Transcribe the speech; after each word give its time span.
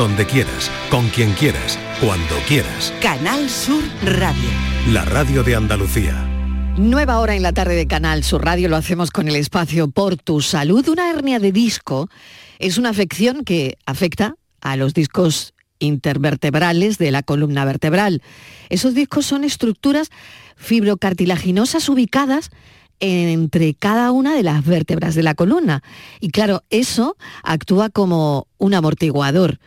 donde 0.00 0.24
quieras, 0.24 0.70
con 0.88 1.06
quien 1.10 1.30
quieras, 1.34 1.78
cuando 2.00 2.34
quieras. 2.48 2.90
Canal 3.02 3.50
Sur 3.50 3.84
Radio. 4.02 4.48
La 4.94 5.04
radio 5.04 5.42
de 5.42 5.54
Andalucía. 5.54 6.14
Nueva 6.78 7.18
hora 7.18 7.36
en 7.36 7.42
la 7.42 7.52
tarde 7.52 7.74
de 7.74 7.86
Canal 7.86 8.24
Sur 8.24 8.42
Radio, 8.42 8.70
lo 8.70 8.76
hacemos 8.76 9.10
con 9.10 9.28
el 9.28 9.36
espacio 9.36 9.90
Por 9.90 10.16
tu 10.16 10.40
Salud. 10.40 10.88
Una 10.88 11.10
hernia 11.10 11.38
de 11.38 11.52
disco 11.52 12.08
es 12.58 12.78
una 12.78 12.88
afección 12.88 13.44
que 13.44 13.76
afecta 13.84 14.36
a 14.62 14.76
los 14.76 14.94
discos 14.94 15.52
intervertebrales 15.80 16.96
de 16.96 17.10
la 17.10 17.22
columna 17.22 17.66
vertebral. 17.66 18.22
Esos 18.70 18.94
discos 18.94 19.26
son 19.26 19.44
estructuras 19.44 20.08
fibrocartilaginosas 20.56 21.90
ubicadas 21.90 22.48
entre 23.00 23.74
cada 23.74 24.12
una 24.12 24.34
de 24.34 24.44
las 24.44 24.64
vértebras 24.64 25.14
de 25.14 25.24
la 25.24 25.34
columna. 25.34 25.82
Y 26.20 26.30
claro, 26.30 26.62
eso 26.70 27.18
actúa 27.42 27.90
como 27.90 28.46
un 28.56 28.72
amortiguador. 28.72 29.58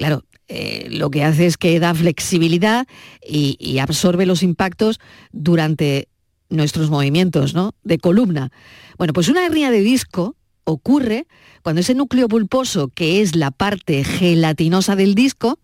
Claro, 0.00 0.24
eh, 0.48 0.88
lo 0.90 1.10
que 1.10 1.24
hace 1.24 1.44
es 1.44 1.58
que 1.58 1.78
da 1.78 1.94
flexibilidad 1.94 2.86
y, 3.22 3.76
absorbe 3.80 4.24
los 4.24 4.42
impactos 4.42 4.98
durante 5.30 6.08
nuestros 6.48 6.88
movimientos 6.88 7.52
¿no? 7.52 7.74
de 7.82 7.98
columna. 7.98 8.50
Bueno, 8.96 9.12
pues 9.12 9.28
una 9.28 9.44
hernia 9.44 9.70
de 9.70 9.82
disco 9.82 10.36
ocurre 10.64 11.26
cuando 11.62 11.82
ese 11.82 11.92
núcleo 11.92 12.28
pulposo, 12.28 12.88
que 12.88 13.20
es 13.20 13.36
la 13.36 13.50
parte 13.50 14.02
gelatinosa 14.02 14.96
del 14.96 15.14
disco, 15.14 15.58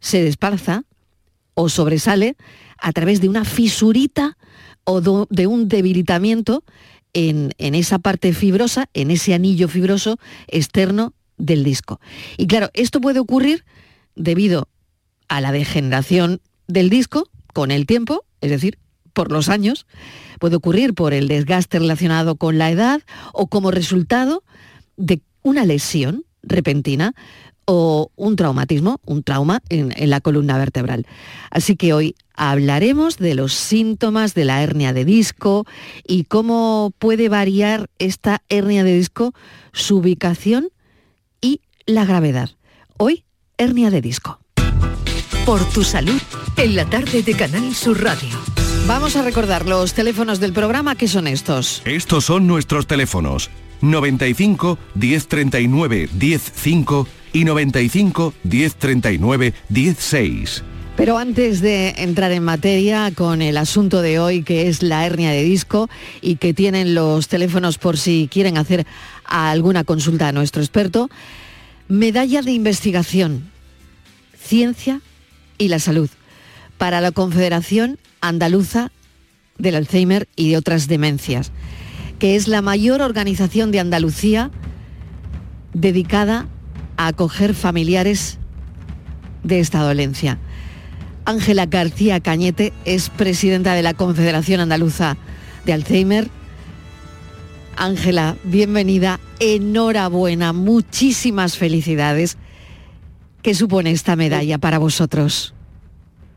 se 0.00 0.22
desplaza 0.22 0.84
o 1.54 1.70
sobresale 1.70 2.36
a 2.76 2.92
través 2.92 3.22
de 3.22 3.30
una 3.30 3.46
fisurita 3.46 4.36
o 4.84 5.00
de 5.00 5.46
un 5.46 5.66
debilitamiento 5.66 6.62
en, 7.14 7.52
en, 7.56 7.74
esa 7.74 8.00
parte 8.00 8.34
fibrosa, 8.34 8.90
en 8.92 9.10
ese 9.10 9.32
anillo 9.32 9.66
fibroso 9.66 10.18
externo 10.46 11.14
del 11.38 11.64
disco. 11.64 12.00
Y 12.36 12.46
claro, 12.46 12.70
esto 12.74 13.00
puede 13.00 13.20
ocurrir 13.20 13.64
debido 14.14 14.68
a 15.28 15.40
la 15.40 15.52
degeneración 15.52 16.40
del 16.66 16.90
disco 16.90 17.28
con 17.52 17.70
el 17.70 17.86
tiempo, 17.86 18.24
es 18.40 18.50
decir, 18.50 18.78
por 19.12 19.32
los 19.32 19.48
años, 19.48 19.86
puede 20.38 20.56
ocurrir 20.56 20.94
por 20.94 21.14
el 21.14 21.28
desgaste 21.28 21.78
relacionado 21.78 22.36
con 22.36 22.58
la 22.58 22.70
edad 22.70 23.00
o 23.32 23.46
como 23.46 23.70
resultado 23.70 24.44
de 24.96 25.22
una 25.42 25.64
lesión 25.64 26.24
repentina 26.42 27.14
o 27.64 28.12
un 28.14 28.36
traumatismo, 28.36 29.00
un 29.04 29.22
trauma 29.22 29.60
en, 29.68 29.92
la 30.08 30.20
columna 30.20 30.56
vertebral. 30.56 31.06
Así 31.50 31.76
que 31.76 31.92
hoy 31.92 32.14
hablaremos 32.34 33.18
de 33.18 33.34
los 33.34 33.54
síntomas 33.54 34.34
de 34.34 34.44
la 34.44 34.62
hernia 34.62 34.92
de 34.92 35.04
disco 35.04 35.66
y 36.06 36.24
cómo 36.24 36.92
puede 36.98 37.28
variar 37.28 37.88
esta 37.98 38.42
hernia 38.48 38.84
de 38.84 38.96
disco, 38.96 39.34
su 39.72 39.96
ubicación 39.96 40.68
y 41.40 41.60
la 41.86 42.04
gravedad. 42.04 42.50
Hoy, 42.96 43.24
hernia 43.58 43.90
de 43.90 44.00
disco. 44.00 44.40
Por 45.44 45.64
tu 45.70 45.84
salud, 45.84 46.20
en 46.56 46.74
la 46.74 46.84
tarde 46.86 47.22
de 47.22 47.34
Canal 47.34 47.74
Sur 47.74 48.02
Radio. 48.02 48.36
Vamos 48.86 49.16
a 49.16 49.22
recordar 49.22 49.66
los 49.66 49.94
teléfonos 49.94 50.40
del 50.40 50.52
programa, 50.52 50.94
que 50.94 51.08
son 51.08 51.26
estos? 51.26 51.82
Estos 51.84 52.24
son 52.24 52.46
nuestros 52.46 52.86
teléfonos. 52.86 53.50
95 53.80 54.78
1039 54.94 56.08
105 56.08 57.08
y 57.32 57.44
95 57.44 58.34
1039 58.44 59.54
16. 59.68 60.64
Pero 60.96 61.18
antes 61.18 61.60
de 61.60 61.90
entrar 61.98 62.32
en 62.32 62.42
materia 62.42 63.12
con 63.14 63.42
el 63.42 63.58
asunto 63.58 64.00
de 64.00 64.18
hoy, 64.18 64.42
que 64.42 64.68
es 64.68 64.82
la 64.82 65.04
hernia 65.04 65.30
de 65.30 65.42
disco, 65.42 65.90
y 66.22 66.36
que 66.36 66.54
tienen 66.54 66.94
los 66.94 67.28
teléfonos 67.28 67.76
por 67.76 67.98
si 67.98 68.30
quieren 68.32 68.56
hacer 68.56 68.86
alguna 69.26 69.84
consulta 69.84 70.28
a 70.28 70.32
nuestro 70.32 70.62
experto, 70.62 71.10
medalla 71.86 72.40
de 72.40 72.52
investigación, 72.52 73.50
ciencia 74.38 75.02
y 75.58 75.68
la 75.68 75.80
salud 75.80 76.08
para 76.78 77.02
la 77.02 77.12
Confederación 77.12 77.98
Andaluza 78.22 78.90
del 79.58 79.74
Alzheimer 79.74 80.28
y 80.34 80.50
de 80.50 80.56
otras 80.56 80.88
demencias, 80.88 81.52
que 82.18 82.36
es 82.36 82.48
la 82.48 82.62
mayor 82.62 83.02
organización 83.02 83.70
de 83.70 83.80
Andalucía 83.80 84.50
dedicada 85.74 86.46
a 86.96 87.08
acoger 87.08 87.54
familiares 87.54 88.38
de 89.42 89.60
esta 89.60 89.82
dolencia. 89.82 90.38
Ángela 91.26 91.66
García 91.66 92.20
Cañete 92.20 92.72
es 92.84 93.10
presidenta 93.10 93.74
de 93.74 93.82
la 93.82 93.94
Confederación 93.94 94.60
Andaluza 94.60 95.16
de 95.64 95.72
Alzheimer. 95.72 96.28
Ángela, 97.76 98.36
bienvenida, 98.44 99.18
enhorabuena, 99.40 100.52
muchísimas 100.52 101.58
felicidades. 101.58 102.38
¿Qué 103.42 103.54
supone 103.54 103.90
esta 103.90 104.14
medalla 104.14 104.58
para 104.58 104.78
vosotros? 104.78 105.52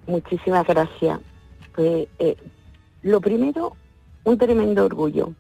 Muchísimas 0.08 0.66
gracias. 0.66 1.20
Pues, 1.76 2.08
eh, 2.18 2.36
lo 3.04 3.22
primero, 3.22 3.76
un 4.24 4.40
tremendo 4.40 4.86
orgullo. 4.86 5.34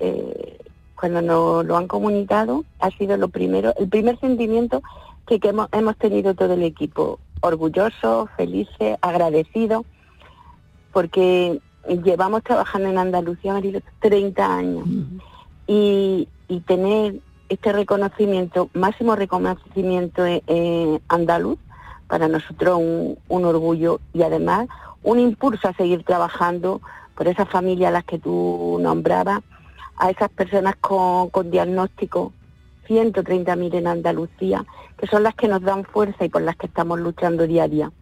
Eh, 0.00 0.58
cuando 0.98 1.20
nos 1.20 1.66
lo 1.66 1.76
han 1.76 1.88
comunicado, 1.88 2.64
ha 2.80 2.90
sido 2.92 3.18
lo 3.18 3.28
primero, 3.28 3.74
el 3.78 3.86
primer 3.86 4.18
sentimiento 4.18 4.82
que, 5.26 5.38
hemos, 5.42 5.96
tenido 5.98 6.34
todo 6.34 6.54
el 6.54 6.62
equipo. 6.62 7.18
Orgulloso, 7.44 8.28
felices, 8.38 8.96
agradecidos, 9.02 9.84
porque 10.92 11.60
llevamos 12.02 12.42
trabajando 12.42 12.88
en 12.88 12.96
Andalucía 12.96 13.60
30 14.00 14.56
años. 14.56 14.86
Uh 14.86 14.90
-huh. 14.90 15.22
y, 15.66 16.28
y, 16.48 16.60
tener 16.60 17.16
este 17.50 17.72
reconocimiento, 17.72 18.70
máximo 18.72 19.14
reconocimiento 19.14 20.24
eh, 20.24 21.00
andaluz, 21.08 21.58
para 22.08 22.28
nosotros 22.28 22.78
un, 22.78 23.18
un, 23.28 23.44
orgullo 23.44 24.00
y 24.14 24.22
además 24.22 24.68
un 25.02 25.18
impulso 25.18 25.68
a 25.68 25.74
seguir 25.74 26.02
trabajando 26.02 26.80
por 27.14 27.28
esas 27.28 27.48
familias 27.48 27.88
a 27.88 27.92
las 27.92 28.04
que 28.04 28.18
tú 28.18 28.78
nombrabas, 28.80 29.42
a 29.98 30.10
esas 30.10 30.30
personas 30.30 30.76
con, 30.76 31.28
con 31.28 31.50
diagnóstico, 31.50 32.32
130.000 32.88 33.74
en 33.74 33.86
Andalucía, 33.86 34.64
que 34.98 35.06
son 35.06 35.22
las 35.22 35.34
que 35.34 35.48
nos 35.48 35.62
dan 35.62 35.84
fuerza 35.84 36.24
y 36.24 36.28
por 36.28 36.42
las 36.42 36.56
que 36.56 36.66
estamos 36.66 37.00
luchando 37.00 37.46
día 37.46 37.64
a 37.64 37.68
día. 37.68 37.92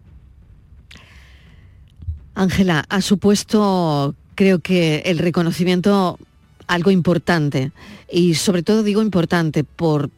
Ángela, 2.35 2.83
ha 2.89 3.01
supuesto, 3.01 4.15
creo 4.35 4.59
que 4.59 5.03
el 5.05 5.19
reconocimiento 5.19 6.17
algo 6.67 6.91
importante 6.91 7.71
y 8.09 8.35
sobre 8.35 8.63
todo 8.63 8.83
digo 8.83 9.01
importante 9.01 9.63
por 9.63 10.09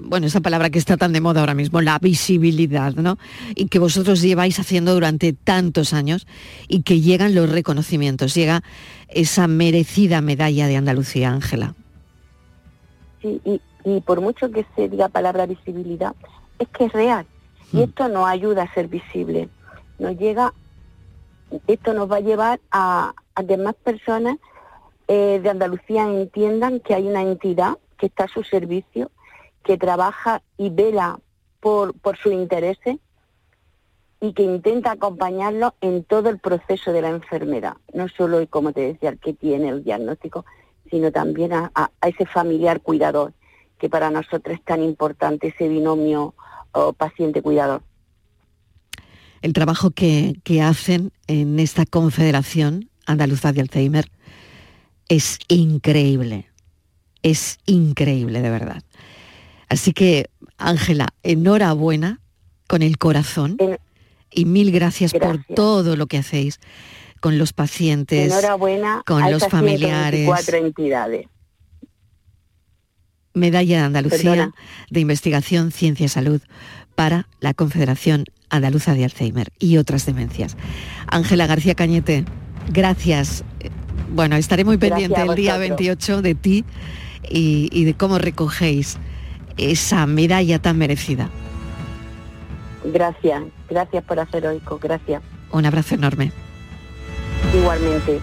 bueno, 0.00 0.26
esa 0.26 0.40
palabra 0.40 0.70
que 0.70 0.78
está 0.78 0.96
tan 0.96 1.12
de 1.12 1.20
moda 1.20 1.40
ahora 1.40 1.54
mismo, 1.54 1.80
la 1.80 1.98
visibilidad, 1.98 2.94
¿no? 2.94 3.18
Y 3.56 3.66
que 3.66 3.78
vosotros 3.78 4.20
lleváis 4.20 4.60
haciendo 4.60 4.94
durante 4.94 5.32
tantos 5.32 5.92
años 5.92 6.26
y 6.68 6.82
que 6.82 7.00
llegan 7.00 7.34
los 7.34 7.50
reconocimientos, 7.50 8.34
llega 8.34 8.62
esa 9.08 9.48
merecida 9.48 10.20
medalla 10.20 10.68
de 10.68 10.76
Andalucía, 10.76 11.32
Ángela. 11.32 11.74
Sí, 13.20 13.40
y, 13.44 13.60
y, 13.84 14.00
por 14.00 14.20
mucho 14.20 14.50
que 14.50 14.66
se 14.74 14.88
diga 14.88 15.08
palabra 15.08 15.46
visibilidad, 15.46 16.14
es 16.58 16.68
que 16.68 16.86
es 16.86 16.92
real. 16.92 17.26
Y 17.72 17.78
mm. 17.78 17.82
esto 17.82 18.08
nos 18.08 18.26
ayuda 18.26 18.62
a 18.62 18.74
ser 18.74 18.88
visible. 18.88 19.48
Nos 19.98 20.16
llega, 20.16 20.52
esto 21.66 21.92
nos 21.92 22.10
va 22.10 22.16
a 22.16 22.20
llevar 22.20 22.60
a, 22.70 23.14
a 23.34 23.44
que 23.44 23.56
más 23.56 23.74
personas 23.74 24.38
eh, 25.06 25.40
de 25.42 25.50
Andalucía 25.50 26.04
entiendan 26.04 26.80
que 26.80 26.94
hay 26.94 27.06
una 27.06 27.22
entidad 27.22 27.78
que 27.98 28.06
está 28.06 28.24
a 28.24 28.28
su 28.28 28.42
servicio 28.42 29.10
que 29.62 29.76
trabaja 29.76 30.42
y 30.56 30.70
vela 30.70 31.18
por, 31.60 31.94
por 31.94 32.16
sus 32.16 32.32
intereses 32.32 32.98
y 34.20 34.32
que 34.32 34.42
intenta 34.42 34.92
acompañarlo 34.92 35.74
en 35.80 36.04
todo 36.04 36.30
el 36.30 36.38
proceso 36.38 36.92
de 36.92 37.02
la 37.02 37.10
enfermedad, 37.10 37.76
no 37.92 38.08
solo, 38.08 38.46
como 38.48 38.72
te 38.72 38.80
decía, 38.80 39.10
el 39.10 39.18
que 39.18 39.34
tiene 39.34 39.68
el 39.68 39.84
diagnóstico, 39.84 40.46
sino 40.90 41.12
también 41.12 41.52
a, 41.52 41.70
a, 41.74 41.90
a 42.00 42.08
ese 42.08 42.24
familiar 42.24 42.80
cuidador, 42.80 43.32
que 43.78 43.88
para 43.88 44.10
nosotros 44.10 44.56
es 44.56 44.64
tan 44.64 44.82
importante 44.82 45.48
ese 45.48 45.68
binomio 45.68 46.34
oh, 46.72 46.92
paciente-cuidador. 46.92 47.82
El 49.42 49.52
trabajo 49.52 49.90
que, 49.90 50.36
que 50.42 50.62
hacen 50.62 51.12
en 51.26 51.58
esta 51.60 51.84
Confederación 51.84 52.88
Andaluza 53.06 53.52
de 53.52 53.60
Alzheimer 53.60 54.10
es 55.08 55.38
increíble, 55.48 56.48
es 57.22 57.58
increíble 57.66 58.40
de 58.40 58.50
verdad. 58.50 58.82
Así 59.68 59.92
que, 59.92 60.30
Ángela, 60.56 61.08
enhorabuena 61.22 62.20
con 62.66 62.82
el 62.82 62.96
corazón 62.98 63.56
en... 63.58 63.78
y 64.30 64.44
mil 64.46 64.72
gracias, 64.72 65.12
gracias, 65.12 65.44
por 65.46 65.54
todo 65.54 65.96
lo 65.96 66.06
que 66.06 66.18
hacéis 66.18 66.60
con 67.20 67.38
los 67.38 67.52
pacientes, 67.52 68.32
enhorabuena 68.32 69.02
con 69.06 69.30
los 69.30 69.46
familiares. 69.48 70.26
Cuatro 70.26 70.58
entidades. 70.58 71.26
Medalla 73.34 73.78
de 73.78 73.84
Andalucía 73.84 74.30
Perdona. 74.30 74.54
de 74.90 75.00
Investigación, 75.00 75.72
Ciencia 75.72 76.06
y 76.06 76.08
Salud 76.08 76.40
para 76.94 77.26
la 77.40 77.54
Confederación 77.54 78.24
Andaluza 78.50 78.94
de 78.94 79.04
Alzheimer 79.04 79.52
y 79.58 79.76
otras 79.78 80.06
demencias. 80.06 80.56
Ángela 81.08 81.46
García 81.46 81.74
Cañete, 81.74 82.24
gracias. 82.72 83.44
Bueno, 84.12 84.36
estaré 84.36 84.64
muy 84.64 84.78
pendiente 84.78 85.20
el 85.20 85.34
día 85.34 85.56
28 85.56 86.22
de 86.22 86.34
ti 86.34 86.64
y, 87.28 87.68
y 87.72 87.84
de 87.84 87.94
cómo 87.94 88.18
recogéis 88.18 88.98
esa 89.56 90.06
medalla 90.06 90.60
tan 90.60 90.78
merecida. 90.78 91.30
Gracias, 92.84 93.42
gracias 93.68 94.04
por 94.04 94.20
hacer 94.20 94.46
oico, 94.46 94.78
gracias. 94.80 95.22
Un 95.50 95.66
abrazo 95.66 95.94
enorme. 95.94 96.32
Igualmente. 97.54 98.20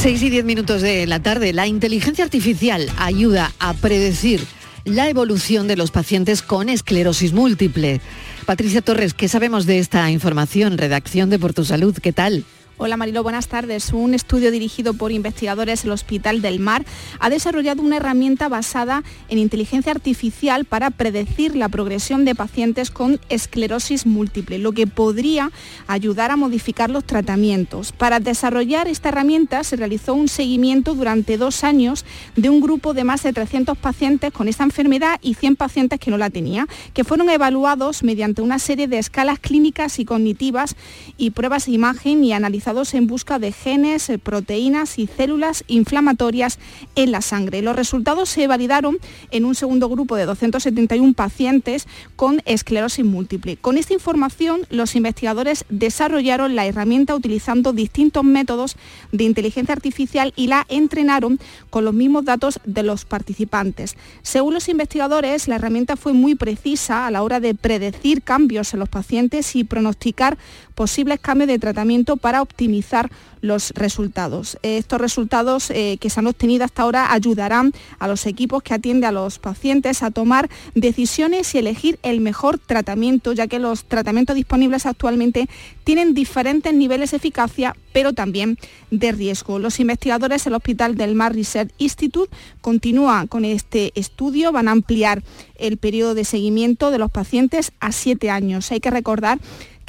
6 0.00 0.22
y 0.22 0.30
10 0.30 0.46
minutos 0.46 0.80
de 0.80 1.06
la 1.06 1.20
tarde. 1.20 1.52
La 1.52 1.66
inteligencia 1.66 2.24
artificial 2.24 2.88
ayuda 2.96 3.52
a 3.58 3.74
predecir 3.74 4.40
la 4.86 5.10
evolución 5.10 5.68
de 5.68 5.76
los 5.76 5.90
pacientes 5.90 6.40
con 6.40 6.70
esclerosis 6.70 7.34
múltiple. 7.34 8.00
Patricia 8.46 8.80
Torres, 8.80 9.12
¿qué 9.12 9.28
sabemos 9.28 9.66
de 9.66 9.78
esta 9.78 10.10
información? 10.10 10.78
Redacción 10.78 11.28
de 11.28 11.38
Por 11.38 11.52
Tu 11.52 11.66
Salud, 11.66 11.94
¿qué 12.00 12.14
tal? 12.14 12.46
Hola 12.82 12.96
Marilo, 12.96 13.22
buenas 13.22 13.46
tardes. 13.46 13.92
Un 13.92 14.14
estudio 14.14 14.50
dirigido 14.50 14.94
por 14.94 15.12
investigadores 15.12 15.82
del 15.82 15.92
Hospital 15.92 16.40
del 16.40 16.60
Mar 16.60 16.86
ha 17.18 17.28
desarrollado 17.28 17.82
una 17.82 17.98
herramienta 17.98 18.48
basada 18.48 19.04
en 19.28 19.36
inteligencia 19.36 19.92
artificial 19.92 20.64
para 20.64 20.88
predecir 20.88 21.56
la 21.56 21.68
progresión 21.68 22.24
de 22.24 22.34
pacientes 22.34 22.90
con 22.90 23.20
esclerosis 23.28 24.06
múltiple, 24.06 24.58
lo 24.58 24.72
que 24.72 24.86
podría 24.86 25.52
ayudar 25.88 26.30
a 26.30 26.36
modificar 26.36 26.88
los 26.88 27.04
tratamientos. 27.04 27.92
Para 27.92 28.18
desarrollar 28.18 28.88
esta 28.88 29.10
herramienta 29.10 29.62
se 29.62 29.76
realizó 29.76 30.14
un 30.14 30.28
seguimiento 30.28 30.94
durante 30.94 31.36
dos 31.36 31.64
años 31.64 32.06
de 32.34 32.48
un 32.48 32.62
grupo 32.62 32.94
de 32.94 33.04
más 33.04 33.22
de 33.22 33.34
300 33.34 33.76
pacientes 33.76 34.32
con 34.32 34.48
esta 34.48 34.64
enfermedad 34.64 35.18
y 35.20 35.34
100 35.34 35.56
pacientes 35.56 36.00
que 36.00 36.10
no 36.10 36.16
la 36.16 36.30
tenían, 36.30 36.66
que 36.94 37.04
fueron 37.04 37.28
evaluados 37.28 38.02
mediante 38.02 38.40
una 38.40 38.58
serie 38.58 38.88
de 38.88 38.96
escalas 38.96 39.38
clínicas 39.38 39.98
y 39.98 40.06
cognitivas 40.06 40.76
y 41.18 41.32
pruebas 41.32 41.66
de 41.66 41.72
imagen 41.72 42.24
y 42.24 42.32
en 42.70 43.08
busca 43.08 43.40
de 43.40 43.50
genes, 43.50 44.08
eh, 44.10 44.18
proteínas 44.18 45.00
y 45.00 45.08
células 45.08 45.64
inflamatorias 45.66 46.60
en 46.94 47.10
la 47.10 47.20
sangre. 47.20 47.62
Los 47.62 47.74
resultados 47.74 48.28
se 48.28 48.46
validaron 48.46 48.98
en 49.32 49.44
un 49.44 49.56
segundo 49.56 49.88
grupo 49.88 50.14
de 50.14 50.24
271 50.24 51.14
pacientes 51.14 51.88
con 52.14 52.42
esclerosis 52.44 53.04
múltiple. 53.04 53.56
Con 53.56 53.76
esta 53.76 53.92
información, 53.92 54.60
los 54.70 54.94
investigadores 54.94 55.64
desarrollaron 55.68 56.54
la 56.54 56.64
herramienta 56.64 57.16
utilizando 57.16 57.72
distintos 57.72 58.22
métodos 58.22 58.76
de 59.10 59.24
inteligencia 59.24 59.74
artificial 59.74 60.32
y 60.36 60.46
la 60.46 60.64
entrenaron 60.68 61.40
con 61.70 61.84
los 61.84 61.92
mismos 61.92 62.24
datos 62.24 62.60
de 62.64 62.84
los 62.84 63.04
participantes. 63.04 63.96
Según 64.22 64.54
los 64.54 64.68
investigadores, 64.68 65.48
la 65.48 65.56
herramienta 65.56 65.96
fue 65.96 66.12
muy 66.12 66.36
precisa 66.36 67.08
a 67.08 67.10
la 67.10 67.24
hora 67.24 67.40
de 67.40 67.56
predecir 67.56 68.22
cambios 68.22 68.72
en 68.74 68.78
los 68.78 68.88
pacientes 68.88 69.56
y 69.56 69.64
pronosticar 69.64 70.38
posibles 70.76 71.18
cambios 71.20 71.48
de 71.48 71.58
tratamiento 71.58 72.16
para 72.16 72.42
optimizar 72.60 73.10
los 73.40 73.70
resultados. 73.70 74.58
Estos 74.62 75.00
resultados 75.00 75.70
eh, 75.70 75.96
que 75.98 76.10
se 76.10 76.20
han 76.20 76.26
obtenido 76.26 76.66
hasta 76.66 76.82
ahora 76.82 77.10
ayudarán 77.14 77.72
a 77.98 78.06
los 78.06 78.26
equipos 78.26 78.62
que 78.62 78.74
atienden 78.74 79.08
a 79.08 79.12
los 79.12 79.38
pacientes 79.38 80.02
a 80.02 80.10
tomar 80.10 80.50
decisiones 80.74 81.54
y 81.54 81.58
elegir 81.58 81.98
el 82.02 82.20
mejor 82.20 82.58
tratamiento, 82.58 83.32
ya 83.32 83.46
que 83.46 83.58
los 83.58 83.84
tratamientos 83.84 84.36
disponibles 84.36 84.84
actualmente 84.84 85.48
tienen 85.84 86.12
diferentes 86.12 86.74
niveles 86.74 87.12
de 87.12 87.16
eficacia, 87.16 87.74
pero 87.94 88.12
también 88.12 88.58
de 88.90 89.12
riesgo. 89.12 89.58
Los 89.58 89.80
investigadores 89.80 90.44
del 90.44 90.54
Hospital 90.54 90.96
del 90.96 91.14
Mar 91.14 91.34
Research 91.34 91.72
Institute 91.78 92.30
continúan 92.60 93.26
con 93.26 93.46
este 93.46 93.92
estudio, 93.94 94.52
van 94.52 94.68
a 94.68 94.72
ampliar 94.72 95.22
el 95.56 95.78
periodo 95.78 96.14
de 96.14 96.24
seguimiento 96.24 96.90
de 96.90 96.98
los 96.98 97.10
pacientes 97.10 97.72
a 97.80 97.90
siete 97.90 98.28
años. 98.28 98.70
Hay 98.70 98.80
que 98.80 98.90
recordar 98.90 99.38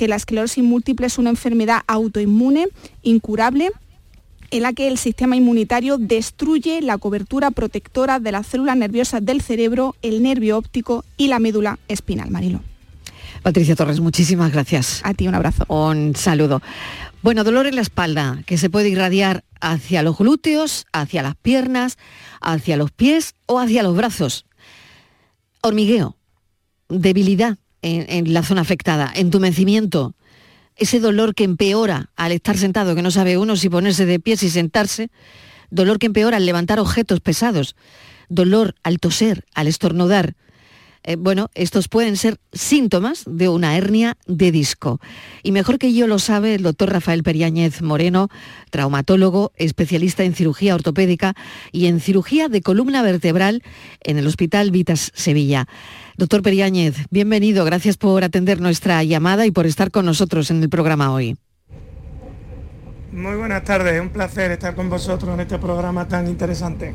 que 0.02 0.08
la 0.08 0.16
esclerosis 0.16 0.64
múltiple 0.64 1.06
es 1.06 1.20
una 1.20 1.30
enfermedad 1.30 1.82
autoinmune, 1.86 2.70
incurable, 3.04 3.70
en 4.50 4.64
la 4.64 4.74
que 4.74 4.88
el 4.88 4.98
sistema 4.98 5.36
inmunitario 5.36 6.00
destruye 6.00 6.82
la 6.82 6.98
cobertura 6.98 7.52
protectora 7.52 8.20
de 8.20 8.32
las 8.32 8.48
células 8.48 8.76
nerviosas 8.78 9.24
del 9.24 9.42
cerebro, 9.42 9.96
el 10.02 10.24
nervio 10.24 10.58
óptico 10.58 11.06
y 11.18 11.28
la 11.28 11.38
médula 11.38 11.78
espinal. 11.88 12.32
Marilo. 12.32 12.64
Patricia 13.44 13.76
Torres, 13.76 14.00
muchísimas 14.00 14.52
gracias. 14.52 15.02
A 15.04 15.14
ti 15.14 15.28
un 15.28 15.36
abrazo. 15.36 15.66
Un 15.68 16.16
saludo. 16.16 16.64
Bueno, 17.22 17.44
dolor 17.44 17.68
en 17.68 17.76
la 17.76 17.82
espalda 17.82 18.42
que 18.48 18.58
se 18.58 18.72
puede 18.72 18.90
irradiar 18.90 19.44
hacia 19.60 20.02
los 20.02 20.18
glúteos, 20.18 20.88
hacia 20.94 21.22
las 21.22 21.36
piernas, 21.36 22.00
hacia 22.42 22.76
los 22.76 22.90
pies 22.90 23.36
o 23.46 23.60
hacia 23.60 23.84
los 23.84 23.96
brazos. 23.96 24.48
Hormigueo, 25.62 26.18
debilidad, 26.90 27.60
en, 27.82 28.34
la 28.34 28.44
zona 28.44 28.62
afectada, 28.62 29.12
entumecimiento, 29.16 30.16
ese 30.76 31.00
dolor 31.00 31.36
que 31.36 31.44
empeora 31.44 32.10
al 32.16 32.32
estar 32.32 32.58
sentado, 32.58 32.96
que 32.96 33.02
no 33.02 33.12
sabe 33.12 33.38
uno 33.38 33.56
si 33.56 33.70
ponerse 33.70 34.06
de 34.06 34.20
pie, 34.20 34.38
si 34.38 34.50
sentarse, 34.50 35.10
dolor 35.70 36.00
que 36.00 36.08
empeora 36.08 36.38
al 36.38 36.46
levantar 36.46 36.80
objetos 36.80 37.20
pesados, 37.20 37.76
dolor 38.30 38.76
al 38.84 39.00
toser, 39.00 39.46
al 39.54 39.68
estornudar, 39.68 40.36
eh, 41.04 41.16
bueno, 41.16 41.50
estos 41.56 41.88
pueden 41.88 42.16
ser 42.16 42.40
síntomas 42.54 43.24
de 43.26 43.50
una 43.50 43.76
hernia 43.76 44.18
de 44.28 44.52
disco. 44.52 45.00
Y 45.42 45.52
mejor 45.52 45.80
que 45.80 45.94
yo 45.94 46.06
lo 46.06 46.20
sabe 46.20 46.54
el 46.54 46.64
doctor 46.64 46.92
Rafael 46.92 47.24
Periáñez 47.24 47.82
Moreno, 47.82 48.30
traumatólogo, 48.70 49.52
especialista 49.56 50.24
en 50.24 50.36
cirugía 50.36 50.76
ortopédica 50.76 51.34
y 51.72 51.88
en 51.88 52.02
cirugía 52.02 52.50
de 52.50 52.62
columna 52.62 53.02
vertebral 53.02 53.64
en 54.02 54.20
el 54.20 54.28
Hospital 54.28 54.70
Vitas 54.70 55.12
Sevilla. 55.16 55.68
Doctor 56.22 56.44
Periáñez, 56.44 56.98
bienvenido, 57.10 57.66
gracias 57.66 57.98
por 57.98 58.24
atender 58.24 58.62
nuestra 58.62 59.04
llamada 59.04 59.48
y 59.48 59.52
por 59.52 59.66
estar 59.66 59.90
con 59.90 60.06
nosotros 60.06 60.52
en 60.52 60.62
el 60.62 60.70
programa 60.70 61.12
hoy. 61.12 61.36
Muy 63.12 63.38
buenas 63.38 63.64
tardes, 63.64 64.00
un 64.00 64.10
placer 64.10 64.52
estar 64.52 64.76
con 64.76 64.88
vosotros 64.88 65.34
en 65.34 65.40
este 65.40 65.58
programa 65.58 66.08
tan 66.08 66.28
interesante. 66.28 66.94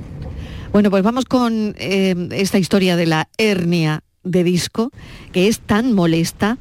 Bueno, 0.71 0.91
pues 0.91 1.03
vamos 1.03 1.25
con 1.25 1.75
eh, 1.77 2.15
esta 2.31 2.59
historia 2.59 2.95
de 2.95 3.07
la 3.07 3.29
hernia 3.37 4.05
de 4.23 4.45
disco, 4.45 4.93
que 5.33 5.49
es 5.49 5.59
tan 5.59 5.93
molesta. 5.93 6.59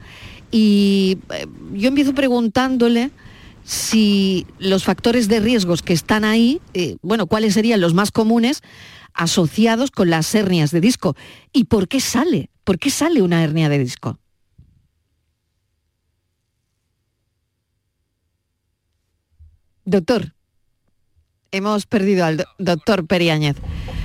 Y 0.50 1.19
eh, 1.35 1.45
yo 1.71 1.89
empiezo 1.89 2.15
preguntándole 2.15 3.11
si 3.63 4.47
los 4.57 4.83
factores 4.83 5.27
de 5.27 5.39
riesgos 5.39 5.83
que 5.83 5.94
están 5.94 6.25
ahí, 6.25 6.59
eh, 6.73 6.97
bueno, 7.03 7.27
cuáles 7.27 7.53
serían 7.53 7.79
los 7.79 7.94
más 7.94 8.09
comunes 8.09 8.63
asociados 9.13 9.91
con 9.91 10.09
las 10.09 10.33
hernias 10.33 10.71
de 10.71 10.81
disco. 10.81 11.15
¿Y 11.53 11.65
por 11.65 11.88
qué 11.88 12.00
sale? 12.00 12.50
¿Por 12.65 12.79
qué 12.79 12.89
sale 12.89 13.21
una 13.21 13.44
hernia 13.44 13.69
de 13.69 13.77
disco? 13.77 14.19
Doctor, 19.85 20.33
hemos 21.51 21.85
perdido 21.85 22.25
al 22.25 22.44
doctor 22.57 23.06
Periáñez. 23.06 23.56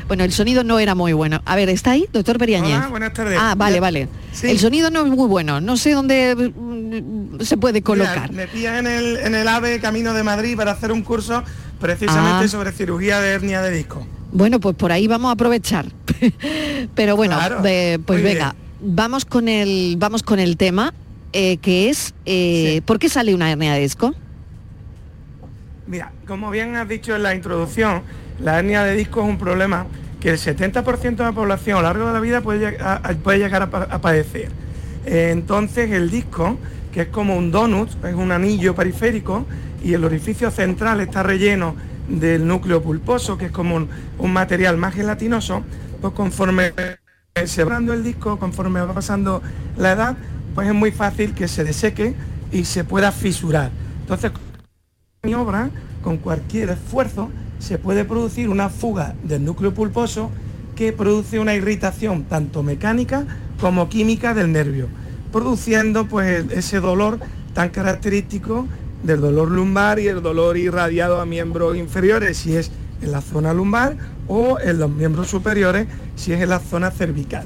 Bueno, 0.08 0.24
el 0.24 0.32
sonido 0.32 0.62
no 0.62 0.78
era 0.78 0.94
muy 0.94 1.14
bueno. 1.14 1.40
A 1.46 1.56
ver, 1.56 1.70
¿está 1.70 1.92
ahí, 1.92 2.06
doctor 2.12 2.36
Periáñez? 2.36 2.76
Hola, 2.76 2.88
buenas 2.88 3.14
tardes. 3.14 3.38
Ah, 3.40 3.54
vale, 3.56 3.80
vale. 3.80 4.08
El 4.42 4.58
sonido 4.58 4.90
no 4.90 5.06
es 5.06 5.10
muy 5.10 5.26
bueno. 5.26 5.62
No 5.62 5.78
sé 5.78 5.92
dónde 5.92 6.34
mm, 6.36 7.40
se 7.40 7.56
puede 7.56 7.80
colocar. 7.80 8.30
me 8.30 8.46
pilla 8.46 8.78
en 8.78 8.86
el, 8.86 9.16
en 9.16 9.34
el 9.34 9.48
AVE 9.48 9.80
Camino 9.80 10.12
de 10.12 10.22
Madrid 10.22 10.54
para 10.54 10.72
hacer 10.72 10.92
un 10.92 11.02
curso 11.02 11.42
precisamente 11.80 12.44
ah. 12.44 12.48
sobre 12.48 12.72
cirugía 12.72 13.20
de 13.20 13.30
hernia 13.30 13.62
de 13.62 13.70
disco. 13.70 14.06
Bueno, 14.32 14.60
pues 14.60 14.76
por 14.76 14.92
ahí 14.92 15.06
vamos 15.06 15.30
a 15.30 15.32
aprovechar. 15.32 15.86
Pero 16.94 17.16
bueno, 17.16 17.38
pues 18.06 18.22
venga, 18.22 18.54
vamos 18.80 19.24
con 19.24 19.48
el 19.48 19.96
vamos 19.98 20.22
con 20.22 20.38
el 20.38 20.56
tema 20.56 20.94
eh, 21.32 21.58
que 21.58 21.88
es 21.88 22.14
eh, 22.26 22.82
¿por 22.86 22.98
qué 22.98 23.08
sale 23.08 23.34
una 23.34 23.50
hernia 23.50 23.74
de 23.74 23.80
disco? 23.80 24.14
Mira, 25.86 26.12
como 26.26 26.50
bien 26.50 26.76
has 26.76 26.88
dicho 26.88 27.14
en 27.16 27.22
la 27.22 27.34
introducción, 27.34 28.02
la 28.40 28.58
hernia 28.58 28.84
de 28.84 28.96
disco 28.96 29.22
es 29.22 29.28
un 29.28 29.38
problema 29.38 29.86
que 30.20 30.30
el 30.30 30.38
70% 30.38 31.16
de 31.16 31.24
la 31.24 31.32
población 31.32 31.78
a 31.78 31.80
lo 31.80 31.88
largo 31.88 32.06
de 32.08 32.12
la 32.12 32.20
vida 32.20 32.40
puede, 32.42 32.78
puede 33.22 33.38
llegar 33.38 33.62
a, 33.62 34.00
padecer. 34.00 34.50
Eh, 35.06 35.30
entonces 35.32 35.90
el 35.90 36.10
disco, 36.10 36.58
que 36.92 37.02
es 37.02 37.08
como 37.08 37.36
un 37.36 37.50
donut, 37.50 37.88
es 38.04 38.14
un 38.14 38.30
anillo 38.30 38.74
periférico, 38.74 39.46
y 39.82 39.94
el 39.94 40.04
orificio 40.04 40.50
central 40.50 41.00
está 41.00 41.22
relleno 41.22 41.74
del 42.10 42.46
núcleo 42.46 42.82
pulposo, 42.82 43.38
que 43.38 43.46
es 43.46 43.52
como 43.52 43.76
un, 43.76 44.32
material 44.32 44.76
más 44.76 44.94
gelatinoso, 44.94 45.62
pues 46.00 46.12
conforme 46.12 46.72
se 47.46 47.64
va 47.64 47.78
el 47.78 48.02
disco, 48.02 48.38
conforme 48.38 48.80
va 48.80 48.92
pasando 48.92 49.42
la 49.76 49.92
edad, 49.92 50.16
pues 50.54 50.68
es 50.68 50.74
muy 50.74 50.90
fácil 50.90 51.34
que 51.34 51.48
se 51.48 51.64
deseque 51.64 52.14
y 52.52 52.64
se 52.64 52.84
pueda 52.84 53.12
fisurar. 53.12 53.70
Entonces, 54.00 54.32
mi 55.22 55.34
obra, 55.34 55.70
con 56.02 56.18
cualquier 56.18 56.70
esfuerzo, 56.70 57.30
se 57.58 57.78
puede 57.78 58.04
producir 58.04 58.48
una 58.48 58.68
fuga 58.68 59.14
del 59.22 59.44
núcleo 59.44 59.72
pulposo 59.72 60.30
que 60.74 60.92
produce 60.92 61.38
una 61.38 61.54
irritación 61.54 62.24
tanto 62.24 62.62
mecánica 62.62 63.26
como 63.60 63.88
química 63.88 64.34
del 64.34 64.50
nervio, 64.50 64.88
produciendo 65.30 66.06
pues 66.06 66.50
ese 66.50 66.80
dolor 66.80 67.20
tan 67.52 67.68
característico 67.68 68.66
del 69.02 69.20
dolor 69.20 69.50
lumbar 69.50 69.98
y 69.98 70.08
el 70.08 70.22
dolor 70.22 70.56
irradiado 70.56 71.20
a 71.20 71.26
miembros 71.26 71.76
inferiores 71.76 72.38
si 72.38 72.56
es 72.56 72.70
en 73.02 73.12
la 73.12 73.20
zona 73.20 73.54
lumbar 73.54 73.96
o 74.28 74.58
en 74.60 74.78
los 74.78 74.90
miembros 74.90 75.28
superiores 75.28 75.86
si 76.16 76.32
es 76.32 76.40
en 76.40 76.50
la 76.50 76.58
zona 76.58 76.90
cervical. 76.90 77.44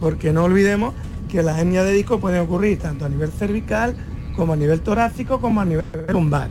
Porque 0.00 0.32
no 0.32 0.44
olvidemos 0.44 0.94
que 1.30 1.42
las 1.42 1.58
hernias 1.58 1.84
de 1.84 1.92
disco 1.92 2.20
pueden 2.20 2.40
ocurrir 2.40 2.78
tanto 2.78 3.04
a 3.04 3.08
nivel 3.08 3.30
cervical 3.30 3.94
como 4.36 4.52
a 4.52 4.56
nivel 4.56 4.80
torácico 4.80 5.40
como 5.40 5.60
a 5.60 5.64
nivel 5.64 5.84
lumbar. 6.08 6.48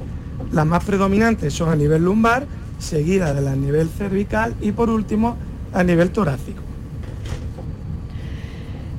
Las 0.51 0.65
más 0.65 0.83
predominantes 0.83 1.53
son 1.53 1.69
a 1.69 1.75
nivel 1.75 2.03
lumbar 2.03 2.45
seguida 2.79 3.33
de 3.33 3.41
la 3.41 3.55
nivel 3.55 3.89
cervical 3.89 4.55
y 4.61 4.71
por 4.71 4.89
último 4.89 5.37
a 5.73 5.83
nivel 5.83 6.09
torácico. 6.09 6.61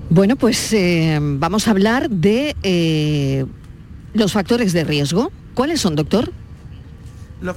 Bueno, 0.09 0.37
pues 0.37 0.73
eh, 0.73 1.19
vamos 1.21 1.67
a 1.67 1.71
hablar 1.71 2.11
de 2.11 2.55
eh, 2.63 3.47
los 4.15 4.33
factores 4.33 4.73
de 4.73 4.85
riesgo. 4.85 5.31
¿Cuáles 5.55 5.81
son, 5.81 5.97
doctor? 5.97 6.33
Los, 7.41 7.57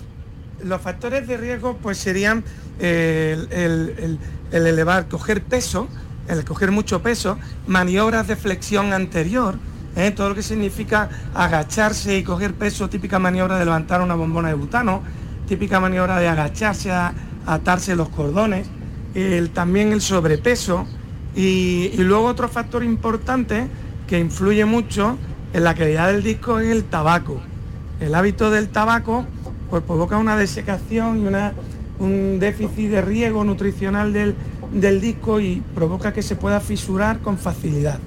factores 0.81 1.27
de 1.27 1.37
riesgo 1.37 1.77
pues 1.77 1.97
serían 1.97 2.43
el, 2.79 3.47
el, 3.51 4.19
elevar, 4.51 5.07
coger 5.07 5.43
peso, 5.43 5.87
el 6.27 6.43
coger 6.43 6.71
mucho 6.71 7.01
peso, 7.01 7.37
maniobras 7.67 8.27
de 8.27 8.35
flexión 8.35 8.93
anterior, 8.93 9.55
¿eh? 9.95 10.11
todo 10.11 10.29
lo 10.29 10.35
que 10.35 10.43
significa 10.43 11.09
agacharse 11.33 12.17
y 12.17 12.23
coger 12.23 12.53
peso, 12.53 12.89
típica 12.89 13.19
maniobra 13.19 13.59
de 13.59 13.65
levantar 13.65 14.01
una 14.01 14.15
bombona 14.15 14.49
de 14.49 14.55
butano, 14.55 15.03
típica 15.47 15.79
maniobra 15.79 16.19
de 16.19 16.27
agacharse 16.27 16.91
a, 16.91 17.13
atarse 17.45 17.95
los 17.95 18.09
cordones, 18.09 18.67
también 19.53 19.93
el 19.93 20.01
sobrepeso 20.01 20.87
y, 21.35 21.91
luego 21.97 22.25
otro 22.25 22.49
factor 22.49 22.83
importante 22.83 23.67
que 24.07 24.19
influye 24.19 24.65
mucho 24.65 25.17
en 25.55 25.63
la 25.63 25.73
calidad 25.73 26.11
del 26.11 26.21
disco 26.21 26.59
es 26.59 26.69
el 26.69 26.83
tabaco. 26.83 27.39
El 28.01 28.13
hábito 28.13 28.51
del 28.51 28.67
tabaco 28.67 29.25
pues, 29.69 29.81
provoca 29.83 30.17
una 30.17 30.35
desecación 30.35 31.23
y 31.23 31.27
una, 31.27 31.53
un 31.97 32.39
déficit 32.39 32.89
de 32.89 33.01
riego 33.01 33.45
nutricional 33.45 34.11
del, 34.11 34.35
del 34.73 34.99
disco 34.99 35.39
y 35.39 35.63
provoca 35.73 36.11
que 36.11 36.21
se 36.21 36.35
pueda 36.35 36.59
fisurar 36.59 37.19
con 37.19 37.37
facilidad. 37.37 37.99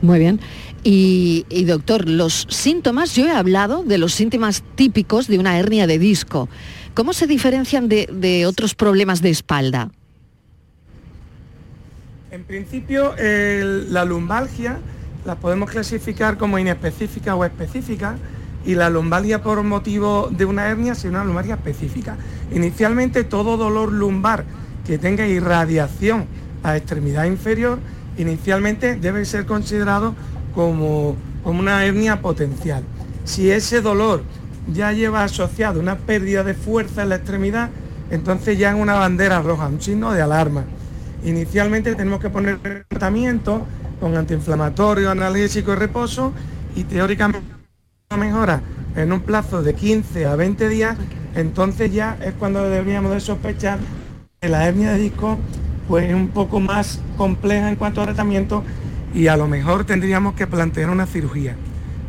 Muy 0.00 0.18
bien. 0.18 0.40
Y, 0.82 1.44
doctor, 1.66 2.08
los 2.08 2.48
síntomas, 2.50 3.14
yo 3.14 3.26
he 3.26 3.30
hablado 3.30 3.84
de 3.84 3.98
los 3.98 4.12
síntomas 4.12 4.64
típicos 4.74 5.28
de 5.28 5.38
una 5.38 5.56
hernia 5.56 5.86
de 5.86 6.00
disco. 6.00 6.48
¿Cómo 6.94 7.12
se 7.12 7.28
diferencian 7.28 7.88
de, 7.88 8.44
otros 8.48 8.74
problemas 8.74 9.22
de 9.22 9.30
espalda? 9.30 9.92
En 12.32 12.42
principio, 12.42 13.14
la 13.16 14.04
lumbalgia 14.04 14.80
la 15.24 15.36
podemos 15.36 15.70
clasificar 15.70 16.36
como 16.36 16.58
inespecífica 16.58 17.34
o 17.34 17.44
específica 17.44 18.16
y 18.64 18.74
la 18.74 18.90
lumbalgia 18.90 19.42
por 19.42 19.62
motivo 19.62 20.28
de 20.30 20.44
una 20.44 20.68
hernia 20.68 20.92
es 20.92 21.04
una 21.04 21.24
lumbalgia 21.24 21.54
específica. 21.54 22.16
Inicialmente 22.52 23.24
todo 23.24 23.56
dolor 23.56 23.92
lumbar 23.92 24.44
que 24.86 24.98
tenga 24.98 25.26
irradiación 25.26 26.26
a 26.62 26.76
extremidad 26.76 27.24
inferior 27.24 27.78
inicialmente 28.18 28.96
debe 28.96 29.24
ser 29.24 29.46
considerado 29.46 30.14
como, 30.54 31.16
una 31.44 31.84
hernia 31.84 32.20
potencial. 32.20 32.84
Si 33.24 33.50
ese 33.50 33.80
dolor 33.80 34.22
ya 34.72 34.92
lleva 34.92 35.24
asociado 35.24 35.80
una 35.80 35.98
pérdida 35.98 36.44
de 36.44 36.54
fuerza 36.54 37.02
en 37.02 37.08
la 37.08 37.16
extremidad, 37.16 37.70
entonces 38.10 38.58
ya 38.58 38.70
es 38.70 38.76
una 38.76 38.94
bandera 38.94 39.42
roja, 39.42 39.66
un 39.66 39.80
signo 39.80 40.12
de 40.12 40.22
alarma. 40.22 40.64
Inicialmente 41.24 41.96
tenemos 41.96 42.20
que 42.20 42.30
poner 42.30 42.84
tratamiento 42.88 43.66
con 44.02 44.16
antiinflamatorio, 44.16 45.12
analgésico 45.12 45.72
y 45.72 45.76
reposo 45.76 46.32
y 46.74 46.82
teóricamente 46.82 47.46
mejora 48.18 48.60
en 48.96 49.12
un 49.12 49.20
plazo 49.20 49.62
de 49.62 49.74
15 49.74 50.26
a 50.26 50.34
20 50.34 50.68
días, 50.68 50.96
entonces 51.36 51.92
ya 51.92 52.18
es 52.20 52.34
cuando 52.34 52.68
deberíamos 52.68 53.12
de 53.12 53.20
sospechar 53.20 53.78
que 54.40 54.48
la 54.48 54.66
hernia 54.66 54.90
de 54.90 54.98
disco 54.98 55.38
pues 55.86 56.12
un 56.12 56.28
poco 56.28 56.58
más 56.58 57.00
compleja 57.16 57.68
en 57.68 57.76
cuanto 57.76 58.02
a 58.02 58.06
tratamiento 58.06 58.64
y 59.14 59.28
a 59.28 59.36
lo 59.36 59.46
mejor 59.46 59.84
tendríamos 59.84 60.34
que 60.34 60.48
plantear 60.48 60.90
una 60.90 61.06
cirugía. 61.06 61.54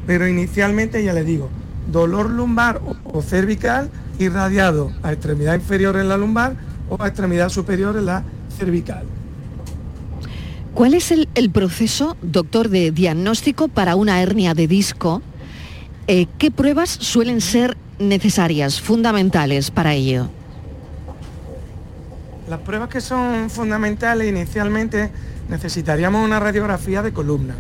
Pero 0.08 0.28
inicialmente 0.28 1.04
ya 1.04 1.14
le 1.14 1.24
digo, 1.24 1.52
dolor 1.92 2.32
lumbar 2.32 2.82
o, 3.04 3.22
cervical 3.22 3.92
irradiado 4.18 4.92
a 5.04 5.14
extremidad 5.14 5.54
inferior 5.54 5.96
en 5.98 6.10
la 6.10 6.18
lumbar 6.18 6.56
o 6.90 7.00
a 7.04 7.08
extremidad 7.08 7.50
superior 7.50 7.96
en 7.98 8.08
la 8.08 8.24
cervical. 8.58 9.06
¿Cuál 10.74 10.96
es 10.96 11.12
el, 11.12 11.52
proceso, 11.52 12.18
doctor, 12.24 12.70
de 12.70 12.90
diagnóstico 12.90 13.68
para 13.68 13.96
una 13.96 14.24
hernia 14.24 14.56
de 14.56 14.68
disco? 14.68 15.22
Eh, 16.08 16.26
¿Qué 16.40 16.50
pruebas 16.50 16.90
suelen 16.90 17.42
ser 17.42 17.78
necesarias, 18.00 18.82
fundamentales 18.82 19.70
para 19.70 19.94
ello? 19.94 20.30
Las 22.50 22.60
pruebas 22.62 22.90
que 22.90 23.02
son 23.02 23.52
fundamentales 23.52 24.28
inicialmente 24.28 25.12
necesitaríamos 25.48 26.26
una 26.26 26.40
radiografía 26.40 27.04
de 27.04 27.14
columna. 27.14 27.54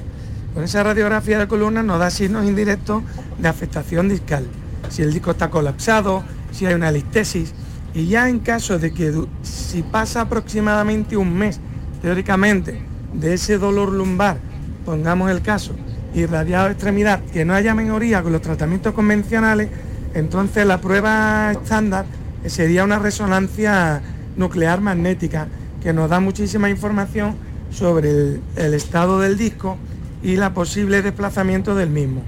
Con 0.56 0.64
esa 0.64 0.82
radiografía 0.82 1.38
de 1.38 1.48
columna 1.48 1.84
nos 1.84 2.00
da 2.00 2.10
signos 2.10 2.46
indirectos 2.46 3.04
de 3.38 3.48
afectación 3.48 4.10
discal. 4.10 4.48
Si 4.90 5.04
el 5.04 5.14
disco 5.14 5.32
está 5.32 5.52
colapsado, 5.52 6.24
si 6.52 6.66
hay 6.66 6.74
una 6.74 6.92
listesis. 6.92 7.54
Y 7.94 8.08
ya 8.08 8.28
en 8.28 8.40
caso 8.40 8.80
de 8.80 8.92
que 8.92 9.14
si 9.44 9.84
pasa 9.84 10.22
aproximadamente 10.22 11.16
un 11.16 11.32
mes, 11.36 11.60
teóricamente, 12.02 12.93
de 13.14 13.34
ese 13.34 13.58
dolor 13.58 13.92
lumbar, 13.92 14.38
pongamos 14.86 15.32
el 15.32 15.42
caso, 15.42 15.74
irradiado 16.14 16.66
de 16.66 16.74
extremidad, 16.74 17.22
que 17.32 17.46
no 17.46 17.54
haya 17.54 17.74
mejoría 17.74 18.22
con 18.22 18.32
los 18.32 18.42
tratamientos 18.42 18.94
convencionales, 18.94 19.70
entonces 20.14 20.66
la 20.66 20.80
prueba 20.82 21.52
estándar 21.52 22.06
sería 22.46 22.84
una 22.84 23.00
resonancia 23.00 24.02
nuclear 24.36 24.82
magnética 24.82 25.48
que 25.82 25.94
nos 25.94 26.10
da 26.10 26.20
muchísima 26.20 26.70
información 26.70 27.36
sobre 27.72 28.40
el, 28.56 28.74
estado 28.74 29.20
del 29.20 29.38
disco 29.38 29.78
y 30.22 30.36
la 30.36 30.54
posible 30.54 31.02
desplazamiento 31.02 31.76
del 31.76 31.90
mismo. 31.90 32.22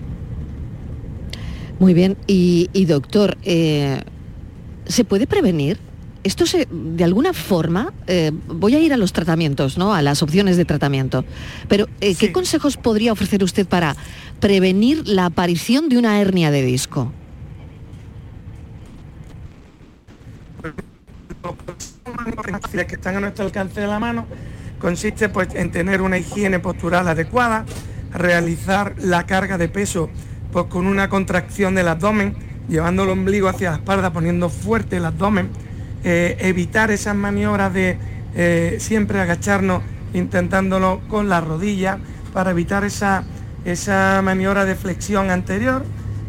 Muy 1.80 1.94
bien, 1.94 2.18
y, 2.26 2.86
doctor, 2.86 3.38
eh, 3.44 4.02
¿se 4.86 5.04
puede 5.04 5.28
prevenir? 5.28 5.78
Esto 6.26 6.46
se, 6.48 6.68
de 6.70 7.04
alguna 7.04 7.34
forma, 7.34 7.94
eh, 8.08 8.32
voy 8.48 8.74
a 8.74 8.80
ir 8.80 8.92
a 8.94 8.98
los 8.98 9.14
tratamientos, 9.14 9.78
¿no? 9.78 9.94
A 9.94 10.02
las 10.02 10.24
opciones 10.24 10.58
de 10.58 10.66
tratamiento. 10.66 11.24
Pero, 11.68 11.88
eh, 12.02 12.16
¿qué 12.16 12.32
consejos 12.32 12.78
podría 12.78 13.14
ofrecer 13.14 13.44
usted 13.44 13.68
para 13.68 13.96
prevenir 14.40 15.08
la 15.08 15.28
aparición 15.28 15.88
de 15.88 16.00
una 16.00 16.20
hernia 16.20 16.50
de 16.50 16.64
disco? 16.64 17.14
que 22.88 22.96
están 22.96 23.16
a 23.16 23.20
nuestro 23.20 23.46
alcance 23.46 23.80
de 23.80 23.88
la 23.88 24.00
mano 24.00 24.26
consiste 24.80 25.30
pues 25.30 25.50
en 25.56 25.72
tener 25.72 26.02
una 26.02 26.18
higiene 26.18 26.60
postural 26.60 27.08
adecuada, 27.08 27.66
realizar 28.14 28.96
la 28.98 29.26
carga 29.26 29.58
de 29.58 29.70
peso 29.70 30.10
pues 30.52 30.66
con 30.66 30.88
una 30.88 31.10
contracción 31.10 31.76
del 31.76 31.88
abdomen, 31.88 32.36
llevando 32.68 33.04
el 33.04 33.10
ombligo 33.10 33.48
hacia 33.48 33.72
la 33.72 33.78
espalda, 33.78 34.14
poniendo 34.14 34.50
fuerte 34.50 34.98
el 34.98 35.06
abdomen, 35.06 35.50
eh, 36.08 36.38
evitar 36.42 36.92
esas 36.92 37.16
maniobras 37.16 37.74
de 37.74 37.98
eh, 38.36 38.78
siempre 38.80 39.20
agacharnos 39.20 39.82
intentándolo 40.14 41.02
con 41.08 41.30
la 41.30 41.42
rodilla 41.42 41.98
para 42.32 42.52
evitar 42.52 42.84
esa, 42.84 43.24
esa 43.66 44.22
maniobra 44.24 44.66
de 44.66 44.76
flexión 44.76 45.32
anterior 45.32 45.84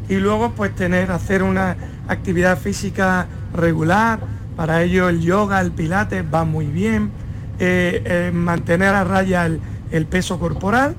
y 0.08 0.14
luego 0.14 0.52
pues 0.52 0.74
tener, 0.74 1.10
hacer 1.10 1.42
una 1.42 1.76
actividad 2.08 2.58
física 2.58 3.26
regular, 3.52 4.20
para 4.56 4.82
ello 4.82 5.10
el 5.10 5.20
yoga, 5.20 5.60
el 5.60 5.72
pilates 5.72 6.24
va 6.24 6.46
muy 6.46 6.64
bien, 6.64 7.10
eh, 7.58 8.30
mantener 8.32 8.94
a 8.94 9.04
raya 9.04 9.44
el, 9.44 10.06
peso 10.06 10.38
corporal 10.38 10.96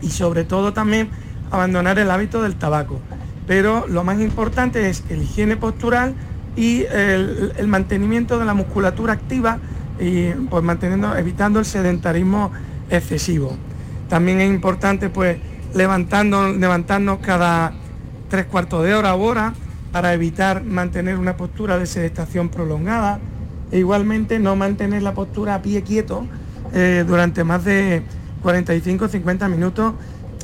y 0.00 0.08
sobre 0.08 0.44
todo 0.44 0.72
también 0.72 1.10
abandonar 1.50 1.98
el 1.98 2.10
hábito 2.10 2.42
del 2.42 2.54
tabaco. 2.54 3.00
Pero 3.46 3.86
lo 3.86 4.02
más 4.02 4.18
importante 4.18 4.88
es 4.88 5.04
el 5.10 5.20
higiene 5.24 5.58
postural 5.58 6.14
y 6.58 6.84
el, 6.90 7.68
mantenimiento 7.68 8.36
de 8.36 8.44
la 8.44 8.52
musculatura 8.52 9.12
activa 9.12 9.58
y 10.00 10.30
pues 10.50 10.64
manteniendo, 10.64 11.16
evitando 11.16 11.60
el 11.60 11.64
sedentarismo 11.64 12.50
excesivo. 12.90 13.56
También 14.08 14.40
es 14.40 14.50
importante 14.50 15.08
pues 15.08 15.38
levantando, 15.72 16.48
levantarnos 16.48 17.20
cada 17.20 17.74
tres 18.28 18.46
cuartos 18.46 18.82
de 18.84 18.94
hora 18.94 19.14
o 19.14 19.22
hora 19.22 19.54
para 19.92 20.12
evitar 20.12 20.64
mantener 20.64 21.16
una 21.16 21.36
postura 21.36 21.78
de 21.78 21.86
sedestación 21.86 22.48
prolongada 22.48 23.20
e 23.70 23.78
igualmente 23.78 24.40
no 24.40 24.56
mantener 24.56 25.02
la 25.02 25.14
postura 25.14 25.54
a 25.54 25.62
pie 25.62 25.82
quieto 25.82 26.26
eh, 26.72 27.04
durante 27.06 27.44
más 27.44 27.64
de 27.64 28.02
45 28.42 29.06
50 29.08 29.48
minutos 29.48 29.94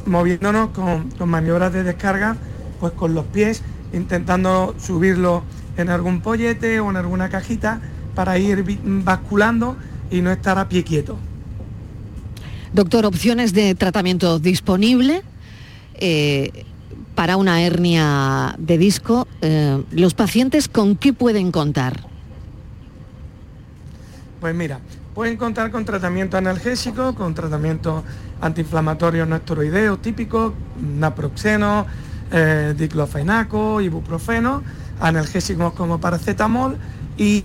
moviéndonos 0.07 0.71
con, 0.71 1.29
maniobras 1.29 1.73
de 1.73 1.83
descarga 1.83 2.37
pues 2.79 2.93
con 2.93 3.15
los 3.15 3.25
pies 3.27 3.63
intentando 3.93 4.77
subirlo 4.79 5.43
en 5.77 5.89
algún 5.89 6.21
pollete 6.21 6.81
o 6.81 6.91
en 6.91 6.97
alguna 6.97 7.29
cajita 7.29 7.81
para 8.15 8.39
ir 8.39 8.65
basculando 8.83 9.77
y 10.11 10.21
no 10.21 10.31
estar 10.31 10.59
a 10.59 10.69
pie 10.69 10.85
quieto. 10.85 11.19
Doctor, 12.73 13.07
opciones 13.07 13.53
de 13.53 13.75
tratamiento 13.75 14.39
disponible. 14.39 15.23
Eh, 15.95 16.65
para 17.15 17.37
una 17.37 17.63
hernia 17.63 18.57
de 18.59 18.79
disco, 18.79 19.29
eh, 19.41 19.83
¿los 19.93 20.15
pacientes 20.15 20.69
con 20.69 20.97
qué 20.97 21.13
pueden 21.13 21.53
contar? 21.53 22.01
Pues 24.41 24.55
mira, 24.55 24.81
pueden 25.15 25.37
contar 25.37 25.71
con 25.71 25.85
tratamiento 25.85 26.37
analgésico, 26.37 27.15
con 27.15 27.35
tratamiento 27.35 28.03
antiinflamatorio 28.41 29.25
no 29.27 29.37
esteroideo 29.37 29.99
típico, 29.99 30.55
naproxeno, 30.99 31.87
eh, 32.33 32.75
diclofenaco, 32.77 33.81
ibuprofeno, 33.81 34.63
analgésicos 35.01 35.73
como 35.75 36.01
paracetamol 36.01 36.77
Y, 37.17 37.45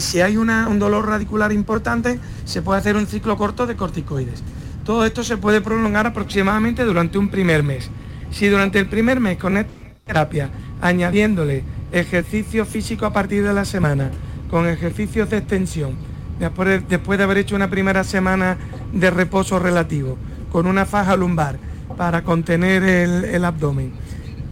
si 0.00 0.20
hay 0.20 0.36
un 0.36 0.78
dolor 0.78 1.06
radicular 1.06 1.52
importante, 1.52 2.18
se 2.44 2.62
puede 2.62 2.80
hacer 2.80 2.96
un 2.96 3.06
ciclo 3.06 3.36
corto 3.36 3.66
de 3.66 3.76
corticoides. 3.76 4.42
Todo 4.84 5.04
esto 5.04 5.22
se 5.22 5.36
puede 5.36 5.60
prolongar 5.60 6.06
aproximadamente 6.06 6.84
durante 6.84 7.16
un 7.16 7.28
primer 7.28 7.62
mes. 7.62 7.90
Si 8.32 8.48
durante 8.48 8.80
el 8.80 8.88
primer 8.88 9.20
mes 9.20 9.38
con 9.38 9.56
esta 9.56 9.70
terapia, 10.04 10.50
añadiéndole 10.82 11.62
ejercicio 11.92 12.66
físico 12.66 13.06
a 13.06 13.12
partir 13.12 13.44
de 13.44 13.54
la 13.54 13.64
semana, 13.64 14.10
con 14.50 14.68
ejercicios 14.68 15.30
de 15.30 15.38
extensión, 15.38 15.94
después 16.40 16.82
de, 16.88 17.22
haber 17.22 17.38
hecho 17.38 17.54
una 17.54 17.70
primera 17.70 18.02
semana 18.02 18.58
de 18.92 19.10
reposo 19.10 19.60
relativo, 19.60 20.18
con 20.50 20.66
una 20.66 20.86
faja 20.86 21.16
lumbar 21.16 21.56
para 21.96 22.24
contener 22.24 22.82
el 22.82 23.44
abdomen, 23.44 23.92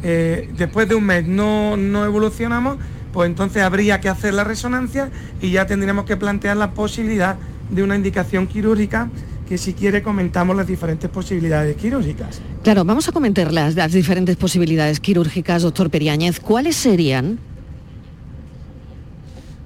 eh, 0.02 0.50
después 0.56 0.88
de 0.88 0.94
un 0.94 1.04
mes 1.04 1.26
no, 1.26 1.76
no 1.76 2.04
evolucionamos, 2.04 2.78
pues 3.12 3.28
entonces 3.28 3.62
habría 3.62 4.00
que 4.00 4.08
hacer 4.08 4.34
la 4.34 4.44
resonancia 4.44 5.10
y 5.40 5.50
ya 5.50 5.66
tendríamos 5.66 6.04
que 6.04 6.16
plantear 6.16 6.56
la 6.56 6.72
posibilidad 6.72 7.36
de 7.70 7.82
una 7.82 7.96
indicación 7.96 8.46
quirúrgica 8.46 9.08
que 9.48 9.58
si 9.58 9.74
quiere 9.74 10.02
comentamos 10.02 10.56
las 10.56 10.66
diferentes 10.66 11.10
posibilidades 11.10 11.76
quirúrgicas. 11.76 12.40
Claro, 12.62 12.84
vamos 12.84 13.08
a 13.08 13.12
comentar 13.12 13.52
las, 13.52 13.74
las 13.74 13.92
diferentes 13.92 14.36
posibilidades 14.36 14.98
quirúrgicas, 14.98 15.62
doctor 15.62 15.90
Periáñez. 15.90 16.40
¿Cuáles 16.40 16.76
serían? 16.76 17.38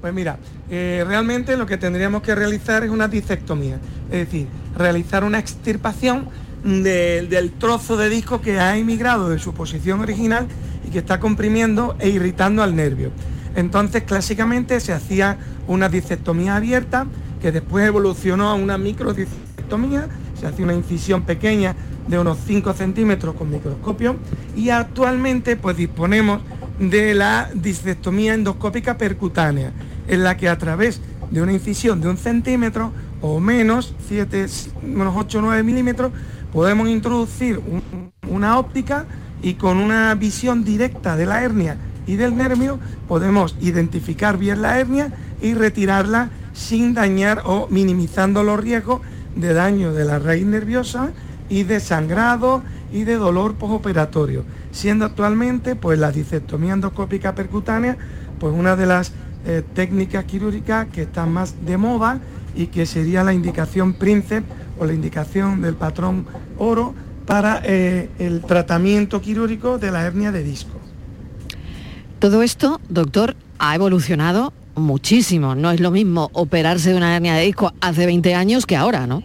Pues 0.01 0.13
mira, 0.13 0.39
eh, 0.71 1.05
realmente 1.07 1.57
lo 1.57 1.67
que 1.67 1.77
tendríamos 1.77 2.23
que 2.23 2.35
realizar 2.35 2.85
es 2.85 2.91
una 2.91 3.09
disectomía, 3.09 3.79
es 4.11 4.27
decir, 4.27 4.47
realizar 4.77 5.25
una 5.25 5.39
extirpación 5.39 6.29
de- 6.67 7.27
del 7.31 7.53
trozo 7.53 7.97
de 7.97 8.09
disco 8.09 8.41
que 8.41 8.59
ha 8.59 8.77
emigrado 8.77 9.29
de 9.29 9.39
su 9.39 9.55
posición 9.55 10.01
original 10.01 10.47
y 10.87 10.91
que 10.91 10.99
está 10.99 11.21
comprimiendo 11.21 11.95
e 12.01 12.09
irritando 12.09 12.63
al 12.63 12.75
nervio. 12.75 13.13
Entonces, 13.55 14.03
clásicamente 14.03 14.81
se 14.81 14.93
hacía 14.93 15.39
una 15.69 15.89
disectomía 15.89 16.57
abierta 16.57 17.07
que 17.41 17.53
después 17.53 17.87
evolucionó 17.87 18.49
a 18.51 18.55
una 18.55 18.77
microdisectomía, 18.79 20.09
se 20.39 20.47
hacía 20.47 20.65
una 20.65 20.75
incisión 20.75 21.23
pequeña 21.23 21.75
de 22.09 22.19
unos 22.19 22.39
5 22.47 22.73
centímetros 22.75 23.35
con 23.37 23.51
microscopio 23.51 24.17
y 24.57 24.71
actualmente 24.71 25.57
pues 25.57 25.77
disponemos 25.77 26.41
de 26.79 27.15
la 27.15 27.49
disectomía 27.55 28.35
endoscópica 28.35 28.99
percutánea, 28.99 29.73
en 30.09 30.23
la 30.23 30.37
que 30.37 30.49
a 30.49 30.59
través 30.59 31.01
de 31.31 31.43
una 31.43 31.53
incisión 31.53 32.01
de 32.01 32.09
un 32.09 32.17
centímetro 32.17 32.93
o 33.23 33.41
menos, 33.41 33.95
7, 34.09 34.47
unos 34.83 35.15
8 35.17 35.39
o 35.39 35.43
9 35.43 35.63
milímetros, 35.63 36.13
podemos 36.57 36.89
introducir 36.89 37.59
un- 37.59 38.13
una 38.31 38.59
óptica 38.59 39.05
y 39.43 39.55
con 39.57 39.77
una 39.77 40.15
visión 40.15 40.65
directa 40.65 41.15
de 41.15 41.27
la 41.27 41.45
hernia 41.45 41.77
y 42.07 42.17
del 42.17 42.35
nervio 42.35 42.79
podemos 43.07 43.55
identificar 43.61 44.39
bien 44.39 44.63
la 44.63 44.81
hernia 44.81 45.13
y 45.43 45.53
retirarla 45.53 46.31
sin 46.55 46.95
dañar 46.95 47.43
o 47.45 47.69
minimizando 47.71 48.43
los 48.43 48.59
riesgos 48.59 49.03
de 49.35 49.53
daño 49.53 49.93
de 49.93 50.07
la 50.07 50.19
raíz 50.19 50.47
nerviosa 50.47 51.11
y 51.51 51.65
de 51.65 51.79
sangrado 51.79 52.63
y 52.91 53.05
de 53.05 53.17
dolor 53.17 53.57
postoperatorio, 53.57 54.43
siendo 54.73 55.05
actualmente 55.05 55.77
pues 55.77 55.99
la 55.99 56.11
disectomía 56.11 56.73
endoscópica 56.73 57.35
percutánea 57.35 57.99
pues 58.41 58.55
una 58.55 58.77
de 58.77 58.87
las 58.87 59.13
eh, 59.45 59.63
técnicas 59.75 60.25
quirúrgicas 60.25 60.87
que 60.87 61.03
están 61.03 61.35
más 61.35 61.55
de 61.67 61.77
moda 61.77 62.19
y 62.55 62.69
que 62.69 62.87
sería 62.87 63.23
la 63.25 63.35
indicación 63.35 63.93
príncipe 63.93 64.45
o 64.79 64.87
la 64.87 64.93
indicación 64.93 65.61
del 65.63 65.75
patrón 65.75 66.27
oro 66.59 66.95
para 67.27 67.61
eh, 67.65 68.09
el 68.19 68.43
tratamiento 68.43 69.21
quirúrgico 69.21 69.79
de 69.79 69.91
la 69.91 70.05
hernia 70.05 70.33
de 70.33 70.43
disco. 70.43 70.79
Todo 72.19 72.43
esto, 72.43 72.81
doctor, 72.89 73.37
ha 73.59 73.75
evolucionado 73.75 74.53
muchísimo. 74.75 75.55
No 75.55 75.71
es 75.71 75.81
lo 75.81 75.91
mismo 75.91 76.31
operarse 76.33 76.91
de 76.91 76.97
una 76.97 77.17
hernia 77.17 77.35
de 77.35 77.45
disco 77.45 77.73
hace 77.81 78.07
20 78.07 78.35
años 78.35 78.67
que 78.67 78.77
ahora, 78.77 79.07
¿no? 79.07 79.23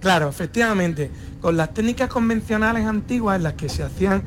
Claro, 0.00 0.28
efectivamente, 0.28 1.10
con 1.40 1.56
las 1.56 1.72
técnicas 1.72 2.08
convencionales 2.08 2.86
antiguas 2.86 3.36
en 3.36 3.42
las 3.42 3.54
que 3.54 3.68
se 3.68 3.82
hacían 3.82 4.22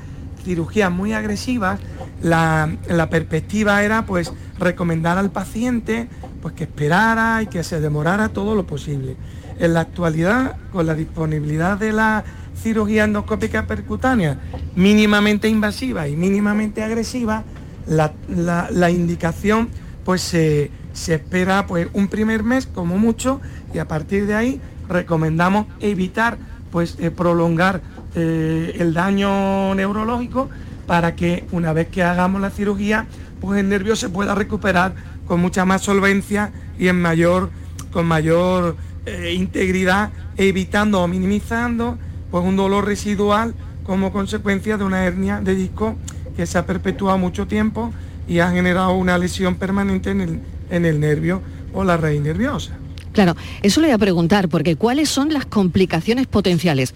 cirugías 0.52 0.90
muy 0.90 1.12
agresivas, 1.12 1.78
la, 2.24 2.70
la 2.88 3.10
perspectiva 3.10 3.84
era 3.84 4.06
pues 4.06 4.32
recomendar 4.58 5.18
al 5.18 5.30
paciente 5.30 6.08
pues 6.42 6.54
que 6.54 6.64
esperara 6.64 7.42
y 7.44 7.48
que 7.48 7.64
se 7.66 7.82
demorara 7.82 8.30
todo 8.30 8.56
lo 8.56 8.66
posible. 8.66 9.18
En 9.60 9.74
la 9.74 9.82
actualidad, 9.82 10.56
con 10.72 10.86
la 10.86 10.94
disponibilidad 10.94 11.78
de 11.78 11.92
la 11.92 12.24
cirugía 12.56 13.04
endoscópica 13.04 13.68
percutánea 13.68 14.40
mínimamente 14.76 15.50
invasiva 15.50 16.08
y 16.08 16.16
mínimamente 16.16 16.82
agresiva, 16.82 17.44
la, 17.88 18.14
la- 18.30 18.90
indicación 18.90 19.68
pues 20.06 20.22
se, 20.22 20.72
se 20.94 21.16
espera 21.16 21.68
pues 21.68 21.90
un 21.92 22.08
primer 22.08 22.44
mes 22.44 22.68
como 22.68 22.98
mucho 22.98 23.42
y 23.74 23.80
a 23.80 23.88
partir 23.88 24.28
de 24.28 24.36
ahí 24.36 24.62
recomendamos 24.88 25.66
evitar 25.82 26.38
pues 26.72 26.96
eh, 27.00 27.12
prolongar 27.12 27.82
eh, 28.20 28.76
el 28.80 28.96
daño 28.96 29.76
neurológico 29.76 30.50
para 30.88 31.16
que 31.16 31.46
una 31.52 31.72
vez 31.72 31.90
que 31.90 32.02
hagamos 32.02 32.42
la 32.42 32.50
cirugía 32.50 33.06
pues 33.40 33.60
el 33.60 33.70
nervio 33.70 33.96
se 33.96 34.10
pueda 34.10 34.34
recuperar 34.34 34.96
con 35.28 35.40
mucha 35.40 35.66
más 35.66 35.84
solvencia 35.84 36.52
y 36.80 36.88
en 36.88 37.00
mayor 37.00 37.52
con 37.92 38.08
mayor 38.08 38.76
eh, 39.06 39.34
integridad 39.36 40.10
evitando 40.36 41.02
o 41.04 41.08
minimizando 41.08 42.00
pues 42.32 42.44
un 42.44 42.56
dolor 42.56 42.86
residual 42.86 43.54
como 43.84 44.12
consecuencia 44.12 44.78
de 44.78 44.84
una 44.84 45.06
hernia 45.06 45.40
de 45.40 45.54
disco 45.54 45.96
que 46.36 46.48
se 46.48 46.58
ha 46.58 46.66
perpetuado 46.66 47.20
mucho 47.20 47.46
tiempo 47.46 47.94
y 48.28 48.40
ha 48.40 48.50
generado 48.50 48.94
una 48.94 49.20
lesión 49.20 49.56
permanente 49.56 50.10
en 50.10 50.22
el, 50.22 50.40
en 50.72 50.86
el 50.86 51.00
nervio 51.00 51.44
o 51.72 51.84
la 51.84 51.98
raíz 51.98 52.20
nerviosa. 52.20 52.78
Claro, 53.14 53.36
eso 53.62 53.80
le 53.82 53.88
voy 53.88 53.94
a 53.94 53.98
preguntar, 53.98 54.50
porque 54.50 54.76
¿cuáles 54.76 55.10
son 55.10 55.34
las 55.34 55.46
complicaciones 55.46 56.28
potenciales? 56.28 56.94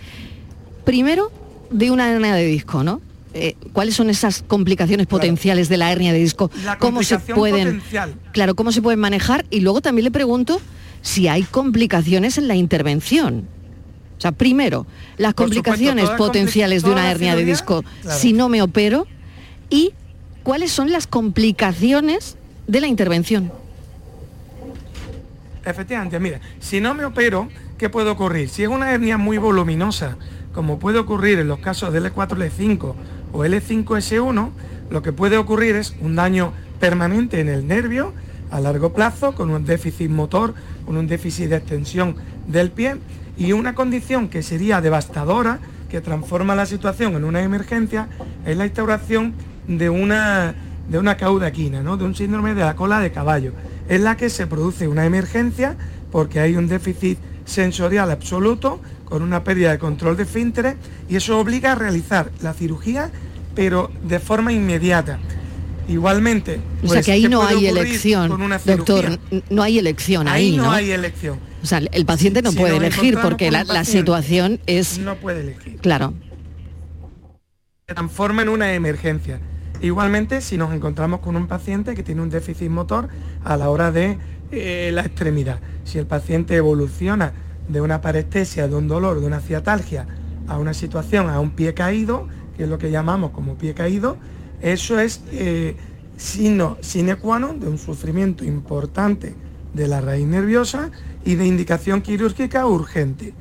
Primero, 0.85 1.31
de 1.69 1.91
una 1.91 2.11
hernia 2.11 2.33
de 2.35 2.45
disco, 2.45 2.83
¿no? 2.83 3.01
Eh, 3.33 3.55
¿Cuáles 3.71 3.95
son 3.95 4.09
esas 4.09 4.43
complicaciones 4.45 5.07
potenciales 5.07 5.69
de 5.69 5.77
la 5.77 5.91
hernia 5.91 6.11
de 6.11 6.19
disco? 6.19 6.51
La 6.65 6.77
¿Cómo 6.77 7.01
se 7.03 7.17
pueden, 7.19 7.65
potencial. 7.77 8.13
claro, 8.33 8.55
cómo 8.55 8.71
se 8.73 8.81
pueden 8.81 8.99
manejar? 8.99 9.45
Y 9.49 9.61
luego 9.61 9.79
también 9.81 10.03
le 10.05 10.11
pregunto 10.11 10.59
si 11.01 11.27
hay 11.29 11.43
complicaciones 11.43 12.37
en 12.37 12.47
la 12.49 12.55
intervención. 12.55 13.47
O 14.17 14.21
sea, 14.21 14.33
primero, 14.33 14.85
las 15.17 15.33
Por 15.33 15.45
complicaciones 15.45 16.09
compli- 16.09 16.17
potenciales 16.17 16.83
de 16.83 16.89
una 16.91 17.09
hernia 17.09 17.35
de 17.35 17.45
disco 17.45 17.83
claro. 18.01 18.19
si 18.19 18.33
no 18.33 18.49
me 18.49 18.61
opero 18.61 19.07
y 19.69 19.93
cuáles 20.43 20.71
son 20.71 20.91
las 20.91 21.07
complicaciones 21.07 22.37
de 22.67 22.81
la 22.81 22.87
intervención. 22.87 23.51
Efectivamente, 25.65 26.19
mira, 26.19 26.39
si 26.59 26.81
no 26.81 26.93
me 26.93 27.05
opero, 27.05 27.47
¿qué 27.77 27.89
puede 27.89 28.09
ocurrir? 28.09 28.49
Si 28.49 28.63
es 28.63 28.69
una 28.69 28.91
hernia 28.91 29.17
muy 29.17 29.37
voluminosa, 29.37 30.17
como 30.53 30.79
puede 30.79 30.99
ocurrir 30.99 31.39
en 31.39 31.47
los 31.47 31.59
casos 31.59 31.93
de 31.93 32.01
L4, 32.01 32.29
L5 32.29 32.93
o 33.33 33.45
L5S1, 33.45 34.49
lo 34.89 35.01
que 35.01 35.13
puede 35.13 35.37
ocurrir 35.37 35.75
es 35.75 35.95
un 36.01 36.15
daño 36.15 36.53
permanente 36.79 37.39
en 37.39 37.47
el 37.47 37.67
nervio 37.67 38.13
a 38.49 38.59
largo 38.59 38.91
plazo, 38.91 39.33
con 39.33 39.49
un 39.49 39.65
déficit 39.65 40.09
motor, 40.09 40.53
con 40.85 40.97
un 40.97 41.07
déficit 41.07 41.49
de 41.49 41.57
extensión 41.57 42.15
del 42.47 42.71
pie 42.71 42.97
y 43.37 43.53
una 43.53 43.73
condición 43.73 44.27
que 44.27 44.43
sería 44.43 44.81
devastadora, 44.81 45.59
que 45.89 46.01
transforma 46.01 46.55
la 46.55 46.65
situación 46.65 47.15
en 47.15 47.23
una 47.23 47.41
emergencia, 47.41 48.07
es 48.45 48.57
la 48.57 48.65
instauración 48.65 49.33
de 49.67 49.89
una, 49.89 50.53
de 50.89 50.99
una 50.99 51.15
caudaquina, 51.15 51.81
¿no? 51.81 51.97
de 51.97 52.05
un 52.05 52.15
síndrome 52.15 52.53
de 52.53 52.61
la 52.61 52.75
cola 52.75 52.99
de 52.99 53.11
caballo, 53.11 53.53
en 53.87 54.03
la 54.03 54.17
que 54.17 54.29
se 54.29 54.47
produce 54.47 54.87
una 54.87 55.05
emergencia 55.05 55.77
porque 56.11 56.39
hay 56.39 56.55
un 56.55 56.67
déficit 56.67 57.17
sensorial 57.45 58.11
absoluto 58.11 58.81
con 59.11 59.23
una 59.23 59.43
pérdida 59.43 59.71
de 59.71 59.77
control 59.77 60.15
de 60.15 60.23
esfínteres 60.23 60.75
y 61.09 61.17
eso 61.17 61.37
obliga 61.37 61.73
a 61.73 61.75
realizar 61.75 62.31
la 62.41 62.53
cirugía 62.53 63.11
pero 63.53 63.91
de 64.07 64.19
forma 64.19 64.53
inmediata. 64.53 65.19
Igualmente, 65.89 66.61
O 66.77 66.87
sea 66.87 66.87
pues, 66.87 67.05
que 67.05 67.11
ahí 67.11 67.23
¿qué 67.23 67.29
no 67.29 67.43
hay 67.43 67.67
elección, 67.67 68.29
doctor, 68.65 69.19
no 69.49 69.61
hay 69.63 69.77
elección 69.79 70.29
ahí, 70.29 70.51
Ahí 70.51 70.57
no 70.57 70.63
¿no? 70.63 70.71
hay 70.71 70.91
elección. 70.91 71.39
O 71.61 71.65
sea, 71.65 71.79
el 71.91 72.05
paciente 72.05 72.41
no 72.41 72.51
Si 72.51 72.57
puede 72.57 72.77
elegir 72.77 73.17
porque 73.21 73.51
la, 73.51 73.83
situación 73.83 74.61
es, 74.65 74.99
No 74.99 75.15
puede 75.15 75.41
elegir. 75.41 75.79
claro, 75.81 76.13
se 77.85 77.93
transforma 77.93 78.43
en 78.43 78.49
una 78.49 78.73
emergencia. 78.73 79.41
Igualmente, 79.81 80.39
si 80.39 80.57
nos 80.57 80.73
encontramos 80.73 81.19
con 81.19 81.35
un 81.35 81.47
paciente 81.47 81.95
que 81.95 82.03
tiene 82.03 82.21
un 82.21 82.29
déficit 82.29 82.69
motor 82.69 83.09
a 83.43 83.57
la 83.57 83.69
hora 83.69 83.91
de 83.91 84.17
eh, 84.51 84.91
la 84.93 85.01
extremidad, 85.01 85.59
si 85.83 85.97
el 85.97 86.05
paciente 86.05 86.55
evoluciona 86.55 87.33
de 87.71 87.81
una 87.81 88.01
parestesia, 88.01 88.67
de 88.67 88.75
un 88.75 88.87
dolor, 88.87 89.19
de 89.19 89.25
una 89.25 89.39
ciatalgia, 89.39 90.07
a 90.47 90.57
una 90.57 90.73
situación, 90.73 91.29
a 91.29 91.39
un 91.39 91.51
pie 91.51 91.73
caído, 91.73 92.27
que 92.57 92.63
es 92.63 92.69
lo 92.69 92.77
que 92.77 92.91
llamamos 92.91 93.31
como 93.31 93.55
pie 93.55 93.73
caído, 93.73 94.17
eso 94.61 94.99
es 94.99 95.21
eh, 95.31 95.75
signo 96.17 96.77
sine 96.81 97.15
qua 97.15 97.39
non 97.39 97.59
de 97.59 97.67
un 97.67 97.79
sufrimiento 97.79 98.45
importante 98.45 99.33
de 99.73 99.87
la 99.87 100.01
raíz 100.01 100.27
nerviosa 100.27 100.91
y 101.25 101.35
de 101.35 101.47
indicación 101.47 102.01
quirúrgica 102.01 102.67
urgente. 102.67 103.33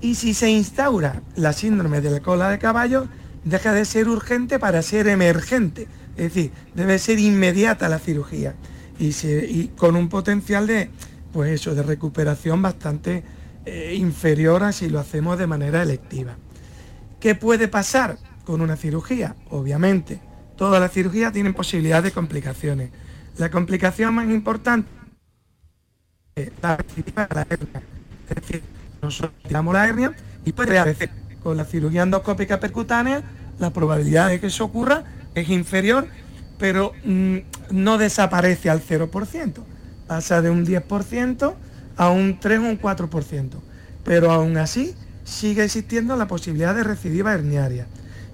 Y 0.00 0.14
si 0.14 0.34
se 0.34 0.50
instaura 0.50 1.22
la 1.36 1.52
síndrome 1.52 2.00
de 2.00 2.10
la 2.10 2.20
cola 2.20 2.50
de 2.50 2.58
caballo, 2.58 3.08
deja 3.44 3.72
de 3.72 3.84
ser 3.84 4.08
urgente 4.08 4.58
para 4.58 4.82
ser 4.82 5.08
emergente. 5.08 5.88
Es 6.16 6.34
decir, 6.34 6.50
debe 6.74 6.98
ser 6.98 7.18
inmediata 7.18 7.88
la 7.88 7.98
cirugía 7.98 8.54
y, 8.98 9.68
con 9.76 9.96
un 9.96 10.08
potencial 10.08 10.66
de, 10.66 10.90
pues 11.32 11.52
eso, 11.52 11.74
de 11.74 11.82
recuperación 11.82 12.60
bastante 12.60 13.22
eh, 13.68 13.94
inferior 13.96 14.62
a 14.64 14.72
si 14.72 14.88
lo 14.88 14.98
hacemos 14.98 15.38
de 15.38 15.46
manera 15.46 15.82
electiva. 15.82 16.36
¿Qué 17.20 17.34
puede 17.34 17.68
pasar 17.68 18.18
con 18.44 18.62
una 18.62 18.76
cirugía? 18.76 19.36
Obviamente, 19.50 20.20
todas 20.56 20.80
las 20.80 20.90
cirugías 20.90 21.34
tienen 21.34 21.52
posibilidad 21.52 22.02
de 22.02 22.10
complicaciones. 22.10 22.90
La 23.36 23.50
complicación 23.50 24.14
más 24.14 24.26
importante 24.30 24.88
es 26.34 26.50
la 26.62 26.78
hernia. 27.50 27.82
Es 28.30 28.36
decir, 28.36 28.62
nosotros 29.02 29.32
tiramos 29.46 29.74
la 29.74 29.86
hernia 29.86 30.14
y 30.46 30.52
puede 30.52 30.82
veces 30.82 31.10
con 31.42 31.58
la 31.58 31.66
cirugía 31.66 32.04
endoscópica 32.04 32.58
percutánea 32.58 33.22
la 33.58 33.70
probabilidad 33.70 34.28
de 34.28 34.40
que 34.40 34.46
eso 34.46 34.64
ocurra 34.64 35.04
es 35.34 35.50
inferior, 35.50 36.08
pero 36.58 36.92
mm, 37.04 37.36
no 37.72 37.98
desaparece 37.98 38.70
al 38.70 38.82
0%. 38.82 39.52
Pasa 40.06 40.40
de 40.40 40.48
un 40.48 40.64
10% 40.64 41.54
a 41.98 42.10
un 42.10 42.40
3 42.40 42.60
o 42.60 42.62
un 42.62 42.80
4%. 42.80 43.50
Pero 44.04 44.30
aún 44.30 44.56
así 44.56 44.94
sigue 45.24 45.64
existiendo 45.64 46.16
la 46.16 46.26
posibilidad 46.26 46.74
de 46.74 46.84
recidiva 46.84 47.34
herniaria. 47.34 47.86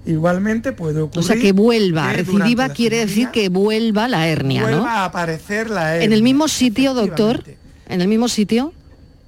Igualmente 0.05 0.71
puede 0.71 1.01
ocurrir. 1.01 1.19
O 1.19 1.23
sea, 1.23 1.35
que 1.35 1.51
vuelva. 1.51 2.13
recidiva 2.13 2.69
quiere 2.69 2.99
decir 2.99 3.29
que 3.31 3.49
vuelva 3.49 4.07
la 4.07 4.27
hernia, 4.27 4.61
vuelva 4.61 5.01
a 5.01 5.05
aparecer 5.05 5.69
la 5.69 5.93
hernia. 5.93 6.05
¿En 6.05 6.13
el 6.13 6.21
mismo 6.21 6.47
sitio, 6.47 6.93
doctor? 6.93 7.43
¿En 7.89 8.01
el 8.01 8.07
mismo 8.07 8.27
sitio? 8.27 8.71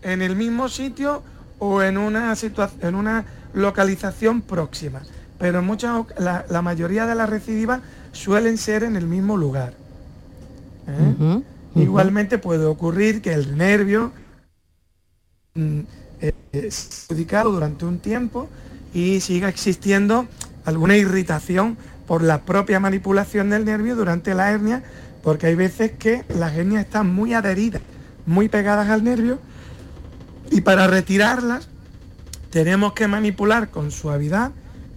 En 0.03 0.21
el 0.21 0.35
mismo 0.35 0.69
sitio 0.69 1.23
o 1.59 1.81
en 1.81 1.97
una, 1.97 2.33
en 2.81 2.95
una 2.95 3.25
localización 3.53 4.41
próxima. 4.41 5.01
Pero 5.39 5.63
muchas, 5.63 6.05
la, 6.19 6.61
mayoría 6.61 7.07
de 7.07 7.15
las 7.15 7.29
recidivas 7.29 7.81
suelen 8.11 8.57
ser 8.57 8.83
en 8.83 8.95
el 8.95 9.07
mismo 9.07 9.35
lugar. 9.35 9.73
¿eh? 10.87 11.41
Igualmente 11.75 12.37
puede 12.37 12.65
ocurrir 12.65 13.21
que 13.21 13.33
el 13.33 13.57
nervio 13.57 14.11
perjudicado 16.51 17.51
durante 17.51 17.85
un 17.85 17.99
tiempo 17.99 18.49
y 18.93 19.19
siga 19.19 19.49
existiendo 19.49 20.27
alguna 20.65 20.97
irritación 20.97 21.77
por 22.07 22.23
la 22.23 22.43
propia 22.43 22.79
manipulación 22.79 23.49
del 23.49 23.65
nervio 23.65 23.95
durante 23.95 24.33
la 24.33 24.51
hernia, 24.51 24.83
porque 25.23 25.47
hay 25.47 25.55
veces 25.55 25.91
que 25.91 26.23
las 26.29 26.55
hernias 26.55 26.85
están 26.85 27.13
muy 27.13 27.33
adheridas, 27.33 27.81
muy 28.25 28.49
pegadas 28.49 28.89
al 28.89 29.03
nervio, 29.03 29.39
y 30.49 30.61
para 30.61 30.87
retirarlas 30.87 31.67
tenemos 32.49 32.93
que 32.93 33.07
manipular 33.07 33.69
con 33.69 33.91
suavidad 33.91 34.51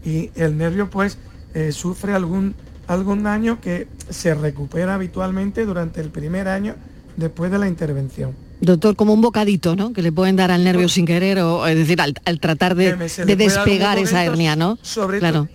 y 0.04 0.30
el 0.36 0.56
nervio 0.56 0.88
pues 0.88 1.18
eh, 1.54 1.72
sufre 1.72 2.14
algún, 2.14 2.54
algún 2.86 3.24
daño 3.24 3.60
que 3.60 3.88
se 4.08 4.34
recupera 4.34 4.94
habitualmente 4.94 5.66
durante 5.66 6.00
el 6.00 6.10
primer 6.10 6.48
año 6.48 6.76
después 7.16 7.50
de 7.50 7.58
la 7.58 7.68
intervención. 7.68 8.34
Doctor, 8.60 8.94
como 8.94 9.14
un 9.14 9.22
bocadito, 9.22 9.74
¿no? 9.74 9.92
Que 9.92 10.02
le 10.02 10.12
pueden 10.12 10.36
dar 10.36 10.50
al 10.50 10.64
nervio 10.64 10.88
sin 10.88 11.06
querer, 11.06 11.38
o 11.38 11.66
es 11.66 11.76
decir, 11.76 12.00
al, 12.00 12.40
tratar 12.40 12.74
de, 12.74 12.94
despegar 13.36 13.98
esa 13.98 14.24
hernia, 14.24 14.54
¿no? 14.54 14.78
Sobre 14.82 15.18
claro. 15.18 15.48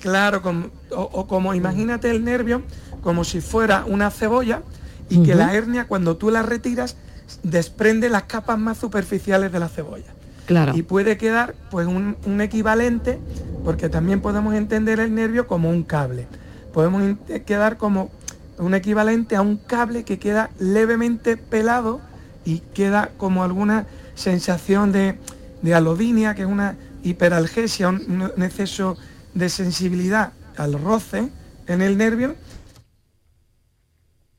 claro, 0.00 0.40
como, 0.40 0.68
o, 0.90 1.26
como 1.26 1.54
imagínate 1.54 2.10
el 2.10 2.24
nervio 2.24 2.62
como 3.02 3.24
si 3.24 3.40
fuera 3.40 3.84
una 3.86 4.10
cebolla 4.10 4.62
y 5.08 5.22
que 5.22 5.34
la 5.34 5.54
hernia 5.54 5.86
cuando 5.86 6.16
tú 6.16 6.30
la 6.30 6.42
retiras 6.42 6.96
desprende 7.42 8.08
las 8.08 8.24
capas 8.24 8.58
más 8.58 8.78
superficiales 8.78 9.50
de 9.50 9.58
la 9.58 9.68
cebolla. 9.68 10.12
Claro. 10.46 10.76
Y 10.76 10.82
puede 10.82 11.18
quedar 11.18 11.54
pues 11.70 11.86
un, 11.86 12.16
un 12.24 12.40
equivalente, 12.40 13.18
porque 13.64 13.88
también 13.88 14.20
podemos 14.20 14.54
entender 14.54 15.00
el 15.00 15.14
nervio 15.14 15.46
como 15.46 15.70
un 15.70 15.82
cable. 15.82 16.26
Podemos 16.72 17.18
quedar 17.44 17.76
como 17.76 18.10
un 18.58 18.74
equivalente 18.74 19.36
a 19.36 19.42
un 19.42 19.56
cable 19.56 20.04
que 20.04 20.18
queda 20.18 20.50
levemente 20.58 21.36
pelado 21.36 22.00
y 22.48 22.60
queda 22.72 23.10
como 23.18 23.44
alguna 23.44 23.86
sensación 24.14 24.90
de, 24.90 25.18
de 25.60 25.74
alodinia, 25.74 26.34
que 26.34 26.42
es 26.42 26.48
una 26.48 26.76
hiperalgesia, 27.02 27.90
un, 27.90 28.32
exceso 28.42 28.96
de 29.34 29.50
sensibilidad 29.50 30.32
al 30.56 30.72
roce 30.72 31.28
en 31.66 31.82
el 31.82 31.98
nervio 31.98 32.36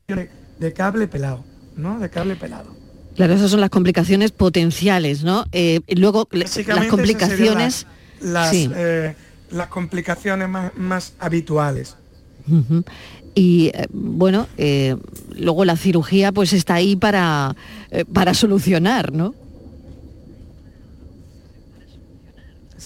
de, 0.08 0.72
cable 0.72 1.06
pelado, 1.06 1.44
¿no? 1.76 2.00
De 2.00 2.10
cable 2.10 2.34
pelado. 2.34 2.74
Claro, 3.14 3.34
esas 3.34 3.48
son 3.48 3.60
las 3.60 3.70
complicaciones 3.70 4.32
potenciales, 4.32 5.22
¿no? 5.22 5.44
Eh, 5.52 5.80
luego 5.94 6.28
las 6.32 6.58
complicaciones. 6.88 7.86
Las, 8.20 8.52
eh, 8.52 9.14
las, 9.50 9.68
complicaciones 9.68 10.48
más, 10.76 11.12
habituales. 11.20 11.94
Y 13.34 13.68
eh, 13.68 13.86
bueno, 13.92 14.48
luego 15.36 15.64
la 15.64 15.76
cirugía 15.76 16.32
pues 16.32 16.52
está 16.52 16.74
ahí 16.74 16.96
para, 16.96 17.54
para 18.12 18.34
solucionar, 18.34 19.12
¿no? 19.12 19.34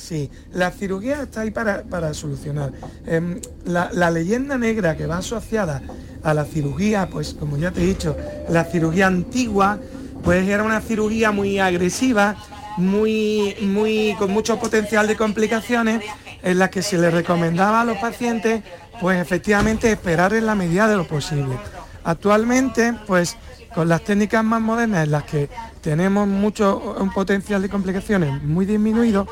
Sí, 0.04 0.30
la 0.52 0.70
cirugía 0.70 1.22
está 1.22 1.40
ahí 1.40 1.50
para, 1.50 2.12
solucionar. 2.12 2.72
Em, 3.06 3.40
la, 3.64 3.88
la, 3.92 4.10
leyenda 4.10 4.58
negra 4.58 4.98
que 4.98 5.06
va 5.06 5.18
asociada 5.18 5.80
a 6.22 6.34
la 6.34 6.44
cirugía, 6.44 7.08
pues 7.08 7.32
como 7.32 7.56
ya 7.56 7.70
te 7.70 7.82
he 7.82 7.86
dicho, 7.86 8.14
la 8.50 8.64
cirugía 8.64 9.06
antigua, 9.06 9.78
pues 10.22 10.46
era 10.46 10.62
una 10.62 10.82
cirugía 10.82 11.30
muy 11.30 11.58
agresiva, 11.58 12.36
muy, 12.76 13.54
muy, 13.62 14.14
con 14.18 14.30
mucho 14.30 14.58
potencial 14.58 15.06
de 15.06 15.16
complicaciones, 15.16 16.02
en 16.44 16.58
la 16.58 16.70
que 16.70 16.82
se 16.82 16.98
le 16.98 17.10
recomendaba 17.10 17.80
a 17.80 17.84
los 17.84 17.96
pacientes, 17.96 18.62
pues 19.00 19.20
efectivamente 19.20 19.90
esperar 19.90 20.34
en 20.34 20.46
la 20.46 20.54
medida 20.54 20.86
de 20.86 20.96
lo 20.96 21.06
posible. 21.06 21.58
Actualmente, 22.04 22.94
pues 23.06 23.36
con 23.74 23.88
las 23.88 24.04
técnicas 24.04 24.44
más 24.44 24.60
modernas 24.60 25.04
en 25.04 25.10
las 25.10 25.24
que 25.24 25.48
tenemos 25.80 26.28
mucho 26.28 26.96
un 27.00 27.10
potencial 27.12 27.62
de 27.62 27.70
complicaciones 27.70 28.42
muy 28.42 28.66
disminuido, 28.66 29.26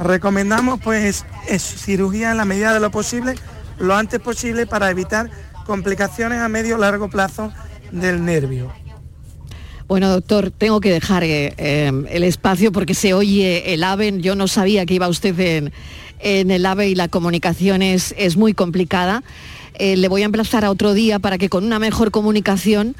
recomendamos 0.00 0.80
pues 0.82 1.24
cirugía 1.58 2.32
en 2.32 2.36
la 2.36 2.44
medida 2.44 2.74
de 2.74 2.80
lo 2.80 2.90
posible, 2.90 3.36
lo 3.78 3.94
antes 3.94 4.20
posible 4.20 4.66
para 4.66 4.90
evitar 4.90 5.30
complicaciones 5.66 6.40
a 6.40 6.48
medio 6.48 6.78
largo 6.78 7.08
plazo 7.08 7.52
del 7.92 8.24
nervio. 8.24 8.72
Bueno, 9.88 10.10
doctor, 10.10 10.50
tengo 10.50 10.80
que 10.80 10.90
dejar 10.90 11.22
eh, 11.22 11.54
eh, 11.58 11.92
el 12.10 12.24
espacio 12.24 12.72
porque 12.72 12.92
se 12.92 13.14
oye 13.14 13.72
el 13.72 13.84
AVE. 13.84 14.20
Yo 14.20 14.34
no 14.34 14.48
sabía 14.48 14.84
que 14.84 14.94
iba 14.94 15.06
usted 15.06 15.38
en, 15.38 15.72
el 16.20 16.66
AVE 16.66 16.88
y 16.88 16.94
la 16.94 17.08
comunicación 17.08 17.82
es, 17.82 18.14
es 18.18 18.36
muy 18.36 18.54
complicada. 18.54 19.22
Eh, 19.78 19.96
le 19.96 20.08
voy 20.08 20.22
a 20.22 20.24
emplazar 20.24 20.64
a 20.64 20.70
otro 20.70 20.94
día 20.94 21.18
para 21.18 21.38
que 21.38 21.48
con 21.48 21.64
una 21.64 21.78
mejor 21.78 22.10
comunicación 22.10 22.96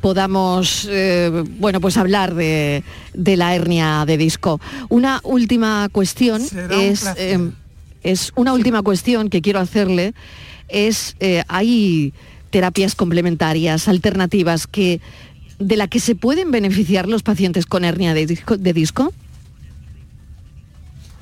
podamos 0.00 0.88
bueno, 1.60 1.80
pues 1.80 1.96
hablar 1.96 2.34
de, 2.34 2.82
la 3.14 3.54
hernia 3.54 4.04
de 4.04 4.16
disco. 4.16 4.60
Una 4.88 5.20
última 5.22 5.88
cuestión 5.92 6.42
es, 6.72 7.06
es 8.02 8.32
una 8.34 8.52
última 8.52 8.82
cuestión 8.82 9.30
que 9.30 9.40
quiero 9.40 9.60
hacerle. 9.60 10.12
Es 10.68 11.14
hay 11.46 12.12
terapias 12.50 12.96
complementarias, 12.96 13.86
alternativas 13.86 14.66
que 14.66 15.00
de 15.58 15.76
la 15.76 15.88
que 15.88 16.00
se 16.00 16.14
pueden 16.14 16.50
beneficiar 16.50 17.08
los 17.08 17.22
pacientes 17.22 17.66
con 17.66 17.84
hernia 17.84 18.14
de 18.14 18.26
disco? 18.26 18.56
De 18.56 18.72
disco? 18.72 19.12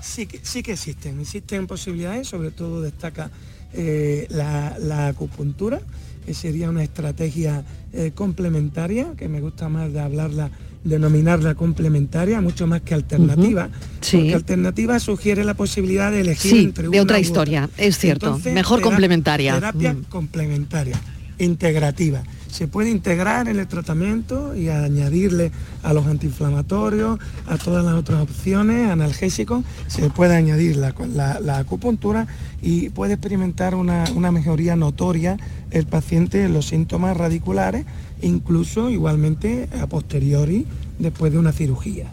Sí, 0.09 0.27
que, 0.27 0.41
sí 0.43 0.63
que 0.63 0.73
existen, 0.73 1.21
existen 1.21 1.67
posibilidades, 1.67 2.29
sobre 2.29 2.51
todo 2.51 2.81
destaca 2.81 3.31
eh, 3.75 4.27
la, 4.31 5.09
acupuntura, 5.09 5.81
que 6.25 6.33
sería 6.33 6.71
una 6.71 6.83
estrategia 6.83 7.63
eh, 7.93 8.13
complementaria, 8.15 9.13
que 9.17 9.29
me 9.29 9.43
gusta 9.43 9.69
más 9.69 9.93
de 9.93 10.01
hablarla, 10.01 10.51
denominarla 10.83 11.55
complementaria, 11.55 12.41
mucho 12.41 12.67
más 12.67 12.81
que 12.81 12.95
alternativa, 12.95 13.69
porque 14.11 14.35
alternativa 14.35 14.99
sugiere 14.99 15.45
la 15.45 15.55
posibilidad 15.55 16.11
de 16.11 16.23
elegir 16.23 16.51
sí, 16.53 16.65
entre 16.65 16.89
de 16.89 17.01
otra 17.01 17.21
historia, 17.21 17.69
es 17.77 17.99
cierto, 17.99 18.41
mejor 18.53 18.81
complementaria. 18.81 19.55
Terapia 19.55 19.93
mm. 19.93 20.05
complementaria, 20.05 20.99
integrativa 21.39 22.23
se 22.51 22.67
puede 22.67 22.91
integrar 22.91 23.49
en 23.49 23.59
el 23.59 23.69
tratamiento 23.69 24.57
y 24.57 24.69
añadirle 24.69 25.53
a 25.83 25.93
los 25.93 26.07
antiinflamatorios, 26.07 27.19
a 27.47 27.59
todas 27.59 27.85
las 27.85 27.95
otras 27.95 28.23
opciones, 28.23 28.91
analgésicos, 28.91 29.65
se 29.87 30.11
puede 30.11 30.35
añadir 30.35 30.77
la, 30.77 30.95
la, 31.41 31.59
acupuntura 31.59 32.27
y 32.63 32.89
puede 32.91 33.15
experimentar 33.15 33.75
una, 33.75 34.05
una, 34.15 34.33
mejoría 34.33 34.77
notoria 34.77 35.37
el 35.71 35.87
paciente 35.87 36.45
en 36.45 36.53
los 36.55 36.67
síntomas 36.67 37.17
radiculares, 37.17 37.85
incluso 38.23 38.91
igualmente 38.91 39.69
a 39.81 39.87
posteriori 39.87 40.67
después 40.99 41.33
de 41.33 41.39
una 41.39 41.53
cirugía. 41.53 42.11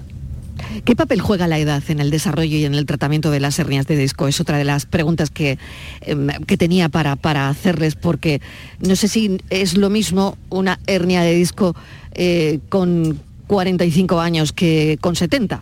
¿Qué 0.84 0.96
papel 0.96 1.22
juega 1.22 1.48
la 1.48 1.60
edad 1.60 1.84
en 1.88 2.00
el 2.00 2.12
desarrollo 2.12 2.58
y 2.58 2.65
en 2.65 2.76
el 2.76 2.86
tratamiento 2.86 3.32
de 3.32 3.39
las 3.39 3.60
hernias 3.60 3.88
de 3.88 3.98
disco? 3.98 4.28
Es 4.28 4.39
otra 4.39 4.58
de 4.58 4.63
las 4.63 4.86
preguntas 4.86 5.30
que, 5.30 5.58
em, 6.02 6.28
tenía 6.58 6.89
para, 6.89 7.15
para, 7.15 7.50
hacerles, 7.50 7.96
porque 7.96 8.41
no 8.80 8.96
sé 8.96 9.08
si 9.08 9.38
es 9.50 9.78
lo 9.78 9.89
mismo 9.89 10.38
una 10.50 10.80
hernia 10.88 11.22
de 11.22 11.36
disco 11.36 11.76
eh, 12.13 12.60
con 12.70 13.20
45 13.48 14.20
años 14.20 14.54
que 14.54 14.98
con 15.02 15.15
70. 15.15 15.62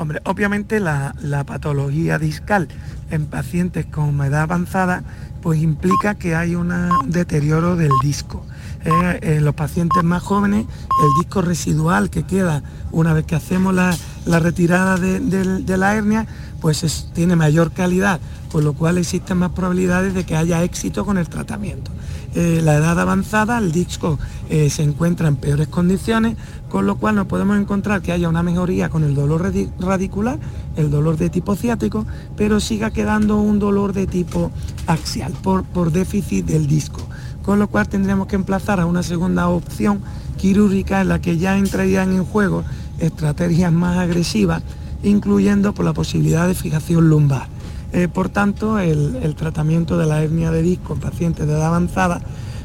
Hombre, 0.00 0.20
obviamente 0.24 0.80
la, 0.80 1.14
patología 1.46 2.18
discal 2.18 2.68
en 3.10 3.26
pacientes 3.26 3.84
con 3.84 4.18
edad 4.22 4.42
avanzada 4.42 5.04
pues 5.42 5.60
implica 5.60 6.14
que 6.14 6.34
hay 6.34 6.54
un 6.54 6.72
deterioro 7.06 7.76
del 7.76 7.90
disco. 8.02 8.46
Eh, 8.82 9.18
en 9.36 9.44
los 9.44 9.54
pacientes 9.54 10.02
más 10.02 10.22
jóvenes, 10.22 10.64
el 10.64 11.22
disco 11.22 11.42
residual 11.42 12.08
que 12.08 12.22
queda 12.22 12.62
una 12.92 13.12
vez 13.12 13.26
que 13.26 13.34
hacemos 13.36 13.74
la, 13.74 13.94
retirada 14.24 14.96
de, 14.96 15.76
la 15.76 15.94
hernia, 15.94 16.26
pues 16.62 17.10
tiene 17.12 17.36
mayor 17.36 17.72
calidad, 17.72 18.20
con 18.50 18.64
lo 18.64 18.72
cual 18.72 18.96
existen 18.96 19.36
más 19.36 19.50
probabilidades 19.50 20.14
de 20.14 20.24
que 20.24 20.34
haya 20.34 20.62
éxito 20.62 21.04
con 21.04 21.18
el 21.18 21.28
tratamiento. 21.28 21.90
Eh, 22.34 22.60
la 22.62 22.76
edad 22.76 22.98
avanzada, 22.98 23.58
el 23.58 23.70
disco 23.70 24.18
eh, 24.48 24.70
se 24.70 24.82
encuentra 24.82 25.28
en 25.28 25.36
peores 25.36 25.68
condiciones, 25.68 26.36
con 26.70 26.86
lo 26.86 26.96
cual 26.96 27.16
no 27.16 27.28
podemos 27.28 27.58
encontrar 27.58 28.00
que 28.00 28.12
haya 28.12 28.30
una 28.30 28.42
mejoría 28.42 28.88
con 28.88 29.04
el 29.04 29.14
dolor 29.14 29.52
radicular, 29.78 30.38
el 30.76 30.90
dolor 30.90 31.18
de 31.18 31.28
tipo 31.28 31.54
ciático, 31.54 32.06
pero 32.36 32.60
siga 32.60 32.90
quedando 32.90 33.36
un 33.36 33.58
dolor 33.58 33.92
de 33.92 34.06
tipo 34.06 34.50
axial 34.86 35.34
por, 35.42 35.64
por 35.64 35.92
déficit 35.92 36.46
del 36.46 36.66
disco. 36.66 37.06
Con 37.50 37.58
lo 37.58 37.66
cual 37.66 37.88
tendríamos 37.88 38.28
que 38.28 38.36
emplazar 38.36 38.78
a 38.78 38.86
una 38.86 39.02
segunda 39.02 39.48
opción 39.48 40.02
quirúrgica 40.36 41.00
en 41.00 41.08
la 41.08 41.20
que 41.20 41.36
ya 41.36 41.58
entrarían 41.58 42.12
en 42.12 42.24
juego 42.24 42.62
estrategias 43.00 43.72
más 43.72 43.98
agresivas, 43.98 44.62
incluyendo 45.02 45.74
por 45.74 45.84
la 45.84 45.92
posibilidad 45.92 46.46
de 46.46 46.54
fijación 46.54 47.08
lumbar. 47.08 47.48
Eh, 47.92 48.06
por 48.06 48.28
tanto, 48.28 48.78
el, 48.78 49.34
tratamiento 49.34 49.98
de 49.98 50.06
la 50.06 50.22
hernia 50.22 50.52
de 50.52 50.62
disco 50.62 50.92
en 50.94 51.00
pacientes 51.00 51.44
de 51.44 51.54
edad 51.54 51.66
avanzada, 51.66 52.20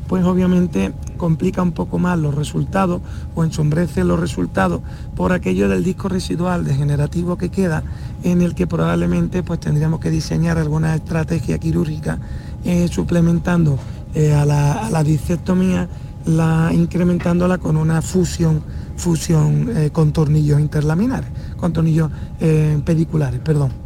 pues 0.07 0.23
obviamente 0.23 0.93
complica 1.17 1.63
un 1.63 1.71
poco 1.71 1.97
más 1.97 2.19
los 2.19 2.35
resultados 2.35 3.01
o 3.33 3.43
ensombrece 3.43 4.03
los 4.03 4.19
resultados 4.19 4.81
por 5.15 5.33
aquello 5.33 5.67
del 5.67 5.83
disco 5.83 6.09
residual 6.09 6.63
degenerativo 6.63 7.39
que 7.39 7.49
queda, 7.49 7.81
en 8.21 8.43
el 8.43 8.53
que 8.53 8.67
probablemente 8.67 9.41
pues 9.41 9.59
tendríamos 9.59 9.99
que 9.99 10.11
diseñar 10.11 10.59
alguna 10.59 10.93
estrategia 10.93 11.57
quirúrgica 11.57 12.19
eh, 12.65 12.87
suplementando 12.87 13.79
eh, 14.15 14.33
a, 14.33 14.45
la, 14.45 14.87
a, 14.87 15.03
disectomía, 15.03 15.87
la, 16.25 16.71
incrementándola 16.73 17.59
con 17.59 17.77
una 17.77 18.01
fusión, 18.01 18.63
fusión 18.97 19.69
con 19.91 20.13
tornillos 20.13 20.59
interlaminares, 20.59 21.29
con 21.57 21.73
tornillos 21.73 22.09
pediculares, 22.39 23.41
perdón. 23.41 23.85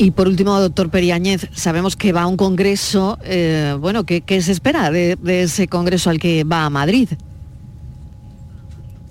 Y 0.00 0.12
por 0.12 0.28
último, 0.28 0.58
doctor 0.58 0.88
Periáñez, 0.88 1.46
sabemos 1.52 1.94
que 1.94 2.14
va 2.14 2.22
a 2.22 2.26
un 2.26 2.38
congreso, 2.38 3.18
eh, 3.22 3.76
bueno, 3.78 4.04
¿qué, 4.04 4.22
se 4.40 4.50
espera 4.50 4.90
de, 4.90 5.18
ese 5.26 5.68
congreso 5.68 6.08
al 6.08 6.18
que 6.18 6.42
va 6.42 6.64
a 6.64 6.70
Madrid? 6.70 7.10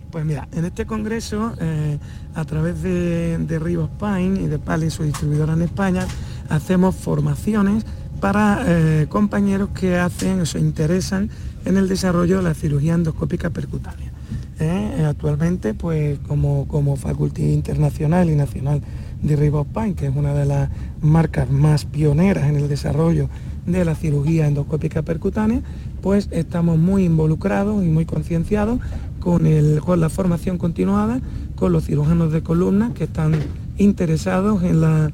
Pues 0.09 0.25
mira, 0.25 0.47
en 0.51 0.65
este 0.65 0.87
congreso, 0.87 1.53
eh, 1.61 1.99
a 2.33 2.43
través 2.43 2.81
de, 2.81 3.37
de 3.37 3.59
Rivos 3.59 3.91
Pine 3.99 4.41
y 4.41 4.47
de 4.47 4.57
Pali, 4.57 4.89
su 4.89 5.03
distribuidora 5.03 5.53
en 5.53 5.61
España, 5.61 6.07
hacemos 6.49 6.95
formaciones 6.95 7.85
para 8.19 8.63
eh, 8.65 9.07
compañeros 9.09 9.69
que 9.69 9.97
hacen 9.97 10.41
o 10.41 10.45
se 10.45 10.59
interesan 10.59 11.29
en 11.65 11.77
el 11.77 11.87
desarrollo 11.87 12.37
de 12.37 12.43
la 12.43 12.53
cirugía 12.53 12.93
endoscópica 12.93 13.49
percutánea. 13.49 14.11
actualmente, 15.07 15.73
pues 15.73 16.19
como, 16.27 16.67
como 16.67 16.95
facultad 16.95 17.43
internacional 17.43 18.29
y 18.29 18.35
nacional 18.35 18.81
de 19.21 19.35
Ribospine, 19.35 19.95
que 19.95 20.07
es 20.07 20.15
una 20.15 20.33
de 20.33 20.45
las 20.45 20.69
marcas 21.01 21.49
más 21.49 21.85
pioneras 21.85 22.49
en 22.49 22.55
el 22.55 22.67
desarrollo 22.67 23.29
de 23.65 23.85
la 23.85 23.95
cirugía 23.95 24.47
endoscópica 24.47 25.01
percutánea, 25.01 25.61
pues 26.01 26.29
estamos 26.31 26.77
muy 26.77 27.05
involucrados 27.05 27.83
y 27.83 27.87
muy 27.87 28.05
concienciados 28.05 28.79
con, 29.19 29.43
con 29.85 29.99
la 29.99 30.09
formación 30.09 30.57
continuada, 30.57 31.19
con 31.55 31.71
los 31.71 31.85
cirujanos 31.85 32.31
de 32.31 32.41
columna 32.41 32.93
que 32.93 33.03
están 33.03 33.33
interesados 33.77 34.63
en 34.63 34.81
la 34.81 35.11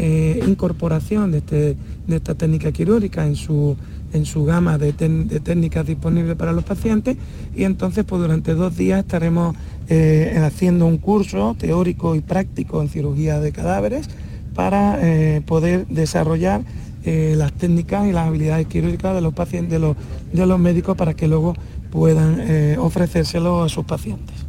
eh, 0.00 0.44
incorporación 0.46 1.32
de, 1.32 1.38
este, 1.38 1.76
de, 2.06 2.16
esta 2.16 2.36
técnica 2.36 2.70
quirúrgica 2.70 3.26
en 3.26 3.34
su, 3.34 3.76
en 4.12 4.26
su 4.26 4.44
gama 4.44 4.78
de, 4.78 4.92
técnicas 4.92 5.84
disponibles 5.84 6.36
para 6.36 6.52
los 6.52 6.62
pacientes 6.62 7.16
y 7.56 7.64
entonces 7.64 8.04
pues 8.04 8.22
durante 8.22 8.54
dos 8.54 8.76
días 8.76 9.00
estaremos 9.00 9.56
eh, 9.88 10.40
haciendo 10.40 10.86
un 10.86 10.98
curso 10.98 11.56
teórico 11.58 12.14
y 12.14 12.20
práctico 12.20 12.80
en 12.80 12.88
cirugía 12.88 13.40
de 13.40 13.50
cadáveres 13.50 14.08
para 14.54 15.00
eh, 15.02 15.42
poder 15.44 15.88
desarrollar 15.88 16.62
las 17.04 17.52
técnicas 17.54 18.06
y 18.06 18.12
las 18.12 18.26
habilidades 18.28 18.66
quirúrgicas 18.66 19.14
de 19.14 19.22
los 19.22 19.32
pacientes, 19.32 19.72
de 19.72 19.78
los, 19.78 19.96
de 20.30 20.46
los 20.46 20.60
médicos 20.60 20.94
para 20.94 21.14
que 21.14 21.26
luego 21.26 21.54
puedan 21.90 22.78
ofrecérselo 22.78 23.62
a 23.62 23.70
sus 23.70 23.86
pacientes. 23.86 24.47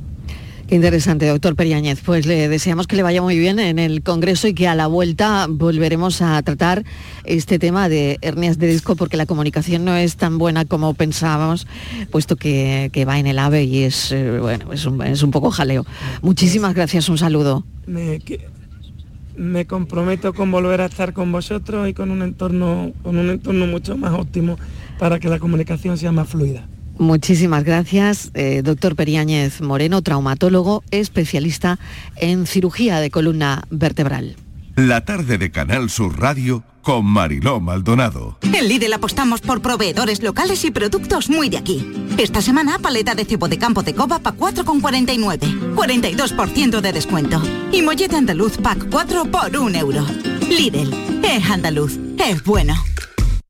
Qué 0.70 0.76
interesante, 0.76 1.26
doctor 1.26 1.56
Periáñez. 1.56 2.00
Pues 2.06 2.28
le 2.28 2.48
deseamos 2.48 2.86
que 2.86 2.96
le 2.96 3.02
vaya 3.02 3.24
muy 3.24 3.40
bien 3.40 3.58
en 3.58 3.80
el 3.80 4.04
Congreso 4.04 4.48
y 4.48 4.54
que 4.54 4.68
a 4.68 4.76
la 4.76 4.86
vuelta 4.86 5.48
volveremos 5.50 6.22
a 6.22 6.40
tratar 6.44 6.84
este 7.24 7.58
tema 7.58 7.90
de 7.90 8.20
hernias 8.22 8.60
de 8.60 8.68
disco 8.68 8.96
porque 8.96 9.18
la 9.18 9.26
comunicación 9.26 9.84
no 9.84 9.96
es 9.96 10.16
tan 10.16 10.38
buena 10.38 10.66
como 10.66 10.94
pensábamos, 10.94 11.66
puesto 12.12 12.36
que, 12.36 12.92
va 13.08 13.18
en 13.18 13.26
el 13.26 13.40
AVE 13.40 13.64
y 13.64 13.82
es, 13.82 14.12
eh, 14.12 14.38
bueno, 14.40 14.72
es 14.72 14.86
un, 14.86 15.32
poco 15.32 15.50
jaleo. 15.50 15.88
Muchísimas 16.22 16.76
gracias, 16.76 17.10
un 17.10 17.18
saludo. 17.18 17.66
Me, 17.88 18.22
me 19.38 19.66
comprometo 19.66 20.34
con 20.34 20.52
volver 20.52 20.82
a 20.82 20.86
estar 20.86 21.14
con 21.14 21.32
vosotros 21.32 21.90
y 21.90 21.96
con 21.96 22.12
un 22.12 22.22
entorno, 22.22 22.92
con 23.02 23.18
un 23.18 23.32
entorno 23.32 23.66
mucho 23.66 23.98
más 23.98 24.14
óptimo 24.14 24.60
para 25.00 25.20
que 25.20 25.30
la 25.30 25.40
comunicación 25.40 25.98
sea 25.98 26.12
más 26.12 26.30
fluida. 26.30 26.68
Muchísimas 27.00 27.64
gracias, 27.64 28.30
eh, 28.34 28.62
doctor 28.62 28.98
Periáñez 28.98 29.62
Moreno, 29.62 30.02
traumatólogo, 30.02 30.84
especialista 30.92 31.80
en 32.18 32.46
cirugía 32.46 33.00
de 33.00 33.10
columna 33.10 33.64
vertebral. 33.70 34.36
La 34.76 35.06
tarde 35.06 35.38
de 35.38 35.50
Canal 35.50 35.90
Sur 35.90 36.20
Radio 36.20 36.64
con 36.82 37.06
Mariló 37.06 37.62
Maldonado. 37.62 38.38
En 38.42 38.68
Lidl 38.68 38.92
apostamos 38.92 39.40
por 39.40 39.62
proveedores 39.62 40.22
locales 40.22 40.66
y 40.66 40.72
productos 40.72 41.30
muy 41.30 41.48
de 41.48 41.58
aquí. 41.58 41.90
Esta 42.18 42.42
semana, 42.42 42.80
paleta 42.80 43.16
de 43.16 43.24
cebo 43.24 43.48
de 43.48 43.58
campo 43.58 43.82
de 43.82 43.96
coba 43.96 44.20
pa 44.20 44.34
4,49. 44.34 45.76
42% 45.76 46.82
de 46.82 46.94
descuento. 46.94 47.42
Y 47.72 47.82
mollete 47.82 48.18
andaluz 48.18 48.58
pack 48.58 48.90
4 48.90 49.26
por 49.32 49.56
1 49.56 49.78
euro. 49.80 50.06
Lidl, 50.50 50.94
es 51.24 51.50
andaluz, 51.50 51.98
es 52.18 52.44
bueno. 52.44 52.74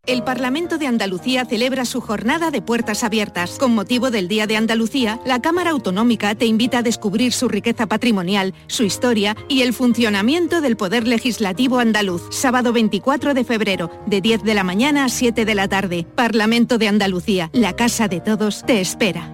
El 0.09 0.23
Parlamento 0.23 0.79
de 0.79 0.87
Andalucía 0.87 1.45
celebra 1.45 1.85
su 1.85 2.01
jornada 2.01 2.49
de 2.49 2.63
puertas 2.63 3.03
abiertas. 3.03 3.59
Con 3.59 3.75
motivo 3.75 4.09
del 4.09 4.27
Día 4.27 4.47
de 4.47 4.57
Andalucía, 4.57 5.19
la 5.23 5.39
Cámara 5.39 5.69
Autonómica 5.69 6.33
te 6.33 6.47
invita 6.47 6.79
a 6.79 6.81
descubrir 6.81 7.31
su 7.31 7.47
riqueza 7.47 7.85
patrimonial, 7.85 8.55
su 8.65 8.81
historia 8.81 9.37
y 9.47 9.61
el 9.61 9.71
funcionamiento 9.71 10.61
del 10.61 10.77
Poder 10.77 11.07
Legislativo 11.07 11.77
andaluz. 11.77 12.23
Sábado 12.31 12.73
24 12.73 13.35
de 13.35 13.43
febrero, 13.43 13.91
de 14.07 14.19
10 14.19 14.41
de 14.41 14.55
la 14.55 14.63
mañana 14.63 15.05
a 15.05 15.09
7 15.09 15.45
de 15.45 15.53
la 15.53 15.67
tarde. 15.67 16.07
Parlamento 16.15 16.79
de 16.79 16.87
Andalucía, 16.87 17.51
la 17.53 17.75
casa 17.75 18.07
de 18.07 18.19
todos, 18.19 18.65
te 18.65 18.81
espera. 18.81 19.31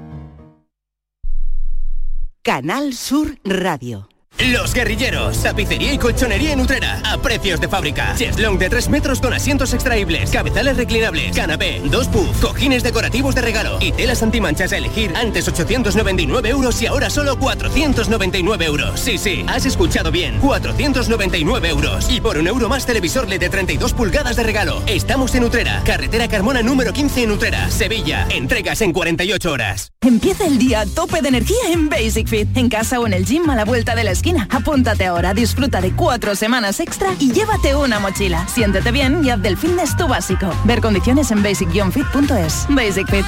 Canal 2.44 2.94
Sur 2.94 3.40
Radio. 3.46 4.10
Los 4.38 4.74
Guerrilleros, 4.74 5.42
tapicería 5.42 5.94
y 5.94 5.98
colchonería 5.98 6.52
en 6.52 6.60
Utrera, 6.60 7.00
a 7.06 7.18
precios 7.18 7.62
de 7.62 7.70
fábrica. 7.70 8.14
Cheslong 8.18 8.58
de 8.60 8.70
3 8.70 8.90
metros 8.90 9.22
con 9.22 9.34
asientos 9.34 9.74
extraíbles, 9.74 10.30
cabezales 10.30 10.76
reclinables, 10.76 11.34
canapé, 11.34 11.82
dos 11.86 12.10
puff, 12.10 12.42
cojines 12.42 12.84
decorativos 12.84 13.34
de 13.34 13.42
regalo 13.42 13.78
y 13.80 13.94
telas 13.94 14.22
antimanchas 14.24 14.74
a 14.74 14.78
elegir 14.78 15.16
antes 15.16 15.48
899 15.48 16.50
euros 16.50 16.82
y 16.82 16.86
ahora 16.88 17.10
solo 17.10 17.40
499 17.40 18.66
euros. 18.66 19.00
Sí, 19.00 19.18
sí, 19.18 19.46
has 19.48 19.66
escuchado 19.66 20.12
bien, 20.12 20.38
499 20.40 21.70
euros. 21.70 22.12
Y 22.12 22.20
por 22.20 22.38
un 22.38 22.48
euro 22.48 22.68
más 22.68 22.86
televisor 22.86 23.30
LED 23.30 23.40
de 23.40 23.50
32 23.50 23.94
pulgadas 23.94 24.36
de 24.36 24.44
regalo. 24.44 24.84
Estamos 24.86 25.34
en 25.36 25.46
Utrera, 25.46 25.82
carretera 25.86 26.28
Carmona 26.28 26.62
número 26.62 26.92
15 26.92 27.24
en 27.24 27.32
Utrera, 27.32 27.72
Sevilla. 27.72 28.28
Entregas 28.30 28.82
en 28.82 28.92
48 28.92 29.50
horas. 29.50 29.92
Empieza 30.02 30.46
el 30.46 30.58
día 30.58 30.82
a 30.82 30.86
tope 30.86 31.22
de 31.22 31.30
energía 31.30 31.72
en 31.72 31.90
Basic 31.90 32.28
Fit, 32.28 32.58
en 32.58 32.70
casa 32.70 33.00
o 33.00 33.08
en 33.08 33.14
el 33.14 33.26
gym 33.26 33.50
a 33.50 33.56
la 33.56 33.64
vuelta 33.64 33.96
de 33.96 34.04
la 34.04 34.12
Apúntate 34.50 35.06
ahora, 35.06 35.34
disfruta 35.34 35.82
de 35.82 35.92
cuatro 35.92 36.36
semanas 36.36 36.80
extra 36.80 37.10
y 37.20 37.32
llévate 37.32 37.76
una 37.76 38.00
mochila. 38.00 38.48
Siéntete 38.48 38.92
bien 38.92 39.24
y 39.24 39.30
haz 39.30 39.42
del 39.42 39.58
fitness 39.58 39.96
tu 39.96 40.08
básico. 40.08 40.50
Ver 40.64 40.82
condiciones 40.82 41.32
en 41.32 41.44
basic-fit.es. 41.44 42.66
Basic 42.70 43.08
Fit. 43.08 43.26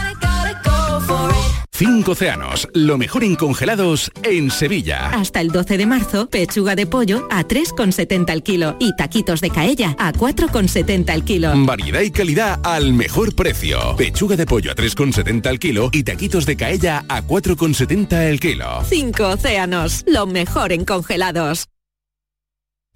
Cinco 1.78 2.14
océanos, 2.14 2.68
lo 2.74 2.98
mejor 2.98 3.24
en 3.24 3.36
congelados 3.36 4.10
en 4.24 4.50
Sevilla. 4.50 5.12
Hasta 5.12 5.42
el 5.42 5.50
12 5.50 5.78
de 5.78 5.86
marzo, 5.86 6.28
pechuga 6.28 6.76
de 6.76 6.88
pollo 6.88 7.28
a 7.30 7.44
3,70 7.44 8.32
al 8.32 8.42
kilo 8.42 8.76
y 8.80 8.96
taquitos 8.96 9.42
de 9.42 9.52
caella 9.52 9.96
a 10.00 10.12
4,70 10.12 11.12
al 11.12 11.24
kilo. 11.24 11.52
Variedad 11.56 12.02
y 12.02 12.10
calidad 12.10 12.60
al 12.64 12.94
mejor 12.94 13.36
precio. 13.36 13.96
Pechuga 13.96 14.36
de 14.36 14.48
pollo 14.48 14.72
a 14.72 14.76
3,70 14.76 15.46
al 15.46 15.60
kilo 15.60 15.90
y 15.92 16.02
taquitos 16.02 16.48
de 16.48 16.58
caella 16.58 17.06
a 17.10 17.22
4,70 17.22 18.28
al 18.28 18.40
kilo. 18.40 18.84
Cinco 18.90 19.28
océanos, 19.28 20.04
lo 20.08 20.26
mejor 20.26 20.72
en 20.72 20.84
congelados. 20.84 21.68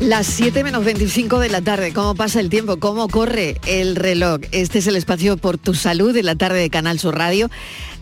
Las 0.00 0.26
7 0.26 0.62
menos 0.62 0.84
25 0.84 1.38
de 1.40 1.48
la 1.48 1.62
tarde, 1.62 1.94
¿cómo 1.94 2.14
pasa 2.14 2.38
el 2.38 2.50
tiempo? 2.50 2.78
¿Cómo 2.78 3.08
corre 3.08 3.56
el 3.66 3.96
reloj? 3.96 4.40
Este 4.52 4.78
es 4.78 4.86
el 4.86 4.94
espacio 4.94 5.38
por 5.38 5.56
tu 5.56 5.72
salud 5.72 6.12
de 6.12 6.22
la 6.22 6.36
tarde 6.36 6.60
de 6.60 6.68
Canal 6.68 6.98
Sur 6.98 7.16
Radio. 7.16 7.50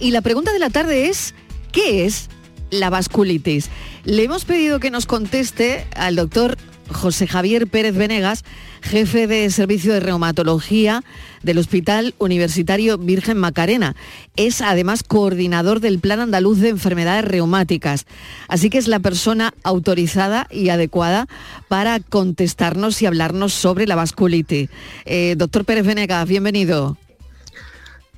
Y 0.01 0.11
la 0.11 0.21
pregunta 0.21 0.53
de 0.53 0.59
la 0.59 0.71
tarde 0.71 1.09
es, 1.09 1.35
¿qué 1.71 2.05
es 2.05 2.29
la 2.71 2.91
vasculitis? 2.91 3.71
Le 4.05 4.25
hemos 4.25 4.45
pedido 4.45 4.81
que 4.81 4.91
nos 4.91 5.07
conteste 5.07 5.87
al 5.95 6.17
doctor 6.17 6.59
José 6.91 7.27
Javier 7.27 7.67
Pérez 7.67 7.95
Venegas, 7.95 8.45
jefe 8.83 9.27
de 9.27 9.51
servicio 9.51 9.93
de 9.93 10.01
reumatología 10.01 11.03
del 11.43 11.59
Hospital 11.59 12.15
Universitario 12.19 12.99
Virgen 12.99 13.39
Macarena. 13.39 13.95
Es 14.37 14.61
además 14.61 15.03
coordinador 15.03 15.81
del 15.81 15.99
Plan 15.99 16.21
Andaluz 16.21 16.61
de 16.61 16.71
Enfermedades 16.71 17.25
Reumáticas. 17.25 18.07
Así 18.49 18.71
que 18.71 18.79
es 18.79 18.89
la 18.89 19.01
persona 19.01 19.55
autorizada 19.63 20.47
y 20.51 20.71
adecuada 20.71 21.27
para 21.69 22.01
contestarnos 22.01 23.01
y 23.03 23.07
hablarnos 23.07 23.53
sobre 23.53 23.87
la 23.87 23.97
vasculitis. 23.97 24.69
Eh, 25.05 25.35
doctor 25.37 25.65
Pérez 25.65 25.87
Venegas, 25.87 26.29
bienvenido. 26.29 26.97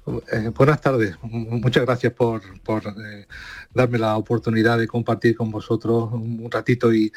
Eh, 0.06 0.52
buenas 0.54 0.80
tardes, 0.80 1.16
muchas 1.22 1.84
gracias 1.84 2.12
por, 2.12 2.40
eh, 2.40 3.26
darme 3.74 3.98
la 3.98 4.16
oportunidad 4.16 4.78
de 4.78 4.86
compartir 4.86 5.36
con 5.36 5.50
vosotros 5.50 6.12
un 6.12 6.48
ratito 6.50 6.92
y, 6.94 7.12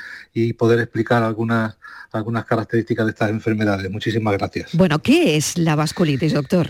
poder 0.54 0.80
explicar 0.80 1.22
algunas, 1.22 1.78
algunas 2.12 2.46
características 2.46 3.06
de 3.06 3.12
estas 3.12 3.30
enfermedades. 3.30 3.92
Muchísimas 3.92 4.36
gracias. 4.38 4.72
Bueno, 4.74 5.00
¿qué 5.00 5.38
es 5.38 5.58
la 5.58 5.76
vasculitis, 5.76 6.34
doctor? 6.34 6.70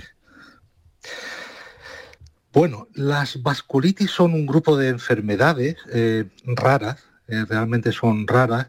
Bueno, 2.51 2.88
las 2.93 3.41
vasculitis 3.41 4.12
son 4.12 4.34
un 4.34 4.45
grupo 4.45 4.75
de 4.75 4.89
enfermedades 4.89 5.77
eh, 5.93 6.25
raras 6.43 7.09
eh, 7.30 7.46
realmente 7.48 7.92
son 7.92 8.28
raras, 8.28 8.68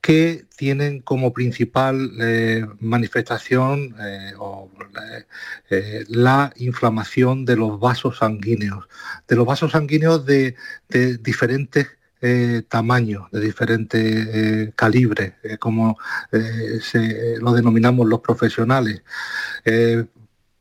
que 0.00 0.46
tienen 0.56 1.00
como 1.00 1.34
principal 1.34 2.10
eh, 2.18 2.64
manifestación 2.80 3.94
eh, 5.70 6.04
la 6.08 6.52
inflamación 6.56 7.44
de 7.44 7.56
los 7.56 7.78
vasos 7.78 8.18
sanguíneos, 8.18 8.88
de 9.28 9.36
los 9.36 9.44
vasos 9.44 9.72
sanguíneos 9.72 10.24
de, 10.24 10.56
diferentes 11.20 11.88
tamaños, 12.68 13.30
de 13.32 13.40
diferentes 13.40 14.74
calibres, 14.74 15.34
como 15.58 15.96
lo 17.40 17.52
denominamos 17.52 18.06
los 18.06 18.20
profesionales. 18.20 19.02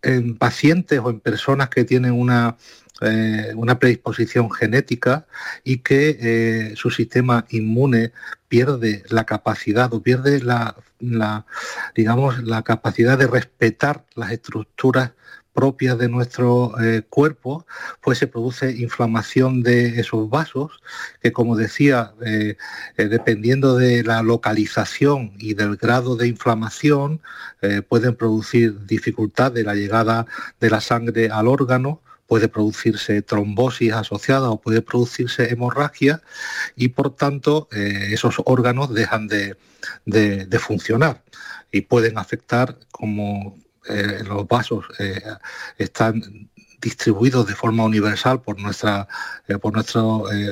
en 0.02 0.38
pacientes 0.38 1.00
o 1.00 1.10
en 1.10 1.20
personas 1.20 1.70
que 1.70 1.84
tienen 1.84 2.14
una 2.14 2.56
eh, 3.02 3.54
una 3.56 3.80
predisposición 3.80 4.52
genética 4.52 5.26
y 5.64 5.78
que 5.78 6.18
eh, 6.20 6.76
su 6.76 6.90
sistema 6.90 7.46
inmune 7.50 8.12
pierde 8.50 9.04
la 9.10 9.24
capacidad 9.24 9.94
o 9.94 10.02
pierde 10.02 10.42
la, 10.42 10.76
digamos, 11.96 12.44
la 12.44 12.64
capacidad 12.64 13.18
de 13.18 13.28
respetar 13.28 14.04
las 14.16 14.32
estructuras 14.34 15.12
propias 15.54 15.98
de 15.98 16.10
nuestro 16.10 16.74
eh, 16.82 17.04
cuerpo, 17.10 17.66
pues 18.02 18.18
se 18.18 18.28
produce 18.28 18.72
inflamación 18.72 19.64
de 19.64 20.00
esos 20.02 20.30
vasos, 20.30 20.82
que 21.22 21.32
como 21.32 21.56
decía, 21.56 22.14
dependiendo 22.98 23.78
de 23.78 24.04
la 24.04 24.22
localización 24.24 25.32
y 25.38 25.54
del 25.54 25.78
grado 25.78 26.16
de 26.16 26.28
inflamación, 26.28 27.22
pueden 27.90 28.16
producir 28.16 28.86
dificultad 28.86 29.52
de 29.52 29.64
la 29.64 29.76
llegada 29.76 30.28
de 30.60 30.70
la 30.70 30.82
sangre 30.82 31.30
al 31.30 31.48
órgano, 31.48 32.02
puede 32.30 32.48
producirse 32.48 33.24
trombosis 33.24 33.92
asociada 33.92 34.52
o 34.52 34.62
puede 34.62 34.84
producirse 34.84 35.52
hemorragia 35.52 36.22
y 36.76 36.90
por 36.90 37.16
tanto 37.16 37.68
eh, 37.72 38.10
esos 38.12 38.36
órganos 38.46 38.94
dejan 38.94 39.28
de, 39.28 39.58
funcionar 40.60 41.24
y 41.72 41.82
pueden 41.82 42.20
afectar 42.20 42.78
como 42.92 43.58
eh, 43.90 44.20
los 44.24 44.48
vasos 44.48 44.86
eh, 45.00 45.24
están 45.80 46.52
distribuidos 46.80 47.48
de 47.48 47.56
forma 47.56 47.84
universal 47.84 48.44
por 48.44 48.62
nuestra, 48.62 49.08
por 49.60 49.74
nuestra 49.74 50.02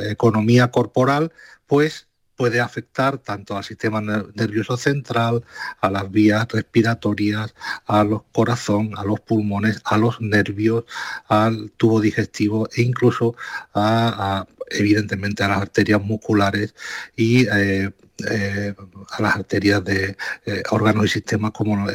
economía 0.10 0.72
corporal, 0.72 1.32
pues 1.68 2.08
puede 2.38 2.62
afectar 2.62 3.18
tanto 3.18 3.58
al 3.58 3.64
sistema 3.64 4.00
nervioso 4.00 4.78
central, 4.78 5.44
a 5.82 5.90
las 5.90 6.10
vías 6.10 6.48
respiratorias, 6.50 7.54
a 7.86 8.04
los 8.04 8.22
corazón, 8.32 8.92
a 8.96 9.04
los 9.04 9.20
pulmones, 9.20 9.82
a 9.84 9.98
los 9.98 10.22
nervios, 10.22 10.86
al 11.28 11.72
tubo 11.78 12.00
digestivo 12.00 12.70
e 12.76 12.84
incluso 12.84 13.36
a, 13.74 14.46
evidentemente 14.70 15.44
a 15.44 15.50
las 15.50 15.62
arterias 15.62 16.02
musculares 16.02 16.76
y 17.16 17.48
eh, 17.48 17.92
eh, 18.30 18.76
a 19.12 19.22
las 19.22 19.36
arterias 19.36 19.84
de 19.84 20.16
eh, 20.46 20.64
órganos 20.72 21.06
y 21.06 21.10
sistemas 21.10 21.52
como 21.52 21.88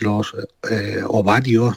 los 0.00 0.36
ovarios 1.08 1.76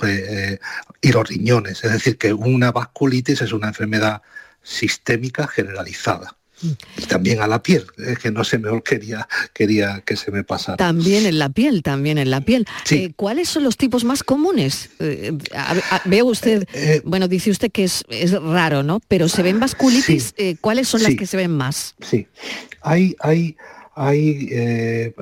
y 1.02 1.12
los 1.12 1.28
riñones. 1.28 1.84
Es 1.84 1.92
decir, 1.94 2.18
que 2.18 2.34
una 2.34 2.72
vasculitis 2.72 3.42
es 3.42 3.54
una 3.54 3.70
enfermedad 3.70 4.22
sistémica 4.62 5.48
generalizada. 5.48 6.38
Y 6.62 7.06
también 7.06 7.41
a 7.41 7.48
la 7.48 7.62
piel, 7.62 7.86
es 7.98 8.17
que 8.20 8.32
no 8.32 8.43
se 8.43 8.58
me 8.58 8.82
quería, 8.82 9.28
quería 9.54 10.02
que 10.06 10.15
se 10.15 10.32
me 10.32 10.43
pasara. 10.43 10.78
También 10.78 11.26
en 11.26 11.38
la 11.38 11.50
piel, 11.50 11.84
también 11.84 12.17
en 12.17 12.32
la 12.32 12.41
piel. 12.41 12.65
Eh, 12.89 13.12
¿Cuáles 13.15 13.50
son 13.50 13.63
los 13.63 13.78
tipos 13.78 14.04
más 14.04 14.24
comunes? 14.24 14.89
Eh, 15.00 15.34
veo 16.06 16.26
usted, 16.26 16.67
eh, 16.74 17.02
bueno, 17.06 17.28
dice 17.28 17.52
usted 17.52 17.72
que 17.72 17.84
es, 17.84 18.04
raro, 18.41 18.84
¿no? 18.84 19.00
Pero 19.08 19.30
se 19.30 19.43
ven 19.43 19.60
vasculitis, 19.60 20.34
¿cuáles 20.62 20.88
son 20.88 21.04
las 21.04 21.15
que 21.15 21.28
se 21.28 21.38
ven 21.38 21.52
más? 21.52 21.96
Sí, 22.02 22.28
hay, 22.82 23.15
hay, 23.20 23.56
hay, 23.98 24.48
eh, 24.52 25.16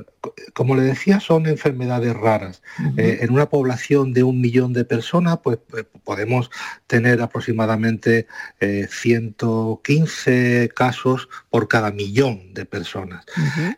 como 0.53 0.75
le 0.75 0.83
decía, 0.83 1.21
son 1.21 1.47
enfermedades 1.47 2.13
raras. 2.13 2.61
Eh, 2.97 3.19
en 3.21 3.31
una 3.31 3.47
población 3.47 4.11
de 4.11 4.23
un 4.23 4.41
millón 4.41 4.73
de 4.73 4.83
personas, 4.83 5.39
pues, 5.41 5.59
pues 5.69 5.85
podemos 6.03 6.51
tener 6.85 7.21
aproximadamente 7.21 8.27
115 8.59 10.63
eh, 10.63 10.69
casos 10.69 11.29
por 11.49 11.69
cada 11.69 11.91
millón 11.91 12.53
de 12.53 12.65
personas. 12.65 13.25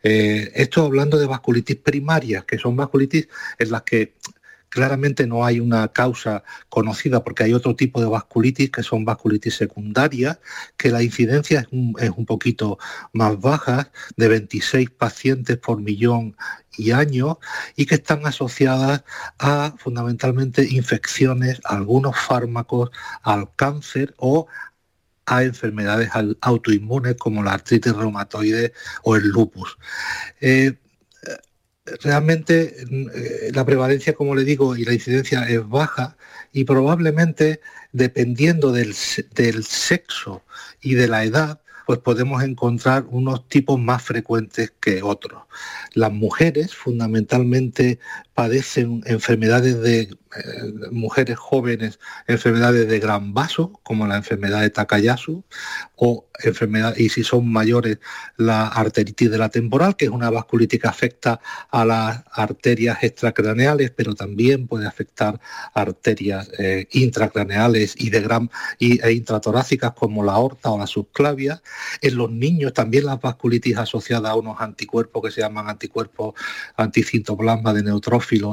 esto 0.02 0.84
hablando 0.84 1.20
de 1.20 1.28
vasculitis 1.28 1.76
primarias, 1.76 2.46
que 2.46 2.58
son 2.58 2.76
vasculitis 2.76 3.28
en 3.60 3.72
las 3.72 3.84
que 3.84 4.16
Claramente 4.70 5.28
no 5.28 5.46
hay 5.46 5.60
una 5.60 5.88
causa 5.90 6.44
conocida 6.70 7.24
porque 7.24 7.44
hay 7.44 7.54
otro 7.54 7.76
tipo 7.76 8.02
de 8.02 8.08
vasculitis 8.08 8.72
que 8.72 8.84
son 8.84 9.06
vasculitis 9.06 9.56
secundarias, 9.56 10.40
que 10.78 10.92
la 10.92 11.04
incidencia 11.04 11.62
es 11.62 12.10
un, 12.12 12.26
poquito 12.26 12.78
más 13.14 13.40
baja, 13.40 13.92
de 14.16 14.28
26 14.28 14.90
pacientes 14.92 15.58
por 15.58 15.82
millón 15.82 16.36
y 16.78 16.92
año, 16.92 17.40
y 17.76 17.86
que 17.86 17.96
están 17.96 18.26
asociadas 18.26 19.04
a 19.40 19.74
fundamentalmente 19.78 20.68
infecciones, 20.70 21.62
algunos 21.64 22.18
fármacos, 22.18 22.92
al 23.24 23.54
cáncer 23.56 24.14
o 24.18 24.48
a 25.28 25.44
enfermedades 25.44 26.10
autoinmunes 26.42 27.16
como 27.18 27.44
la 27.44 27.54
artritis 27.54 27.96
reumatoide 27.96 28.74
o 29.04 29.16
el 29.16 29.28
lupus. 29.28 29.78
Eh, 30.40 30.78
realmente 32.02 32.76
eh, 32.90 33.52
la 33.54 33.66
prevalencia, 33.66 34.14
como 34.14 34.36
le 34.36 34.44
digo, 34.44 34.76
y 34.76 34.86
la 34.86 34.94
incidencia 34.94 35.48
es 35.48 35.68
baja 35.68 36.18
y 36.52 36.64
probablemente 36.64 37.62
dependiendo 37.92 38.72
del, 38.72 38.94
sexo 38.94 40.44
y 40.82 40.96
de 40.96 41.08
la 41.08 41.24
edad, 41.24 41.62
pues 41.86 42.00
podemos 42.00 42.44
encontrar 42.44 43.06
unos 43.10 43.48
tipos 43.48 43.80
más 43.80 44.04
frecuentes 44.04 44.74
que 44.82 45.02
otros. 45.02 45.44
Las 45.94 46.12
mujeres 46.12 46.76
fundamentalmente 46.76 48.00
padecen 48.38 49.02
enfermedades 49.08 49.82
de 49.82 50.02
eh, 50.02 50.12
mujeres 50.92 51.40
jóvenes, 51.40 52.00
enfermedades 52.28 52.88
de 52.88 53.00
gran 53.00 53.34
vaso, 53.34 53.80
como 53.82 54.06
la 54.06 54.18
enfermedad 54.18 54.62
de 54.62 54.70
Takayasu, 54.70 55.44
o 55.96 56.28
enfermedad, 56.44 56.96
y 56.96 57.10
si 57.10 57.24
son 57.24 57.52
mayores, 57.52 57.98
la 58.36 58.68
arteritis 58.68 59.32
de 59.32 59.40
la 59.40 59.50
temporal, 59.50 59.96
que 59.96 60.06
es 60.06 60.12
una 60.12 60.30
vasculitis 60.30 60.80
que 60.80 60.88
afecta 60.88 61.40
a 61.72 61.84
las 61.84 62.24
arterias 62.32 63.00
extracraneales, 63.02 63.90
pero 63.90 64.14
también 64.14 64.68
puede 64.68 64.86
afectar 64.86 65.40
arterias 65.74 66.52
eh, 66.60 66.88
intracraneales 66.92 67.96
y 67.98 68.12
de 68.12 68.22
gran 68.22 68.52
y, 68.78 69.02
e 69.02 69.14
intratorácicas 69.14 69.94
como 69.94 70.24
la 70.24 70.34
aorta 70.34 70.70
o 70.70 70.78
la 70.78 70.86
subclavia. 70.86 71.64
En 72.02 72.18
los 72.18 72.30
niños 72.30 72.74
también 72.74 73.06
las 73.06 73.20
vasculitis 73.20 73.78
asociadas 73.78 74.30
a 74.30 74.36
unos 74.36 74.62
anticuerpos 74.62 75.24
que 75.24 75.32
se 75.32 75.42
llaman 75.42 75.70
anticuerpos 75.70 76.36
anticitoplasma 76.76 77.74
de 77.74 77.82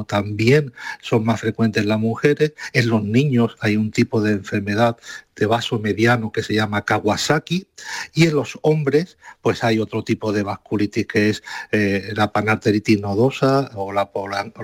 también 0.07 0.73
son 1.01 1.25
más 1.25 1.41
frecuentes 1.41 1.83
en 1.83 1.89
las 1.89 1.99
mujeres. 1.99 2.53
En 2.73 2.89
los 2.89 3.03
niños 3.03 3.55
hay 3.59 3.77
un 3.77 3.91
tipo 3.91 4.21
de 4.21 4.33
enfermedad 4.33 4.97
de 5.35 5.45
vaso 5.45 5.79
mediano 5.79 6.31
que 6.31 6.43
se 6.43 6.53
llama 6.53 6.85
Kawasaki 6.85 7.67
y 8.13 8.27
en 8.27 8.35
los 8.35 8.57
hombres 8.61 9.17
pues 9.41 9.63
hay 9.63 9.79
otro 9.79 10.03
tipo 10.03 10.31
de 10.31 10.43
vasculitis 10.43 11.07
que 11.07 11.29
es 11.29 11.43
eh, 11.71 12.13
la 12.15 12.31
panarteritis 12.31 13.01
nodosa 13.01 13.69
o 13.75 13.91
la, 13.91 14.09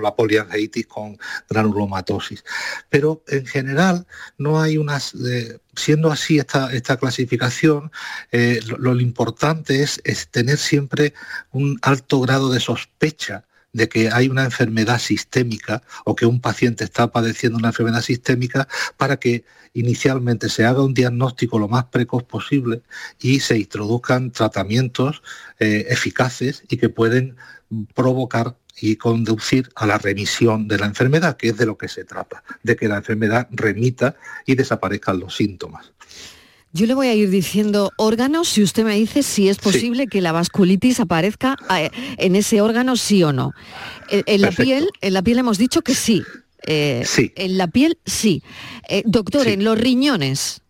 la 0.00 0.16
poliangeitis 0.16 0.86
con 0.86 1.18
granulomatosis. 1.48 2.44
Pero 2.88 3.22
en 3.28 3.46
general 3.46 4.06
no 4.38 4.60
hay 4.60 4.78
unas... 4.78 5.14
Eh, 5.14 5.58
siendo 5.74 6.12
así 6.12 6.38
esta, 6.38 6.70
esta 6.74 6.98
clasificación, 6.98 7.90
eh, 8.30 8.60
lo, 8.66 9.00
importante 9.00 9.82
es 9.82 10.28
tener 10.30 10.58
siempre 10.58 11.14
un 11.50 11.78
alto 11.80 12.20
grado 12.20 12.52
de 12.52 12.60
sospecha 12.60 13.46
de 13.72 13.88
que 13.88 14.10
hay 14.10 14.28
una 14.28 14.44
enfermedad 14.44 14.98
sistémica 14.98 15.82
o 16.04 16.14
que 16.14 16.26
un 16.26 16.40
paciente 16.40 16.84
está 16.84 17.10
padeciendo 17.10 17.58
una 17.58 17.68
enfermedad 17.68 18.02
sistémica 18.02 18.68
para 18.96 19.16
que 19.16 19.44
inicialmente 19.74 20.48
se 20.48 20.64
haga 20.64 20.84
un 20.84 20.94
diagnóstico 20.94 21.58
lo 21.58 21.68
más 21.68 21.84
precoz 21.84 22.24
posible 22.24 22.82
y 23.20 23.40
se 23.40 23.58
introduzcan 23.58 24.30
tratamientos 24.30 25.22
eh, 25.58 25.86
eficaces 25.88 26.62
y 26.68 26.76
que 26.76 26.88
pueden 26.88 27.36
provocar 27.94 28.56
y 28.80 28.96
conducir 28.96 29.70
a 29.74 29.86
la 29.86 29.98
remisión 29.98 30.66
de 30.66 30.78
la 30.78 30.86
enfermedad, 30.86 31.36
que 31.36 31.48
es 31.48 31.56
de 31.56 31.66
lo 31.66 31.76
que 31.76 31.88
se 31.88 32.04
trata, 32.04 32.42
de 32.62 32.76
que 32.76 32.88
la 32.88 32.96
enfermedad 32.96 33.48
remita 33.50 34.16
y 34.46 34.54
desaparezcan 34.54 35.20
los 35.20 35.36
síntomas. 35.36 35.92
Yo 36.74 36.86
le 36.86 36.94
voy 36.94 37.08
a 37.08 37.14
ir 37.14 37.28
diciendo 37.28 37.92
órganos 37.96 38.48
si 38.48 38.62
usted 38.62 38.84
me 38.84 38.94
dice 38.94 39.22
si 39.22 39.50
es 39.50 39.58
posible 39.58 40.06
que 40.06 40.22
la 40.22 40.32
vasculitis 40.32 41.00
aparezca 41.00 41.56
eh, 41.76 41.90
en 42.16 42.34
ese 42.34 42.62
órgano 42.62 42.96
sí 42.96 43.22
o 43.22 43.32
no. 43.32 43.52
En, 44.08 44.40
la 44.40 44.50
piel, 44.50 44.88
en 45.02 45.12
la 45.12 45.22
piel 45.22 45.38
hemos 45.38 45.58
dicho 45.58 45.82
que 45.82 45.94
sí. 45.94 46.22
Eh, 46.66 47.02
sí. 47.04 47.32
En 47.36 47.58
la 47.58 47.66
piel 47.66 47.98
sí. 48.06 48.42
Eh, 48.88 49.02
doctor, 49.04 49.48
en 49.48 49.64
los 49.64 49.78
riñones. 49.78 50.62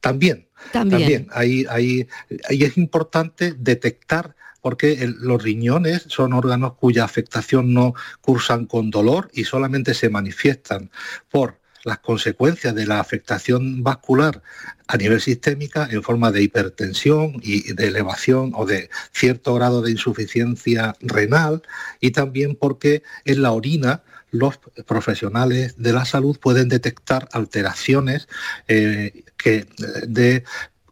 También. 0.00 0.48
También. 0.72 1.28
Ahí, 1.30 1.64
ahí, 1.68 2.08
es 2.48 2.76
importante 2.76 3.54
detectar 3.56 4.34
porque 4.60 5.12
los 5.18 5.42
riñones 5.42 6.06
son 6.08 6.32
órganos 6.32 6.74
cuya 6.74 7.04
afectación 7.04 7.72
no 7.72 7.94
cursan 8.20 8.66
con 8.66 8.90
dolor 8.90 9.30
y 9.32 9.44
solamente 9.44 9.94
se 9.94 10.08
manifiestan 10.08 10.90
por 11.28 11.60
las 11.84 11.98
consecuencias 11.98 12.74
de 12.74 12.86
la 12.86 13.00
afectación 13.00 13.82
vascular 13.82 14.42
a 14.86 14.96
nivel 14.96 15.20
sistémica 15.20 15.88
en 15.90 16.02
forma 16.02 16.32
de 16.32 16.42
hipertensión 16.42 17.40
y 17.42 17.72
de 17.72 17.86
elevación 17.86 18.52
o 18.54 18.66
de 18.66 18.90
cierto 19.12 19.54
grado 19.54 19.82
de 19.82 19.92
insuficiencia 19.92 20.96
renal 21.00 21.62
y 22.00 22.10
también 22.10 22.56
porque 22.56 23.02
en 23.24 23.42
la 23.42 23.52
orina 23.52 24.02
los 24.30 24.58
profesionales 24.86 25.74
de 25.78 25.92
la 25.92 26.04
salud 26.04 26.38
pueden 26.40 26.68
detectar 26.68 27.28
alteraciones 27.32 28.28
eh, 28.66 29.24
que 29.36 29.66
de 30.06 30.42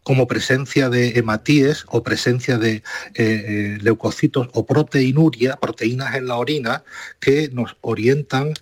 como 0.03 0.27
presencia 0.27 0.89
de 0.89 1.17
hematíes 1.17 1.85
o 1.87 2.03
presencia 2.03 2.57
de 2.57 2.75
eh, 2.75 2.83
eh, 3.15 3.77
leucocitos 3.81 4.49
o 4.53 4.65
proteinuria, 4.65 5.55
proteínas 5.55 6.15
en 6.15 6.27
la 6.27 6.37
orina, 6.37 6.83
que 7.19 7.49
nos 7.51 7.77
orientan 7.81 8.53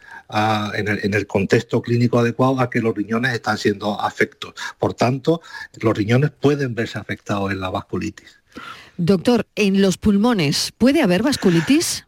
en, 0.73 1.13
el, 1.13 1.27
contexto 1.27 1.81
clínico 1.81 2.19
adecuado 2.19 2.61
a 2.61 2.69
que 2.69 2.79
los 2.79 2.95
riñones 2.95 3.33
están 3.33 3.57
siendo 3.57 3.99
afectos. 3.99 4.53
Por 4.79 4.93
tanto, 4.93 5.41
los 5.81 5.95
riñones 5.95 6.31
pueden 6.31 6.73
verse 6.73 6.97
afectados 6.97 7.51
en 7.51 7.59
la 7.59 7.69
vasculitis. 7.69 8.39
Doctor, 8.97 9.47
¿en 9.55 9.81
los 9.81 9.97
pulmones 9.97 10.71
puede 10.77 11.01
haber 11.01 11.23
vasculitis? 11.23 12.05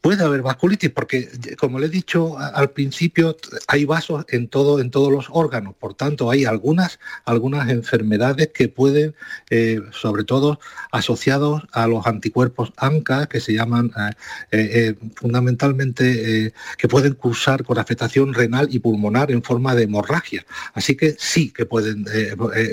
Puede 0.00 0.24
haber 0.24 0.42
vasculitis 0.42 0.90
porque, 0.90 1.28
como 1.58 1.78
le 1.78 1.86
he 1.86 1.90
dicho 1.90 2.38
al 2.38 2.70
principio, 2.70 3.36
hay 3.68 3.84
vasos 3.84 4.24
en, 4.28 4.48
todo, 4.48 4.80
en 4.80 4.90
todos 4.90 5.12
los 5.12 5.26
órganos. 5.30 5.74
Por 5.74 5.94
tanto, 5.94 6.30
hay 6.30 6.44
algunas, 6.44 6.98
algunas 7.24 7.68
enfermedades 7.68 8.48
que 8.48 8.68
pueden, 8.68 9.14
eh, 9.50 9.80
sobre 9.92 10.24
todo 10.24 10.58
asociados 10.90 11.62
a 11.72 11.86
los 11.86 12.06
anticuerpos 12.06 12.72
ANCA, 12.76 13.26
que 13.26 13.40
se 13.40 13.52
llaman 13.52 13.92
eh, 13.98 14.14
eh, 14.50 14.94
fundamentalmente, 15.16 16.52
que 16.78 16.88
pueden 16.88 17.14
cursar 17.14 17.64
con 17.64 17.78
afectación 17.78 18.32
renal 18.32 18.68
y 18.70 18.78
pulmonar 18.78 19.30
en 19.30 19.42
forma 19.42 19.74
de 19.74 19.84
hemorragia. 19.84 20.46
Así 20.72 20.96
que 20.96 21.14
sí 21.18 21.52
que 21.52 21.66
pueden, 21.66 22.06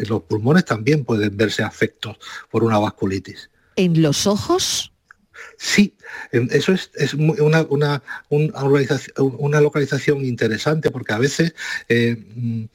los 0.08 0.24
pulmones 0.24 0.66
también 0.66 1.04
pueden 1.04 1.36
verse 1.36 1.64
afectos 1.64 2.18
por 2.50 2.64
una 2.64 2.80
vasculitis. 2.80 3.50
¿En 3.76 4.02
los 4.02 4.26
ojos? 4.28 4.92
Sí, 5.58 5.96
eso 6.32 6.74
es, 6.74 7.14
una, 7.16 7.64
una, 7.64 8.04
una, 8.30 9.62
localización 9.62 10.24
interesante 10.24 10.92
porque 10.92 11.14
a 11.14 11.18
veces 11.18 11.56
eh, 11.90 12.16
mm, 12.36 12.66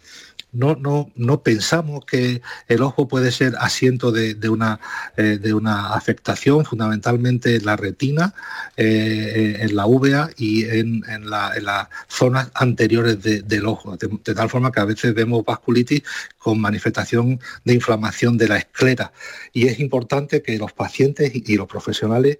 no, 0.52 0.76
no, 0.76 1.10
no, 1.16 1.42
pensamos 1.42 2.04
que 2.04 2.42
el 2.68 2.82
ojo 2.82 3.08
puede 3.08 3.32
ser 3.32 3.54
asiento 3.58 4.12
de, 4.12 4.36
una, 4.48 4.80
eh, 5.16 5.38
de 5.40 5.54
una, 5.54 5.94
afectación, 5.94 6.64
fundamentalmente 6.66 7.56
en 7.56 7.64
la 7.64 7.76
retina, 7.76 8.34
eh, 8.76 9.58
en 9.60 9.74
la 9.74 9.86
uvea 9.86 10.28
y 10.36 10.64
en, 10.64 11.02
las 11.30 11.88
zonas 12.08 12.50
anteriores 12.54 13.22
del 13.22 13.66
ojo, 13.66 13.96
de, 13.96 14.08
de, 14.08 14.34
tal 14.34 14.50
forma 14.50 14.70
que 14.72 14.80
a 14.80 14.84
veces 14.84 15.14
vemos 15.14 15.44
vasculitis 15.44 16.02
con 16.36 16.60
manifestación 16.60 17.40
de 17.64 17.74
inflamación 17.74 18.36
de 18.36 18.48
la 18.48 18.58
esclera. 18.58 19.12
Y 19.54 19.68
es 19.68 19.80
importante 19.80 20.42
que 20.42 20.58
los 20.58 20.72
pacientes 20.72 21.32
y 21.34 21.56
los 21.56 21.66
profesionales 21.66 22.38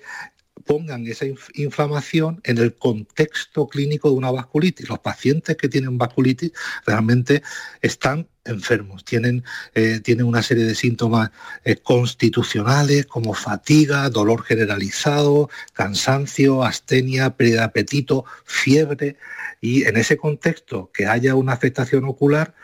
pongan 0.64 1.06
esa 1.06 1.26
inflamación 1.54 2.40
en 2.44 2.58
el 2.58 2.74
contexto 2.74 3.66
clínico 3.66 4.10
de 4.10 4.16
una 4.16 4.30
vasculitis. 4.30 4.88
Los 4.88 5.00
pacientes 5.00 5.56
que 5.56 5.68
tienen 5.68 5.98
vasculitis 5.98 6.52
realmente 6.86 7.42
están 7.80 8.28
enfermos, 8.44 9.04
tienen, 9.04 9.44
eh, 9.74 10.00
tienen 10.00 10.26
una 10.26 10.42
serie 10.42 10.64
de 10.64 10.74
síntomas 10.74 11.30
eh, 11.64 11.76
constitucionales 11.76 13.06
como 13.06 13.34
fatiga, 13.34 14.08
dolor 14.10 14.42
generalizado, 14.42 15.48
cansancio, 15.72 16.64
astenia, 16.64 17.36
pérdida 17.36 17.60
de 17.60 17.64
apetito, 17.64 18.24
fiebre, 18.44 19.16
y 19.60 19.84
en 19.84 19.96
ese 19.96 20.16
contexto 20.16 20.90
que 20.92 21.06
haya 21.06 21.34
una 21.36 21.52
afectación 21.52 22.04
ocular, 22.04 22.54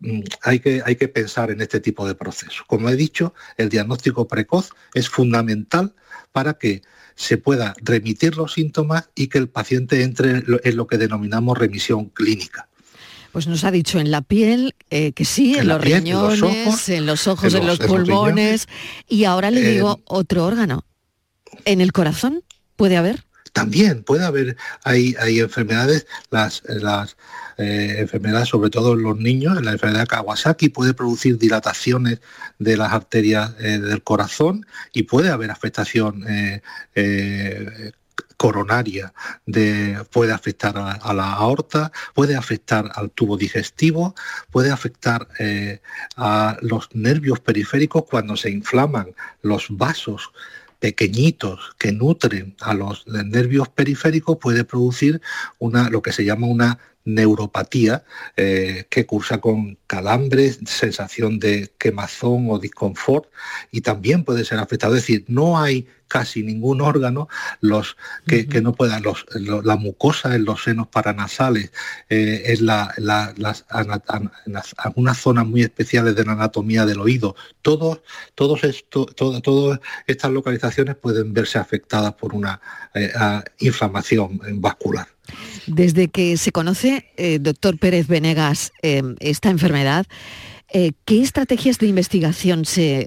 mm, 0.00 0.22
hay 0.42 0.60
que, 0.60 0.82
hay 0.84 0.96
que 0.96 1.08
pensar 1.08 1.50
en 1.50 1.60
este 1.60 1.80
tipo 1.80 2.08
de 2.08 2.14
procesos. 2.14 2.62
Como 2.66 2.88
he 2.88 2.96
dicho, 2.96 3.34
el 3.58 3.68
diagnóstico 3.68 4.26
precoz 4.26 4.70
es 4.94 5.08
fundamental 5.08 5.94
para 6.32 6.54
que 6.54 6.82
se 7.16 7.38
pueda 7.38 7.74
remitir 7.82 8.36
los 8.36 8.52
síntomas 8.52 9.08
y 9.14 9.28
que 9.28 9.38
el 9.38 9.48
paciente 9.48 10.02
entre 10.02 10.44
en 10.62 10.76
lo 10.76 10.86
que 10.86 10.98
denominamos 10.98 11.58
remisión 11.58 12.10
clínica. 12.10 12.68
Pues 13.32 13.46
nos 13.46 13.64
ha 13.64 13.70
dicho 13.70 13.98
en 13.98 14.10
la 14.10 14.22
piel 14.22 14.74
eh, 14.90 15.12
que 15.12 15.24
sí, 15.24 15.56
en, 15.58 15.68
los 15.68 15.80
riñones, 15.80 16.88
en 16.88 17.04
los 17.04 17.26
ojos, 17.26 17.52
en 17.52 17.66
los, 17.66 17.78
pulmones. 17.78 18.68
y 19.08 19.24
ahora 19.24 19.50
le 19.50 19.62
digo 19.62 20.00
otro 20.04 20.44
órgano. 20.46 20.84
¿En 21.64 21.80
el 21.80 21.92
corazón 21.92 22.42
puede 22.76 22.96
haber? 22.96 23.24
También 23.56 24.02
puede 24.02 24.22
haber, 24.22 24.58
hay, 24.84 25.16
hay 25.18 25.40
enfermedades, 25.40 26.06
las, 26.30 26.62
las 26.66 27.16
eh, 27.56 27.96
enfermedades 28.00 28.50
sobre 28.50 28.68
todo 28.68 28.92
en 28.92 29.02
los 29.02 29.16
niños, 29.16 29.62
la 29.62 29.72
enfermedad 29.72 30.06
Kawasaki 30.06 30.68
puede 30.68 30.92
producir 30.92 31.38
dilataciones 31.38 32.20
de 32.58 32.76
las 32.76 32.92
arterias 32.92 33.54
eh, 33.58 33.78
del 33.78 34.02
corazón 34.02 34.66
y 34.92 35.04
puede 35.04 35.30
haber 35.30 35.50
afectación 35.50 36.26
eh, 36.28 36.60
coronaria 38.36 39.14
de, 39.46 40.04
puede 40.10 40.34
afectar 40.34 40.76
a, 40.76 41.14
la 41.14 41.32
aorta, 41.32 41.92
puede 42.12 42.36
afectar 42.36 42.90
al 42.94 43.10
tubo 43.10 43.38
digestivo, 43.38 44.14
puede 44.50 44.70
afectar 44.70 45.26
a 46.18 46.58
los 46.60 46.90
nervios 46.92 47.40
periféricos 47.40 48.04
cuando 48.04 48.36
se 48.36 48.50
inflaman 48.50 49.14
los 49.40 49.68
vasos 49.70 50.30
pequeñitos 50.78 51.74
que 51.78 51.92
nutren 51.92 52.56
a 52.60 52.74
los 52.74 53.06
nervios 53.06 53.68
periféricos 53.68 54.38
puede 54.38 54.64
producir 54.64 55.20
una, 55.58 55.90
lo 55.90 56.02
que 56.02 56.12
se 56.12 56.24
llama 56.24 56.46
una 56.46 56.78
neuropatía 57.06 58.04
eh, 58.36 58.84
que 58.90 59.06
cursa 59.06 59.38
con 59.38 59.78
calambres, 59.86 60.58
sensación 60.66 61.38
de 61.38 61.72
quemazón 61.78 62.48
o 62.50 62.58
disconfort 62.58 63.30
y 63.70 63.80
también 63.80 64.24
puede 64.24 64.44
ser 64.44 64.58
afectado. 64.58 64.94
Es 64.94 65.02
decir, 65.02 65.24
no 65.28 65.58
hay 65.58 65.86
casi 66.08 66.42
ningún 66.42 66.80
órgano 66.80 67.28
los 67.60 67.96
que, 68.26 68.46
no 68.60 68.74
puedan 68.74 69.02
los, 69.02 69.26
la 69.34 69.76
mucosa 69.76 70.34
en 70.34 70.44
los 70.44 70.62
senos 70.62 70.88
paranasales 70.88 71.72
eh, 72.08 72.42
es 72.46 72.60
la, 72.60 72.92
las, 72.98 73.64
algunas 74.76 75.18
zonas 75.18 75.46
muy 75.46 75.62
especiales 75.62 76.14
de 76.14 76.24
la 76.24 76.32
anatomía 76.32 76.86
del 76.86 77.00
oído. 77.00 77.34
Todos 77.62 78.02
todos 78.34 78.64
esto 78.64 79.06
todas 79.06 79.80
estas 80.06 80.30
localizaciones 80.30 80.96
pueden 80.96 81.32
verse 81.32 81.58
afectadas 81.58 82.14
por 82.14 82.34
una 82.34 82.60
eh, 82.94 83.12
inflamación 83.58 84.40
vascular 84.60 85.15
desde 85.66 86.08
que 86.08 86.36
se 86.36 86.52
conoce 86.52 87.06
eh, 87.16 87.38
doctor 87.40 87.78
Pérez 87.78 88.06
Venegas 88.06 88.72
esta 88.82 89.50
enfermedad 89.50 90.06
eh, 90.72 90.92
¿Qué 91.04 91.22
estrategias 91.22 91.78
de 91.78 91.86
investigación 91.86 92.64
se, 92.64 93.06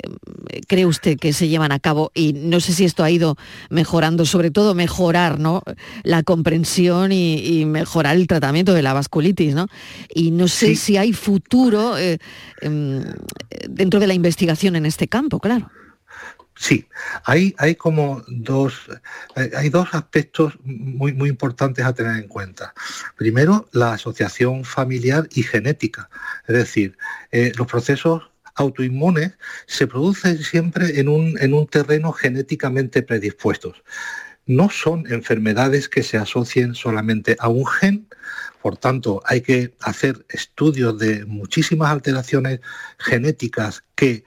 cree 0.67 0.85
usted 0.85 1.19
que 1.19 1.33
se 1.33 1.49
llevan 1.49 1.73
a 1.73 1.79
cabo? 1.79 2.09
Y 2.15 2.31
no 2.31 2.61
sé 2.61 2.71
si 2.71 2.85
esto 2.85 3.03
ha 3.03 3.11
ido 3.11 3.35
mejorando, 3.69 4.25
sobre 4.25 4.49
todo 4.49 4.75
mejorar 4.75 5.39
¿no? 5.39 5.61
la 6.03 6.23
comprensión 6.23 7.11
y, 7.11 7.65
mejorar 7.65 8.15
el 8.15 8.27
tratamiento 8.27 8.73
de 8.73 8.81
la 8.81 8.93
vasculitis. 8.93 9.55
¿no? 9.55 9.67
Y 10.13 10.31
no 10.31 10.47
sé 10.47 10.75
si 10.75 10.95
hay 10.95 11.11
futuro 11.11 11.97
eh, 11.97 12.19
em, 12.61 13.03
dentro 13.69 13.99
de 13.99 14.07
la 14.07 14.13
investigación 14.13 14.77
en 14.77 14.85
este 14.85 15.09
campo, 15.09 15.39
claro. 15.39 15.69
Sí, 16.61 16.89
hay, 17.23 17.55
hay 17.57 17.75
como 17.75 18.21
dos, 18.27 18.73
hay 19.55 19.69
dos 19.69 19.87
aspectos 19.93 20.55
muy, 20.65 21.13
muy 21.13 21.29
importantes 21.29 21.85
a 21.85 21.93
tener 21.93 22.17
en 22.17 22.27
cuenta. 22.27 22.73
Primero, 23.15 23.69
la 23.71 23.93
asociación 23.93 24.65
familiar 24.65 25.29
y 25.31 25.43
genética. 25.43 26.09
Es 26.49 26.55
decir, 26.57 26.97
eh, 27.31 27.53
los 27.55 27.65
procesos 27.65 28.29
autoinmunes 28.55 29.37
se 29.67 29.87
producen 29.87 30.43
siempre 30.43 30.99
en 30.99 31.07
un, 31.07 31.37
en 31.39 31.53
un 31.53 31.65
terreno 31.65 32.11
genéticamente 32.11 33.03
predispuestos. 33.03 33.81
No 34.45 34.69
son 34.69 35.09
enfermedades 35.09 35.87
que 35.87 36.03
se 36.03 36.17
asocien 36.17 36.75
solamente 36.75 37.37
a 37.39 37.47
un 37.47 37.65
gen, 37.65 38.09
por 38.61 38.75
tanto, 38.75 39.21
hay 39.25 39.39
que 39.39 39.73
hacer 39.79 40.25
estudios 40.27 40.99
de 40.99 41.23
muchísimas 41.25 41.89
alteraciones 41.89 42.59
genéticas 42.97 43.85
que 43.95 44.25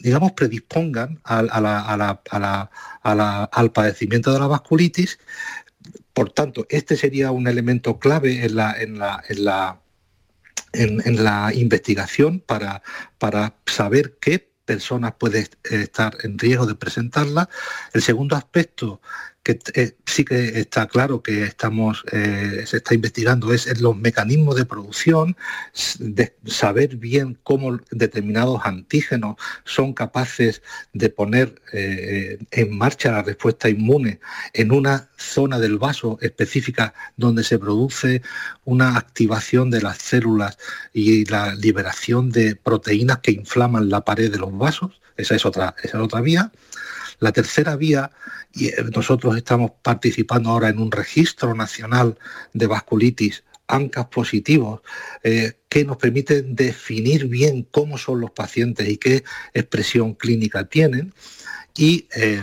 digamos, 0.00 0.32
predispongan 0.32 1.20
al, 1.24 1.46
padecimiento 3.72 4.32
de 4.32 4.38
la 4.38 4.46
vasculitis. 4.46 5.18
Por 6.12 6.32
tanto, 6.32 6.66
este 6.68 6.96
sería 6.96 7.30
un 7.30 7.46
elemento 7.46 7.98
clave 7.98 8.44
en 8.44 8.56
la, 8.56 8.74
en 8.78 9.00
en 9.32 11.00
en, 11.04 11.24
la 11.24 11.52
investigación 11.54 12.40
para, 12.40 12.82
para 13.18 13.56
saber 13.66 14.18
qué 14.20 14.52
personas 14.64 15.14
pueden 15.18 15.46
estar 15.64 16.16
en 16.22 16.38
riesgo 16.38 16.66
de 16.66 16.74
presentarla. 16.74 17.48
El 17.94 18.02
segundo 18.02 18.36
aspecto 18.36 19.00
que 19.48 19.58
eh, 19.80 19.96
sí 20.04 20.26
que 20.26 20.60
está 20.60 20.86
claro 20.86 21.22
que 21.22 21.44
estamos, 21.44 22.04
eh, 22.12 22.64
se 22.66 22.76
está 22.76 22.94
investigando 22.94 23.54
es 23.54 23.80
los 23.80 23.96
mecanismos 23.96 24.56
de 24.56 24.66
producción, 24.66 25.38
de 25.98 26.36
saber 26.44 26.96
bien 26.96 27.38
cómo 27.44 27.78
determinados 27.90 28.60
antígenos 28.64 29.36
son 29.64 29.94
capaces 29.94 30.60
de 30.92 31.08
poner 31.08 31.62
eh, 31.72 32.38
en 32.50 32.76
marcha 32.76 33.10
la 33.10 33.22
respuesta 33.22 33.70
inmune 33.70 34.20
en 34.52 34.70
una 34.70 35.08
zona 35.16 35.58
del 35.58 35.78
vaso 35.78 36.18
específica 36.20 36.92
donde 37.16 37.42
se 37.42 37.58
produce 37.58 38.20
una 38.66 38.98
activación 38.98 39.70
de 39.70 39.80
las 39.80 39.96
células 39.96 40.58
y 40.92 41.24
la 41.24 41.54
liberación 41.54 42.28
de 42.28 42.54
proteínas 42.54 43.20
que 43.20 43.30
inflaman 43.30 43.88
la 43.88 44.04
pared 44.04 44.30
de 44.30 44.38
los 44.38 44.56
vasos. 44.58 45.00
Esa 45.16 45.36
es 45.36 45.46
otra, 45.46 45.74
esa 45.82 45.96
es 45.96 46.04
otra 46.04 46.20
vía. 46.20 46.52
La 47.20 47.32
tercera 47.32 47.76
vía 47.76 48.10
y 48.52 48.68
eh, 48.68 48.74
nosotros 48.94 49.36
estamos 49.36 49.72
participando 49.82 50.50
ahora 50.50 50.68
en 50.68 50.78
un 50.78 50.90
registro 50.90 51.54
nacional 51.54 52.18
de 52.52 52.66
vasculitis 52.66 53.44
ANCAS 53.66 54.06
positivos 54.06 54.80
eh, 55.22 55.52
que 55.68 55.84
nos 55.84 55.98
permiten 55.98 56.54
definir 56.56 57.26
bien 57.26 57.68
cómo 57.70 57.98
son 57.98 58.20
los 58.20 58.30
pacientes 58.30 58.88
y 58.88 58.96
qué 58.96 59.24
expresión 59.52 60.14
clínica 60.14 60.64
tienen. 60.64 61.12
Y 61.76 62.08
eh, 62.16 62.42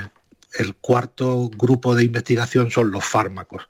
el 0.58 0.76
cuarto 0.76 1.50
grupo 1.50 1.96
de 1.96 2.04
investigación 2.04 2.72
son 2.72 2.92
los 2.92 3.04
fármacos. 3.04 3.68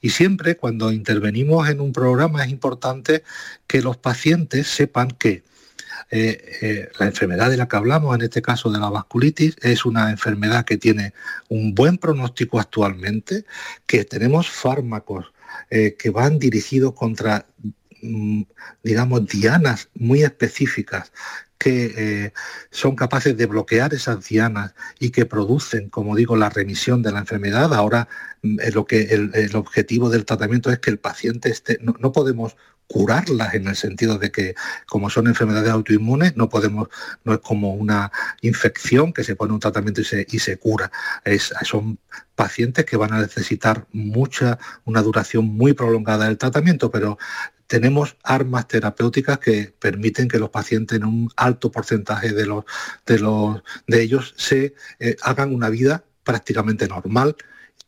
Y 0.00 0.10
siempre 0.10 0.56
cuando 0.56 0.92
intervenimos 0.92 1.68
en 1.68 1.80
un 1.80 1.92
programa 1.92 2.44
es 2.44 2.50
importante 2.50 3.24
que 3.66 3.82
los 3.82 3.96
pacientes 3.96 4.68
sepan 4.68 5.10
que 5.10 5.42
eh, 6.10 6.58
eh, 6.62 6.88
la 6.98 7.06
enfermedad 7.06 7.50
de 7.50 7.56
la 7.56 7.68
que 7.68 7.76
hablamos, 7.76 8.14
en 8.14 8.22
este 8.22 8.42
caso 8.42 8.70
de 8.70 8.78
la 8.78 8.90
vasculitis, 8.90 9.56
es 9.62 9.84
una 9.84 10.10
enfermedad 10.10 10.64
que 10.64 10.76
tiene 10.76 11.12
un 11.48 11.74
buen 11.74 11.98
pronóstico 11.98 12.60
actualmente, 12.60 13.44
que 13.86 14.04
tenemos 14.04 14.48
fármacos 14.48 15.32
eh, 15.70 15.96
que 15.98 16.10
van 16.10 16.38
dirigidos 16.38 16.94
contra 16.94 17.46
mm, 18.02 18.42
digamos, 18.82 19.26
dianas 19.26 19.88
muy 19.94 20.22
específicas 20.22 21.12
que 21.58 22.32
son 22.70 22.94
capaces 22.94 23.36
de 23.36 23.46
bloquear 23.46 23.92
esas 23.92 24.26
dianas 24.28 24.74
y 24.98 25.10
que 25.10 25.26
producen, 25.26 25.88
como 25.88 26.14
digo, 26.14 26.36
la 26.36 26.50
remisión 26.50 27.02
de 27.02 27.12
la 27.12 27.18
enfermedad. 27.18 27.74
Ahora 27.74 28.08
mm, 28.42 28.58
lo 28.72 28.86
que 28.86 29.02
el, 29.10 29.56
objetivo 29.56 30.08
del 30.08 30.24
tratamiento 30.24 30.70
es 30.70 30.78
que 30.78 30.90
el 30.90 30.98
paciente 30.98 31.50
esté, 31.50 31.78
no 31.80 32.12
podemos 32.12 32.56
curarlas 32.88 33.54
en 33.54 33.68
el 33.68 33.76
sentido 33.76 34.18
de 34.18 34.32
que 34.32 34.54
como 34.86 35.10
son 35.10 35.26
enfermedades 35.26 35.70
autoinmunes 35.70 36.36
no 36.36 36.48
podemos 36.48 36.88
no 37.22 37.34
es 37.34 37.40
como 37.40 37.74
una 37.74 38.10
infección 38.40 39.12
que 39.12 39.24
se 39.24 39.36
pone 39.36 39.52
un 39.52 39.60
tratamiento 39.60 40.00
y 40.00 40.04
se, 40.04 40.26
y 40.28 40.38
se 40.38 40.56
cura 40.58 40.90
son 41.62 41.98
pacientes 42.34 42.86
que 42.86 42.96
van 42.96 43.12
a 43.12 43.20
necesitar 43.20 43.86
mucha 43.92 44.58
una 44.86 45.02
duración 45.02 45.44
muy 45.44 45.74
prolongada 45.74 46.24
del 46.26 46.38
tratamiento 46.38 46.90
pero 46.90 47.18
tenemos 47.68 48.16
armas 48.24 48.66
terapéuticas 48.66 49.38
que 49.38 49.72
permiten 49.78 50.26
que 50.26 50.40
los 50.40 50.50
pacientes 50.50 50.96
en 50.96 51.04
un 51.04 51.30
alto 51.36 51.70
porcentaje 51.70 52.32
de 52.32 52.46
los 52.46 52.64
de 53.06 53.18
los 53.20 53.62
de 53.86 54.02
ellos 54.02 54.34
se 54.36 54.74
eh, 54.98 55.16
hagan 55.22 55.54
una 55.54 55.68
vida 55.68 56.02
prácticamente 56.24 56.88
normal 56.88 57.36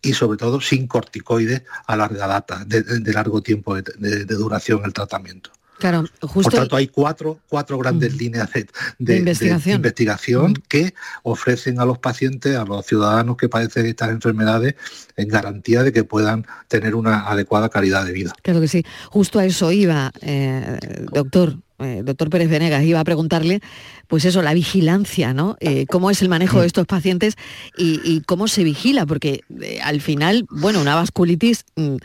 y 0.03 0.13
sobre 0.13 0.39
todo 0.39 0.61
sin 0.61 0.87
corticoides 0.87 1.63
a 1.87 1.97
larga 1.97 2.27
data, 2.27 2.65
de, 2.65 3.13
largo 3.13 3.43
tiempo 3.43 3.75
de, 3.75 4.25
duración 4.25 4.83
el 4.85 4.93
tratamiento. 4.93 5.51
Claro, 5.81 6.05
justo 6.21 6.51
Por 6.51 6.61
tanto, 6.61 6.77
hay 6.77 6.89
cuatro, 6.89 7.41
cuatro 7.49 7.79
grandes 7.79 8.15
líneas 8.17 8.51
de, 8.99 9.17
investigación, 9.17 10.55
que 10.69 10.95
ofrecen 11.23 11.81
a 11.81 11.85
los 11.85 11.99
pacientes, 11.99 12.55
a 12.57 12.65
los 12.65 12.87
ciudadanos 12.87 13.37
que 13.37 13.49
padecen 13.49 13.87
estas 13.87 14.11
enfermedades, 14.11 14.75
en 15.17 15.29
garantía 15.29 15.83
de 15.83 15.93
que 15.93 16.05
puedan 16.05 16.47
tener 16.69 16.95
una 16.95 17.27
adecuada 17.27 17.71
calidad 17.71 18.05
de 18.05 18.13
vida. 18.13 18.33
Claro 18.43 18.61
que 18.61 18.69
sí. 18.69 18.85
Justo 19.09 19.39
a 19.39 19.47
eso 19.47 19.73
iba, 19.73 20.13
eh, 20.21 20.79
doctor. 21.13 21.57
Eh, 21.81 22.03
doctor 22.05 22.29
Pérez 22.29 22.51
Venegas, 22.51 22.85
iba 22.85 23.01
a 23.01 23.05
preguntarle, 23.05 23.61
pues 24.07 24.27
eso, 24.27 24.43
la 24.43 24.53
vigilancia, 24.53 25.33
¿no? 25.33 25.57
Eh, 25.61 25.87
¿Cómo 25.87 26.11
es 26.11 26.21
el 26.21 26.29
manejo 26.29 26.61
de 26.61 26.67
estos 26.67 26.87
pacientes 26.87 27.37
y, 27.77 28.21
cómo 28.27 28.49
se 28.49 28.65
vigila? 28.65 29.07
Porque 29.07 29.41
eh, 29.63 29.81
al 29.83 30.03
final, 30.03 30.45
bueno, 30.51 30.83
una 30.83 30.95
vasculitis 30.95 31.65
mm, 31.77 31.97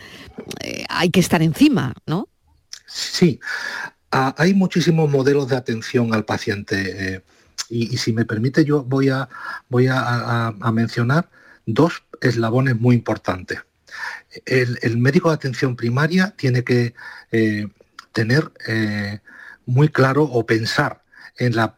hay 0.88 1.10
que 1.10 1.20
estar 1.20 1.42
encima, 1.42 1.94
¿no? 2.06 2.30
Sí, 2.96 3.42
ah, 4.10 4.34
hay 4.38 4.54
muchísimos 4.54 5.10
modelos 5.10 5.50
de 5.50 5.58
atención 5.58 6.14
al 6.14 6.24
paciente 6.24 7.26
y, 7.70 7.98
si 7.98 8.14
me 8.14 8.24
permite 8.24 8.64
yo 8.64 8.84
voy 8.84 9.10
a, 9.10 9.28
voy 9.68 9.88
a, 9.92 10.54
mencionar 10.72 11.30
dos 11.66 12.04
eslabones 12.22 12.80
muy 12.80 12.96
importantes. 12.96 13.60
El, 14.46 14.98
médico 14.98 15.28
de 15.28 15.36
atención 15.36 15.76
primaria 15.76 16.34
tiene 16.38 16.64
que 16.64 16.94
tener 18.14 18.50
muy 19.66 19.90
claro 19.90 20.24
o 20.24 20.46
pensar 20.46 21.04
en 21.38 21.56
la, 21.56 21.76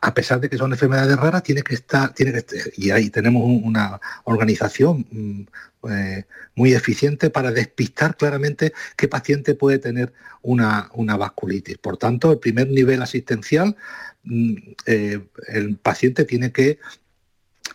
a 0.00 0.14
pesar 0.14 0.40
de 0.40 0.48
que 0.48 0.58
son 0.58 0.72
enfermedades 0.72 1.16
raras, 1.16 1.42
tiene 1.42 1.62
que 1.62 1.74
estar, 1.74 2.12
tiene 2.14 2.32
que, 2.32 2.72
y 2.76 2.90
ahí 2.90 3.10
tenemos 3.10 3.42
una 3.44 4.00
organización 4.24 5.06
mm, 5.10 5.42
eh, 5.90 6.24
muy 6.56 6.74
eficiente 6.74 7.30
para 7.30 7.52
despistar 7.52 8.16
claramente 8.16 8.72
qué 8.96 9.06
paciente 9.06 9.54
puede 9.54 9.78
tener 9.78 10.12
una, 10.42 10.90
una 10.94 11.16
vasculitis. 11.16 11.78
Por 11.78 11.96
tanto, 11.96 12.32
el 12.32 12.38
primer 12.38 12.68
nivel 12.68 13.00
asistencial, 13.00 13.76
mm, 14.24 14.54
eh, 14.86 15.20
el 15.48 15.76
paciente 15.76 16.24
tiene 16.24 16.50
que 16.50 16.78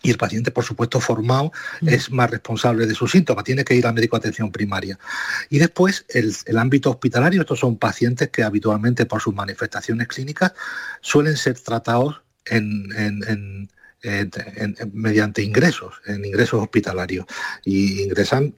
y 0.04 0.10
el 0.10 0.18
paciente, 0.18 0.50
por 0.50 0.64
supuesto, 0.64 1.00
formado 1.00 1.50
mm. 1.80 1.88
es 1.88 2.10
más 2.10 2.30
responsable 2.30 2.86
de 2.86 2.94
sus 2.94 3.10
síntomas, 3.10 3.42
tiene 3.42 3.64
que 3.64 3.74
ir 3.74 3.86
al 3.86 3.94
médico 3.94 4.16
de 4.16 4.20
atención 4.20 4.52
primaria. 4.52 4.98
Y 5.48 5.58
después, 5.58 6.04
el, 6.10 6.58
ámbito 6.58 6.90
hospitalario, 6.90 7.40
estos 7.40 7.58
son 7.58 7.78
pacientes 7.78 8.28
que 8.28 8.42
habitualmente 8.42 9.06
por 9.06 9.22
sus 9.22 9.34
manifestaciones 9.34 10.06
clínicas 10.06 10.52
suelen 11.00 11.36
ser 11.36 11.58
tratados 11.58 12.20
mediante 14.92 15.42
ingresos, 15.42 15.94
en 16.06 16.24
ingresos 16.24 16.62
hospitalarios. 16.62 17.24
Y 17.64 18.02
ingresan 18.02 18.54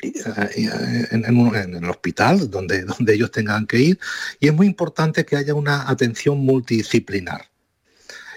en, 0.00 1.74
el 1.74 1.90
hospital 1.90 2.48
donde, 2.50 2.82
donde 2.98 3.14
ellos 3.14 3.32
tengan 3.32 3.66
que 3.66 3.78
ir 3.78 3.98
y 4.38 4.46
es 4.46 4.54
muy 4.54 4.68
importante 4.68 5.24
que 5.24 5.36
haya 5.36 5.54
una 5.54 5.90
atención 5.90 6.38
multidisciplinar. 6.38 7.51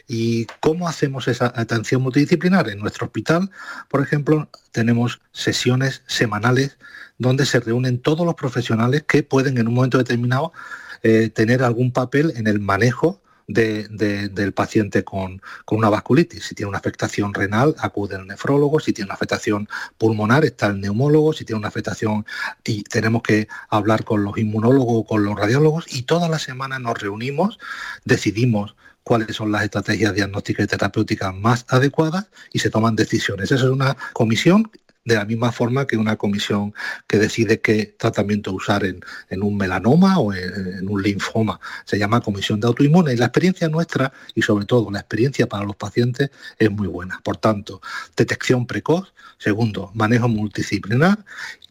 ¿Y 0.08 0.46
cómo 0.60 0.88
hacemos 0.88 1.28
esa 1.28 1.52
atención 1.56 2.02
multidisciplinar? 2.02 2.70
En 2.70 2.80
nuestro 2.80 3.08
hospital, 3.08 3.50
por 3.90 4.02
ejemplo, 4.02 4.50
tenemos 4.72 5.20
sesiones 5.32 6.04
semanales 6.06 6.78
donde 7.18 7.46
se 7.46 7.60
reúnen 7.60 8.00
todos 8.00 8.26
los 8.26 8.36
profesionales 8.36 9.04
que 9.08 9.24
pueden 9.24 9.58
en 9.58 9.68
un 9.68 9.74
momento 9.74 9.98
determinado 9.98 10.54
eh, 11.02 11.30
tener 11.30 11.64
algún 11.64 11.92
papel 11.92 12.34
en 12.36 12.48
el 12.48 12.60
manejo 12.60 13.22
del 13.48 14.54
paciente 14.54 15.04
con, 15.04 15.42
una 15.70 15.90
vasculitis. 15.90 16.46
Si 16.46 16.56
tiene 16.56 16.70
una 16.70 16.80
afectación 16.80 17.34
renal, 17.34 17.76
acude 17.78 18.16
el 18.16 18.28
nefrólogo. 18.28 18.80
Si 18.80 18.92
tiene 18.92 19.08
una 19.08 19.14
afectación 19.14 19.70
pulmonar, 19.98 20.46
está 20.46 20.68
el 20.68 20.82
neumólogo. 20.82 21.34
Si 21.34 21.46
tiene 21.46 21.60
una 21.60 21.68
afectación, 21.68 22.26
y 22.64 22.84
tenemos 22.84 23.22
que 23.22 23.48
hablar 23.70 24.04
con 24.04 24.24
los 24.24 24.38
inmunólogos 24.38 24.96
o 25.02 25.06
con 25.06 25.24
los 25.24 25.38
radiólogos. 25.38 25.86
Y 25.94 26.04
toda 26.04 26.28
la 26.28 26.40
semana 26.40 26.80
nos 26.80 27.00
reunimos, 27.00 27.60
decidimos 28.04 28.76
cuáles 29.06 29.36
son 29.36 29.52
las 29.52 29.64
estrategias 29.64 30.16
diagnósticas 30.16 30.66
y 30.66 30.68
terapéuticas 30.68 31.34
más 31.34 31.66
adecuadas 31.70 32.26
y 32.52 32.60
se 32.60 32.72
toman 32.72 32.96
decisiones. 32.96 33.52
Esa 33.52 33.64
es 33.64 33.70
una 33.70 33.96
comisión 34.14 34.72
de 35.06 35.14
la 35.14 35.26
misma 35.26 35.52
forma 35.52 35.86
que 35.86 35.96
una 35.96 36.16
comisión 36.16 36.74
que 37.08 37.20
decide 37.20 37.62
qué 37.62 37.96
tratamiento 37.98 38.52
usar 38.52 38.84
en, 38.84 39.04
un 39.44 39.56
melanoma 39.56 40.18
o 40.18 40.34
en, 40.34 40.90
un 40.90 41.04
linfoma. 41.04 41.60
Se 41.86 42.00
llama 42.00 42.22
comisión 42.22 42.60
de 42.60 42.66
autoinmune 42.66 43.14
y 43.14 43.18
la 43.18 43.26
experiencia 43.26 43.70
nuestra 43.70 44.12
y 44.34 44.42
sobre 44.42 44.66
todo 44.66 44.90
la 44.90 45.02
experiencia 45.02 45.48
para 45.48 45.64
los 45.64 45.76
pacientes 45.76 46.32
es 46.58 46.72
muy 46.72 46.88
buena. 46.88 47.22
Por 47.24 47.38
tanto, 47.38 47.82
detección 48.18 48.66
precoz. 48.66 49.14
Segundo, 49.38 49.92
manejo 49.94 50.28
multidisciplinar. 50.28 51.24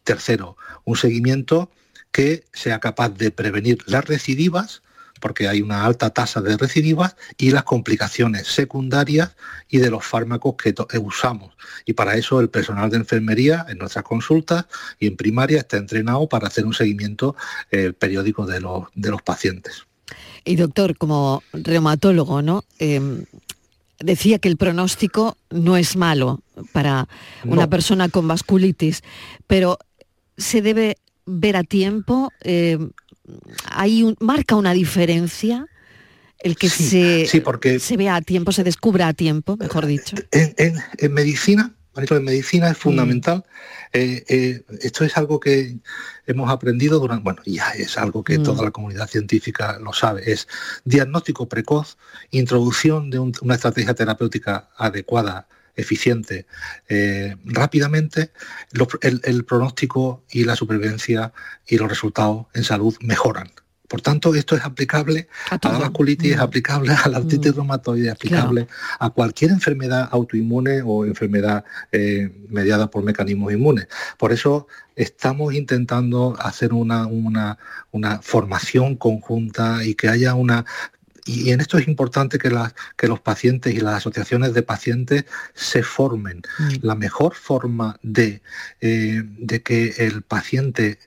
Tercero, 0.05 0.55
un 0.85 0.95
seguimiento 0.95 1.69
que 2.13 2.45
sea 2.53 2.79
capaz 2.79 3.09
de 3.09 3.31
prevenir 3.31 3.79
las 3.87 4.05
recidivas 4.05 4.83
porque 5.19 5.47
hay 5.47 5.61
una 5.61 5.85
alta 5.85 6.09
tasa 6.09 6.41
de 6.41 6.57
recidivas 6.57 7.15
y 7.37 7.51
las 7.51 7.63
complicaciones 7.63 8.47
secundarias 8.47 9.35
y 9.69 9.77
de 9.77 9.89
los 9.89 10.05
fármacos 10.05 10.55
que 10.55 10.69
eh, 10.69 10.97
usamos. 10.97 11.53
Y 11.85 11.93
para 11.93 12.15
eso 12.15 12.39
el 12.39 12.49
personal 12.49 12.89
de 12.89 12.97
enfermería 12.97 13.65
en 13.69 13.77
nuestras 13.77 14.03
consultas 14.03 14.65
y 14.99 15.07
en 15.07 15.17
primaria 15.17 15.59
está 15.59 15.77
entrenado 15.77 16.27
para 16.27 16.47
hacer 16.47 16.65
un 16.65 16.73
seguimiento 16.73 17.35
eh, 17.71 17.93
periódico 17.97 18.45
de 18.45 18.59
los, 18.59 18.87
de 18.93 19.11
los 19.11 19.21
pacientes. 19.21 19.85
Y 20.43 20.55
doctor, 20.57 20.97
como 20.97 21.41
reumatólogo, 21.53 22.41
¿no? 22.41 22.63
Em, 22.77 23.25
decía 23.99 24.39
que 24.39 24.49
el 24.49 24.57
pronóstico 24.57 25.37
no 25.49 25.77
es 25.77 25.95
malo 25.95 26.41
para 26.71 27.07
una 27.43 27.67
persona 27.67 28.09
con 28.09 28.27
vasculitis, 28.27 29.03
pero 29.47 29.79
se 30.37 30.61
debe 30.61 30.97
ver 31.25 31.55
a 31.55 31.63
tiempo, 31.63 32.31
em, 33.27 33.39
hay 33.69 34.15
marca 34.19 34.55
una 34.55 34.73
diferencia 34.73 35.67
el 36.39 36.57
que 36.57 36.69
se, 36.69 37.41
porque 37.43 37.79
se 37.79 37.97
vea 37.97 38.15
a 38.15 38.21
tiempo, 38.21 38.51
se 38.51 38.63
descubra 38.63 39.07
a 39.07 39.13
tiempo, 39.13 39.57
mejor 39.57 39.85
dicho. 39.87 40.15
En, 40.31 41.13
medicina, 41.13 41.73
en 41.95 42.23
medicina 42.23 42.69
es 42.69 42.77
mm. 42.77 42.81
fundamental. 42.81 43.45
Eh, 43.93 44.23
eh, 44.27 44.63
esto 44.81 45.05
es 45.05 45.17
algo 45.17 45.39
que 45.39 45.77
hemos 46.27 46.51
aprendido 46.51 46.99
durante, 46.99 47.23
bueno, 47.23 47.41
ya 47.45 47.71
es 47.71 47.97
algo 47.97 48.23
que 48.23 48.37
toda 48.37 48.61
mm. 48.61 48.65
la 48.65 48.71
comunidad 48.71 49.09
científica 49.09 49.79
lo 49.79 49.93
sabe, 49.93 50.31
es 50.31 50.47
diagnóstico 50.83 51.47
precoz, 51.47 51.97
introducción 52.31 53.09
de 53.09 53.19
una 53.19 53.55
estrategia 53.55 53.95
terapéutica 53.95 54.69
adecuada 54.77 55.47
eficiente 55.75 56.45
eh, 56.87 57.35
rápidamente, 57.45 58.31
el, 59.01 59.45
pronóstico 59.45 60.23
y 60.29 60.43
la 60.43 60.55
supervivencia 60.55 61.33
y 61.67 61.77
los 61.77 61.89
resultados 61.89 62.47
en 62.53 62.63
salud 62.63 62.95
mejoran. 63.01 63.51
Por 63.87 64.01
tanto, 64.01 64.33
esto 64.33 64.55
es 64.55 64.65
aplicable 64.65 65.27
a, 65.51 65.59
la 65.61 65.77
vasculitis, 65.77 66.31
es 66.31 66.37
mm. 66.37 66.41
aplicable 66.41 66.93
a 66.93 67.07
la 67.07 67.17
artritis 67.17 67.51
mm. 67.51 67.55
reumatoide, 67.55 68.07
es 68.07 68.13
aplicable 68.13 68.67
a 68.99 69.09
cualquier 69.11 69.51
enfermedad 69.51 70.09
autoinmune 70.11 70.81
o 70.83 71.05
enfermedad 71.05 71.63
eh, 71.91 72.31
mediada 72.49 72.89
por 72.89 73.03
mecanismos 73.03 73.53
inmunes. 73.53 73.87
Por 74.17 74.31
eso 74.31 74.67
estamos 74.95 75.53
intentando 75.53 76.35
hacer 76.39 76.73
una, 76.73 77.05
una, 77.05 77.59
una, 77.91 78.21
formación 78.21 78.95
conjunta 78.95 79.83
y 79.83 79.93
que 79.93 80.07
haya 80.07 80.33
una 80.33 80.65
y 81.25 81.51
en 81.51 81.59
esto 81.59 81.77
es 81.77 81.87
importante 81.87 82.37
que, 82.37 82.55
que 82.95 83.07
los 83.07 83.19
pacientes 83.19 83.73
y 83.73 83.79
las 83.79 83.95
asociaciones 83.95 84.53
de 84.53 84.61
pacientes 84.61 85.25
se 85.53 85.81
formen. 85.81 86.43
Mm. 86.59 86.73
La 86.81 86.95
mejor 86.95 87.33
forma 87.33 87.99
de, 88.03 88.41
eh, 88.79 89.23
de 89.25 89.61
que 89.63 89.95
el 89.97 90.21
paciente 90.21 90.99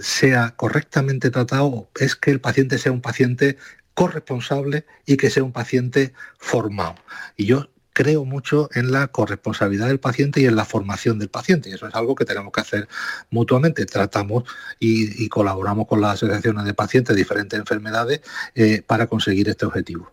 sea 0.00 0.54
correctamente 0.56 1.30
tratado 1.30 1.90
es 2.00 2.16
que 2.16 2.30
el 2.30 2.40
paciente 2.40 2.78
sea 2.78 2.92
un 2.92 3.00
paciente 3.00 3.58
corresponsable 3.94 4.86
y 5.06 5.16
que 5.16 5.30
sea 5.30 5.42
un 5.42 5.52
paciente 5.52 6.12
formado. 6.38 6.96
Y 7.36 7.46
yo 7.46 7.68
creo 7.96 8.26
mucho 8.26 8.68
en 8.74 8.92
la 8.92 9.06
corresponsabilidad 9.06 9.86
del 9.86 10.00
paciente 10.00 10.42
y 10.42 10.44
en 10.44 10.54
la 10.54 10.66
formación 10.66 11.18
del 11.18 11.30
paciente. 11.30 11.70
Y 11.70 11.72
eso 11.72 11.88
es 11.88 11.94
algo 11.94 12.14
que 12.14 12.26
tenemos 12.26 12.52
que 12.52 12.60
hacer 12.60 12.88
mutuamente. 13.30 13.86
Tratamos 13.86 14.44
y, 14.78 15.26
colaboramos 15.30 15.86
con 15.86 16.02
las 16.02 16.22
asociaciones 16.22 16.66
de 16.66 16.74
pacientes 16.74 17.16
de 17.16 17.22
diferentes 17.22 17.58
enfermedades 17.58 18.20
eh, 18.54 18.82
para 18.86 19.06
conseguir 19.06 19.48
este 19.48 19.64
objetivo. 19.64 20.12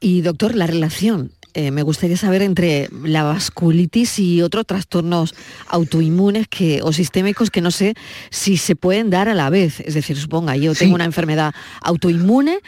Y 0.00 0.20
doctor, 0.20 0.54
la 0.54 0.66
relación 0.66 1.32
eh, 1.54 1.70
me 1.70 1.82
gustaría 1.82 2.16
saber 2.16 2.42
entre 2.42 2.88
la 3.04 3.22
vasculitis 3.22 4.18
y 4.18 4.42
otros 4.42 4.66
trastornos 4.66 5.34
autoinmunes 5.68 6.48
que, 6.48 6.80
o 6.82 6.92
sistémicos 6.92 7.50
que 7.50 7.60
no 7.60 7.70
sé 7.70 7.94
si 8.30 8.56
se 8.56 8.74
pueden 8.76 9.08
dar 9.08 9.28
a 9.28 9.34
la 9.34 9.50
vez. 9.50 9.80
Es 9.80 9.94
decir, 9.94 10.16
suponga, 10.16 10.56
yo 10.56 10.74
tengo 10.74 10.94
una 10.94 11.04
enfermedad 11.04 11.54
autoinmune 11.80 12.58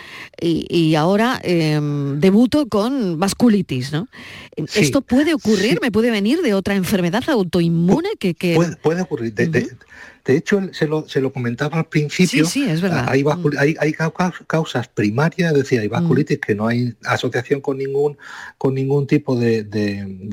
y, 0.41 0.95
ahora 0.95 1.41
em, 1.43 2.20
debuto 2.20 2.66
con 2.68 3.18
vasculitis, 3.18 3.93
¿no? 3.93 4.09
¿Esto 4.57 5.03
puede 5.03 5.34
ocurrir? 5.34 5.80
¿Me 5.82 5.91
puede 5.91 6.11
venir 6.11 6.43
de 6.43 6.55
otra 6.55 6.74
enfermedad 6.74 7.24
autoinmune 7.28 8.11
que...? 8.18 8.34
Puede, 8.82 9.03
ocurrir. 9.03 9.34
De 9.34 9.68
hecho, 10.26 10.61
se 10.72 10.86
lo, 10.86 11.09
se 11.09 11.20
lo 11.20 11.32
comentaba 11.32 11.78
al 11.78 11.86
principio. 11.86 12.44
Sí, 12.47 12.64
sí, 12.64 12.70
es 12.70 12.80
verdad. 12.80 13.07
Hay, 13.09 13.22
mm. 13.22 13.76
hay, 13.78 13.92
causas 14.47 14.88
primarias, 14.88 15.55
decía, 15.55 15.80
hay 15.80 15.88
vasculitis 15.88 16.38
mm. 16.38 16.40
que 16.40 16.55
no 16.55 16.66
hay 16.66 16.94
asociación 17.05 17.61
con 17.61 17.78
ningún, 17.78 18.18
con 18.59 18.74
ningún 18.74 19.07
tipo 19.07 19.36
de, 19.36 19.66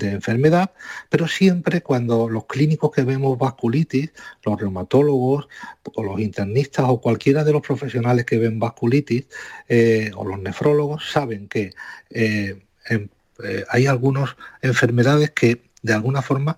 enfermedad, 0.02 0.72
pero 1.10 1.28
siempre 1.28 1.82
cuando 1.82 2.30
los 2.30 2.46
clínicos 2.46 2.92
que 2.92 3.04
vemos 3.04 3.38
vasculitis, 3.38 4.12
los 4.44 4.60
reumatólogos 4.60 5.48
o 5.96 6.04
los 6.04 6.20
internistas 6.20 6.86
o 6.88 7.00
cualquiera 7.00 7.44
de 7.44 7.52
los 7.52 7.62
profesionales 7.62 8.26
que 8.26 8.38
ven 8.38 8.60
vasculitis 8.60 9.26
eh, 9.68 10.12
o 10.16 10.26
los 10.26 10.40
nefrólogos 10.40 11.12
saben 11.12 11.48
que 11.48 11.72
eh, 12.10 12.64
eh, 12.90 13.66
hay 13.70 13.88
algunas 13.88 14.36
enfermedades 14.62 15.32
que 15.32 15.62
de 15.82 15.94
alguna 15.94 16.22
forma 16.22 16.58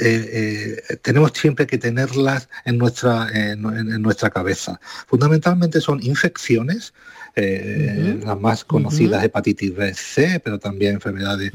eh, 0.00 0.80
eh, 0.90 0.96
tenemos 1.02 1.32
siempre 1.34 1.66
que 1.66 1.76
tenerlas 1.76 2.48
en 2.64 2.78
nuestra, 2.78 3.28
en, 3.32 3.62
nuestra 4.02 4.30
cabeza. 4.30 4.80
Fundamentalmente 5.06 5.80
son 5.80 6.02
infecciones, 6.02 6.94
eh, 7.36 8.18
las 8.24 8.40
más 8.40 8.64
conocidas 8.64 9.22
hepatitis 9.24 9.74
B, 9.74 9.94
C, 9.94 10.40
pero 10.42 10.58
también 10.58 10.94
enfermedades 10.94 11.52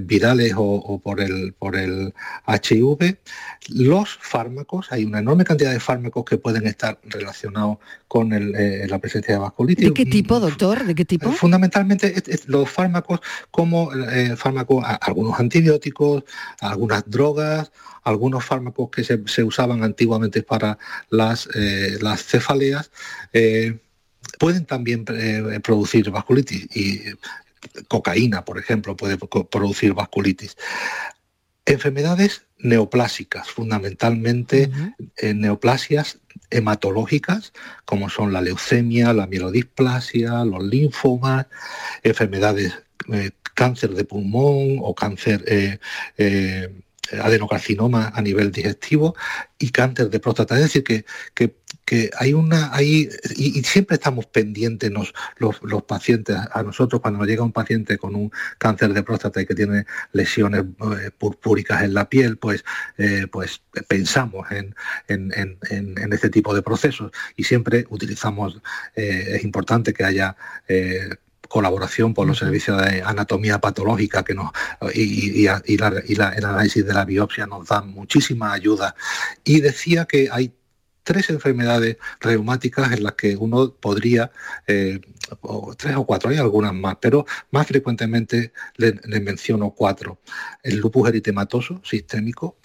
virales 0.00 0.52
o, 0.56 1.00
por, 1.02 1.20
el, 1.20 1.54
por 1.54 1.74
el 1.74 2.14
HIV. 2.46 3.18
Los 3.70 4.16
fármacos, 4.20 4.92
hay 4.92 5.04
una 5.04 5.18
enorme 5.18 5.44
cantidad 5.44 5.72
de 5.72 5.80
fármacos 5.80 6.24
que 6.24 6.38
pueden 6.38 6.66
estar 6.66 6.98
relacionados 7.04 7.78
con 8.06 8.30
la 8.30 8.98
presencia 9.00 9.34
de 9.34 9.40
vasculitis. 9.40 9.88
¿De 9.88 9.94
qué 9.94 10.06
tipo, 10.06 10.38
doctor? 10.38 10.84
¿De 10.84 10.94
qué 10.94 11.04
tipo? 11.04 11.32
Fundamentalmente 11.32 12.14
los 12.46 12.70
fármacos 12.70 13.20
como 13.50 13.90
fármacos, 14.36 14.84
algunos 15.00 15.40
antibióticos, 15.40 16.24
algunas 16.60 17.02
drogas, 17.06 17.71
algunos 18.02 18.44
fármacos 18.44 18.90
que 18.90 19.04
se, 19.04 19.44
usaban 19.44 19.82
antiguamente 19.82 20.42
para 20.42 20.78
las, 21.08 21.48
eh, 21.54 21.98
las 22.00 22.24
cefaleas 22.24 22.90
eh, 23.32 23.78
pueden 24.38 24.66
también 24.66 25.04
eh, 25.08 25.60
producir 25.62 26.10
vasculitis 26.10 26.68
y 26.76 27.00
cocaína, 27.88 28.44
por 28.44 28.58
ejemplo, 28.58 28.96
puede 28.96 29.16
producir 29.16 29.94
vasculitis. 29.94 30.56
Enfermedades 31.64 32.44
neoplásicas, 32.58 33.48
fundamentalmente 33.48 34.68
neoplasias 35.22 36.18
hematológicas, 36.50 37.52
como 37.84 38.10
son 38.10 38.32
la 38.32 38.40
leucemia, 38.40 39.12
la 39.12 39.28
mielodisplasia, 39.28 40.44
los 40.44 40.64
linfomas, 40.64 41.46
enfermedades, 42.02 42.74
cáncer 43.54 43.94
de 43.94 44.04
pulmón 44.04 44.78
o 44.80 44.92
cáncer 44.92 45.44
adenocarcinoma 47.20 48.12
a 48.14 48.22
nivel 48.22 48.50
digestivo 48.50 49.14
y 49.58 49.70
cáncer 49.70 50.10
de 50.10 50.20
próstata. 50.20 50.56
Es 50.56 50.62
decir, 50.62 50.84
que, 50.84 51.04
que, 51.34 52.10
hay 52.18 52.32
una, 52.32 52.74
hay, 52.74 53.08
y, 53.36 53.62
siempre 53.64 53.96
estamos 53.96 54.24
pendientes 54.24 54.90
los, 54.90 55.12
los, 55.38 55.82
pacientes, 55.82 56.36
a 56.52 56.62
nosotros 56.62 57.02
cuando 57.02 57.18
nos 57.18 57.28
llega 57.28 57.42
un 57.42 57.52
paciente 57.52 57.98
con 57.98 58.14
un 58.14 58.32
cáncer 58.56 58.94
de 58.94 59.02
próstata 59.02 59.42
y 59.42 59.46
que 59.46 59.54
tiene 59.54 59.84
lesiones 60.12 60.62
eh, 60.62 61.10
purpúricas 61.16 61.82
en 61.82 61.92
la 61.92 62.08
piel, 62.08 62.38
pues, 62.38 62.64
eh, 62.96 63.26
pues 63.30 63.60
pensamos 63.88 64.50
en, 64.50 64.74
en, 65.08 65.58
en, 65.68 66.12
este 66.12 66.30
tipo 66.30 66.54
de 66.54 66.62
procesos 66.62 67.10
y 67.36 67.44
siempre 67.44 67.86
utilizamos, 67.90 68.60
eh, 68.96 69.34
es 69.36 69.44
importante 69.44 69.92
que 69.92 70.04
haya 70.04 70.36
colaboración 71.52 72.14
por 72.14 72.26
los 72.26 72.38
servicios 72.38 72.80
de 72.80 73.02
anatomía 73.02 73.58
patológica 73.60 74.24
que 74.24 74.34
nos, 74.34 74.50
y, 74.94 75.46
el 75.46 76.22
análisis 76.44 76.84
de 76.86 76.94
la 76.94 77.04
biopsia 77.04 77.46
nos 77.46 77.68
dan 77.68 77.88
muchísima 77.90 78.54
ayuda. 78.54 78.94
Y 79.44 79.60
decía 79.60 80.06
que 80.06 80.30
hay 80.32 80.54
tres 81.02 81.28
enfermedades 81.28 81.98
reumáticas 82.20 82.92
en 82.92 83.02
las 83.02 83.12
que 83.16 83.36
uno 83.36 83.74
podría, 83.74 84.30
eh, 84.66 84.98
tres 85.76 85.96
o 85.96 86.06
cuatro, 86.06 86.30
hay 86.30 86.38
algunas 86.38 86.72
más, 86.72 86.96
pero 87.02 87.26
más 87.50 87.66
frecuentemente 87.66 88.52
les 88.76 88.94
le 89.06 89.20
menciono 89.20 89.72
cuatro. 89.72 90.20
El 90.62 90.78
lupus 90.78 91.06
eritematoso 91.10 91.82
sistémico, 91.84 92.56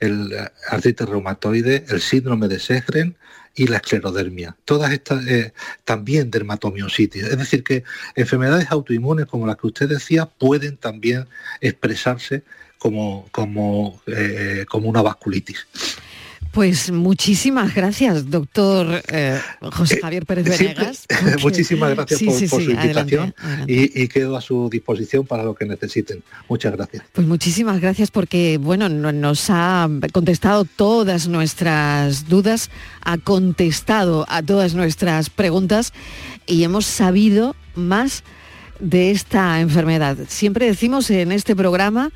el 0.00 0.36
artritis 0.68 1.08
reumatoide, 1.08 1.86
el 1.88 2.02
síndrome 2.02 2.48
de 2.48 2.58
Sjögren 2.58 3.16
y 3.54 3.66
la 3.66 3.76
esclerodermia. 3.76 4.56
Todas 4.64 4.92
estas 4.92 5.26
eh, 5.26 5.52
también 5.84 6.30
dermatomiositis. 6.30 7.24
Es 7.24 7.38
decir, 7.38 7.62
que 7.62 7.84
enfermedades 8.14 8.70
autoinmunes 8.70 9.26
como 9.26 9.46
las 9.46 9.56
que 9.56 9.66
usted 9.68 9.88
decía 9.88 10.26
pueden 10.26 10.76
también 10.76 11.26
expresarse 11.60 12.42
como, 12.78 13.28
como, 13.30 14.02
eh, 14.06 14.66
como 14.68 14.88
una 14.88 15.02
vasculitis. 15.02 15.66
Pues 16.54 16.92
muchísimas 16.92 17.74
gracias, 17.74 18.30
doctor 18.30 19.02
eh, 19.08 19.40
José 19.72 19.98
Javier 20.00 20.24
Pérez 20.24 20.44
Venegas. 20.56 21.04
muchísimas 21.42 21.96
gracias 21.96 22.22
por, 22.22 22.60
su 22.60 22.70
invitación 22.70 23.34
Y, 23.66 24.06
quedo 24.06 24.36
a 24.36 24.40
su 24.40 24.70
disposición 24.70 25.26
para 25.26 25.42
lo 25.42 25.56
que 25.56 25.64
necesiten. 25.64 26.22
Muchas 26.48 26.76
gracias. 26.76 27.02
Pues 27.12 27.26
muchísimas 27.26 27.80
gracias 27.80 28.12
porque 28.12 28.58
bueno, 28.58 28.88
nos 28.88 29.46
ha 29.48 29.90
contestado 30.12 30.64
todas 30.64 31.26
nuestras 31.26 32.28
dudas, 32.28 32.70
ha 33.00 33.18
contestado 33.18 34.24
a 34.28 34.40
todas 34.40 34.74
nuestras 34.74 35.30
preguntas 35.30 35.92
y 36.46 36.62
hemos 36.62 36.86
sabido 36.86 37.56
más 37.74 38.22
de 38.78 39.10
esta 39.10 39.60
enfermedad. 39.60 40.18
Siempre 40.28 40.66
decimos 40.66 41.10
en 41.10 41.32
este 41.32 41.56
programa 41.56 42.12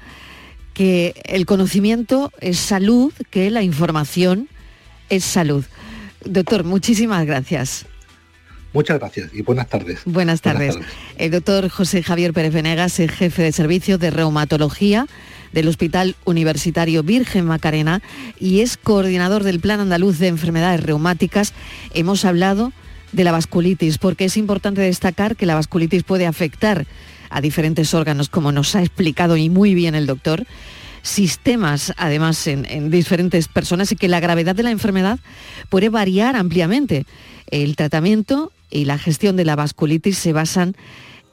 que 0.78 1.20
el 1.24 1.44
conocimiento 1.44 2.30
es 2.40 2.56
salud, 2.56 3.12
que 3.30 3.50
la 3.50 3.64
información 3.64 4.48
es 5.08 5.24
salud. 5.24 5.64
Doctor, 6.24 6.62
muchísimas 6.62 7.26
gracias. 7.26 7.84
Muchas 8.72 9.00
gracias 9.00 9.30
y 9.34 9.42
buenas 9.42 9.68
tardes. 9.68 10.02
Buenas 10.04 10.40
tardes. 10.40 10.78
El 11.16 11.32
doctor 11.32 11.68
José 11.68 12.04
Javier 12.04 12.32
Pérez 12.32 12.54
Venegas 12.54 13.00
es 13.00 13.10
jefe 13.10 13.42
de 13.42 13.50
servicio 13.50 13.98
de 13.98 14.10
reumatología 14.10 15.08
del 15.52 15.66
Hospital 15.66 16.14
Universitario 16.24 17.02
Virgen 17.02 17.44
Macarena 17.46 18.00
y 18.38 18.60
es 18.60 18.76
coordinador 18.76 19.42
del 19.42 19.58
Plan 19.58 19.80
Andaluz 19.80 20.20
de 20.20 20.28
Enfermedades 20.28 20.80
Reumáticas. 20.80 21.54
Hemos 21.92 22.24
hablado 22.24 22.72
de 23.10 23.24
la 23.24 23.32
vasculitis 23.32 23.98
porque 23.98 24.26
es 24.26 24.36
importante 24.36 24.82
destacar 24.82 25.34
que 25.34 25.46
la 25.46 25.56
vasculitis 25.56 26.04
puede 26.04 26.28
afectar 26.28 26.86
a 27.30 27.40
diferentes 27.40 27.94
órganos, 27.94 28.28
como 28.28 28.52
nos 28.52 28.74
ha 28.74 28.80
explicado 28.80 29.36
y 29.36 29.48
muy 29.48 29.74
bien 29.74 29.94
el 29.94 30.06
doctor, 30.06 30.46
sistemas 31.02 31.92
además 31.96 32.46
en, 32.46 32.90
diferentes 32.90 33.48
personas 33.48 33.92
y 33.92 33.96
que 33.96 34.08
la 34.08 34.20
gravedad 34.20 34.54
de 34.54 34.62
la 34.62 34.70
enfermedad 34.70 35.18
puede 35.68 35.88
variar 35.88 36.36
ampliamente. 36.36 37.06
El 37.50 37.76
tratamiento 37.76 38.52
y 38.70 38.84
la 38.84 38.98
gestión 38.98 39.36
de 39.36 39.44
la 39.44 39.56
vasculitis 39.56 40.18
se 40.18 40.32
basan 40.32 40.76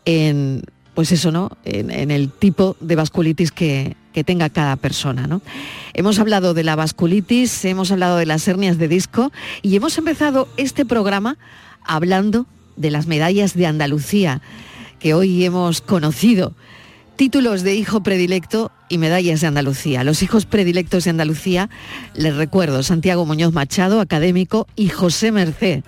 en, 0.06 0.64
pues 0.94 1.12
eso, 1.12 1.32
¿no? 1.32 1.52
En, 1.66 2.12
el 2.12 2.32
tipo 2.32 2.78
de 2.80 2.96
vasculitis 2.96 3.52
que, 3.52 3.98
que, 4.14 4.24
tenga 4.24 4.50
cada 4.50 4.76
persona, 4.78 5.28
¿no? 5.28 5.42
Hemos 5.94 6.20
hablado 6.20 6.54
de 6.54 6.64
la 6.64 6.76
vasculitis, 6.76 7.66
hemos 7.66 7.92
hablado 7.92 8.18
de 8.18 8.26
las 8.26 8.48
hernias 8.48 8.78
de 8.78 8.88
disco 8.88 9.32
y 9.62 9.76
hemos 9.76 9.98
empezado 9.98 10.48
este 10.58 10.86
programa 10.86 11.38
hablando 11.84 12.46
de 12.78 12.92
las 12.92 13.08
medallas 13.08 13.56
de 13.56 13.66
Andalucía 13.66 14.42
que 15.06 15.14
hoy 15.14 15.46
hemos 15.46 15.82
conocido. 15.82 16.56
Títulos 17.16 17.62
de 17.62 17.76
hijo 17.76 18.02
predilecto 18.02 18.72
y 18.90 18.98
medallas 18.98 19.40
de 19.40 19.46
Andalucía. 19.46 20.04
Los 20.04 20.24
hijos 20.24 20.48
predilectos 20.48 21.04
de 21.04 21.12
Andalucía, 21.12 21.70
les 22.16 22.36
recuerdo, 22.36 22.82
Santiago 22.82 23.24
Muñoz 23.24 23.54
Machado, 23.54 24.02
académico, 24.02 24.66
y 24.76 24.90
José 24.90 25.32
Mercé. 25.32 25.84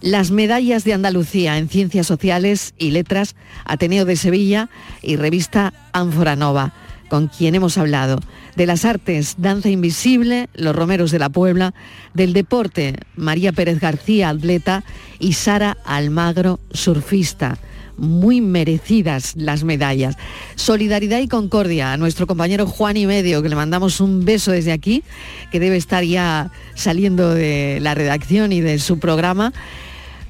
Las 0.00 0.32
medallas 0.32 0.82
de 0.82 0.92
Andalucía 0.92 1.56
en 1.56 1.68
Ciencias 1.68 2.08
Sociales 2.08 2.74
y 2.78 2.90
Letras, 2.90 3.36
Ateneo 3.64 4.04
de 4.04 4.16
Sevilla 4.16 4.70
y 5.02 5.14
revista 5.14 5.72
Ánfora 5.92 6.34
Nova, 6.34 6.72
con 7.08 7.28
quien 7.28 7.54
hemos 7.54 7.78
hablado. 7.78 8.18
De 8.56 8.66
las 8.66 8.84
artes, 8.84 9.36
Danza 9.38 9.68
Invisible, 9.68 10.48
Los 10.52 10.74
Romeros 10.74 11.12
de 11.12 11.20
la 11.20 11.28
Puebla, 11.28 11.74
del 12.12 12.32
deporte, 12.32 12.96
María 13.14 13.52
Pérez 13.52 13.78
García, 13.78 14.30
atleta, 14.30 14.82
y 15.20 15.34
Sara 15.34 15.76
Almagro, 15.84 16.58
surfista 16.72 17.56
muy 17.96 18.40
merecidas 18.40 19.34
las 19.36 19.64
medallas. 19.64 20.16
Solidaridad 20.54 21.20
y 21.20 21.28
concordia 21.28 21.92
a 21.92 21.96
nuestro 21.96 22.26
compañero 22.26 22.66
Juan 22.66 22.96
y 22.96 23.06
Medio, 23.06 23.42
que 23.42 23.48
le 23.48 23.56
mandamos 23.56 24.00
un 24.00 24.24
beso 24.24 24.52
desde 24.52 24.72
aquí, 24.72 25.02
que 25.50 25.60
debe 25.60 25.76
estar 25.76 26.04
ya 26.04 26.50
saliendo 26.74 27.34
de 27.34 27.78
la 27.80 27.94
redacción 27.94 28.52
y 28.52 28.60
de 28.60 28.78
su 28.78 28.98
programa. 28.98 29.52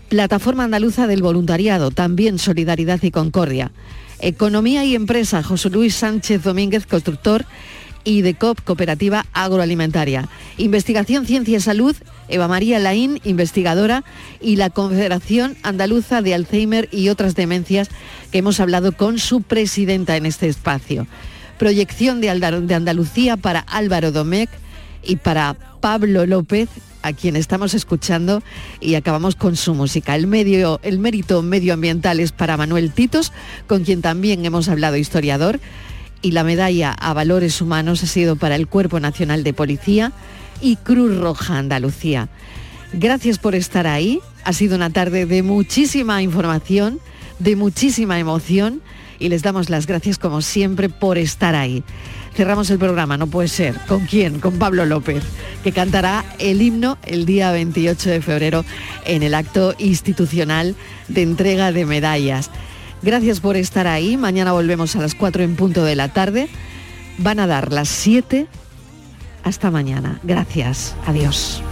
Plataforma 0.09 0.65
Andaluza 0.65 1.07
del 1.07 1.23
Voluntariado, 1.23 1.91
también 1.91 2.39
Solidaridad 2.39 3.03
y 3.03 3.11
Concordia. 3.11 3.73
Economía 4.21 4.85
y 4.85 4.95
Empresa, 4.95 5.43
José 5.43 5.71
Luis 5.71 5.97
Sánchez 5.97 6.43
Domínguez, 6.43 6.87
constructor 6.87 7.45
y 8.05 8.23
de 8.23 8.35
COP, 8.35 8.61
Cooperativa 8.61 9.27
Agroalimentaria. 9.33 10.29
Investigación, 10.59 11.27
Ciencia 11.27 11.57
y 11.57 11.61
Salud, 11.61 11.97
Eva 12.33 12.49
María 12.49 12.79
Laín, 12.79 13.21
investigadora, 13.25 14.05
y 14.41 14.57
la 14.57 14.71
Confederación 14.71 15.57
Andaluza 15.63 16.23
de 16.23 16.35
Alzheimer 16.35 16.89
y 16.91 17.11
otras 17.11 17.35
demencias, 17.35 17.91
que 18.31 18.39
hemos 18.39 18.59
hablado 18.59 18.93
con 18.93 19.19
su 19.19 19.43
presidenta 19.43 20.17
en 20.17 20.27
este 20.27 20.49
espacio. 20.49 21.07
Proyección 21.59 22.21
de, 22.21 22.31
Andalucía 22.31 23.37
para 23.37 23.61
Álvaro 23.61 24.13
Domecq 24.13 24.51
y 25.05 25.17
para 25.17 25.55
Pablo 25.81 26.27
López, 26.27 26.69
a 27.03 27.13
quien 27.13 27.37
estamos 27.37 27.75
escuchando 27.75 28.43
y 28.81 28.95
acabamos 28.95 29.37
con 29.37 29.55
su 29.57 29.75
música. 29.75 30.17
El, 30.17 30.27
medio, 30.27 30.81
el 30.83 30.99
mérito 30.99 31.43
medioambiental 31.43 32.19
es 32.19 32.33
para 32.33 32.57
Manuel 32.57 32.93
Titos, 32.93 33.33
con 33.67 33.85
quien 33.85 34.01
también 34.01 34.45
hemos 34.45 34.69
hablado 34.69 34.97
historiador 34.97 35.61
y 36.23 36.31
la 36.31 36.45
medalla 36.45 36.93
a 36.93 37.13
valores 37.13 37.61
humanos 37.61 38.03
ha 38.03 38.07
sido 38.07 38.37
para 38.37 38.55
el 38.55 38.69
Cuerpo 38.69 39.01
Nacional 39.01 39.43
de 39.43 39.53
Policía 39.53 40.13
y 40.63 40.77
Cruz 40.77 41.19
Roja 41.19 41.59
Andalucía. 41.59 42.29
Gracias 42.93 43.39
por 43.39 43.55
estar 43.55 43.87
ahí. 43.87 44.21
Ha 44.45 44.53
sido 44.53 44.77
una 44.77 44.91
tarde 44.91 45.27
de 45.27 45.43
muchísima 45.43 46.23
información, 46.23 47.01
de 47.39 47.57
muchísima 47.57 48.19
emoción 48.19 48.81
y 49.19 49.29
les 49.29 49.43
damos 49.43 49.71
las 49.71 49.87
gracias 49.87 50.19
como 50.19 50.43
siempre 50.43 50.89
por 50.89 51.19
estar 51.19 51.55
ahí. 51.55 51.83
Cerramos 52.35 52.71
el 52.71 52.79
programa, 52.79 53.17
no 53.17 53.27
puede 53.27 53.49
ser. 53.49 53.77
¿Con 53.87 54.07
quién? 54.07 54.41
Con 54.41 54.59
Pablo 54.59 54.87
López, 54.87 55.23
que 55.63 55.73
cantará 55.73 56.25
el 56.39 56.63
himno 56.63 56.97
el 57.05 57.27
día 57.27 57.53
28 57.53 58.11
de 58.11 58.23
febrero 58.23 58.65
en 59.05 59.23
el 59.23 59.35
acto 59.35 59.75
institucional 59.79 60.75
de 61.09 61.23
entrega 61.23 61.73
de 61.73 61.85
medallas. 61.85 62.51
Gracias 63.03 63.41
por 63.41 63.57
estar 63.57 63.87
ahí. 63.87 64.17
Mañana 64.17 64.53
volvemos 64.53 64.97
a 64.97 65.01
las 65.01 65.15
4 65.15 65.43
en 65.43 65.57
punto 65.57 65.85
de 65.85 65.97
la 65.97 66.09
tarde. 66.09 66.49
Van 67.19 67.39
a 67.39 67.47
dar 67.47 67.73
las 67.73 67.89
7. 67.89 68.47
Hasta 69.43 69.71
mañana. 69.71 70.19
Gracias. 70.23 70.95
Adiós. 71.07 71.63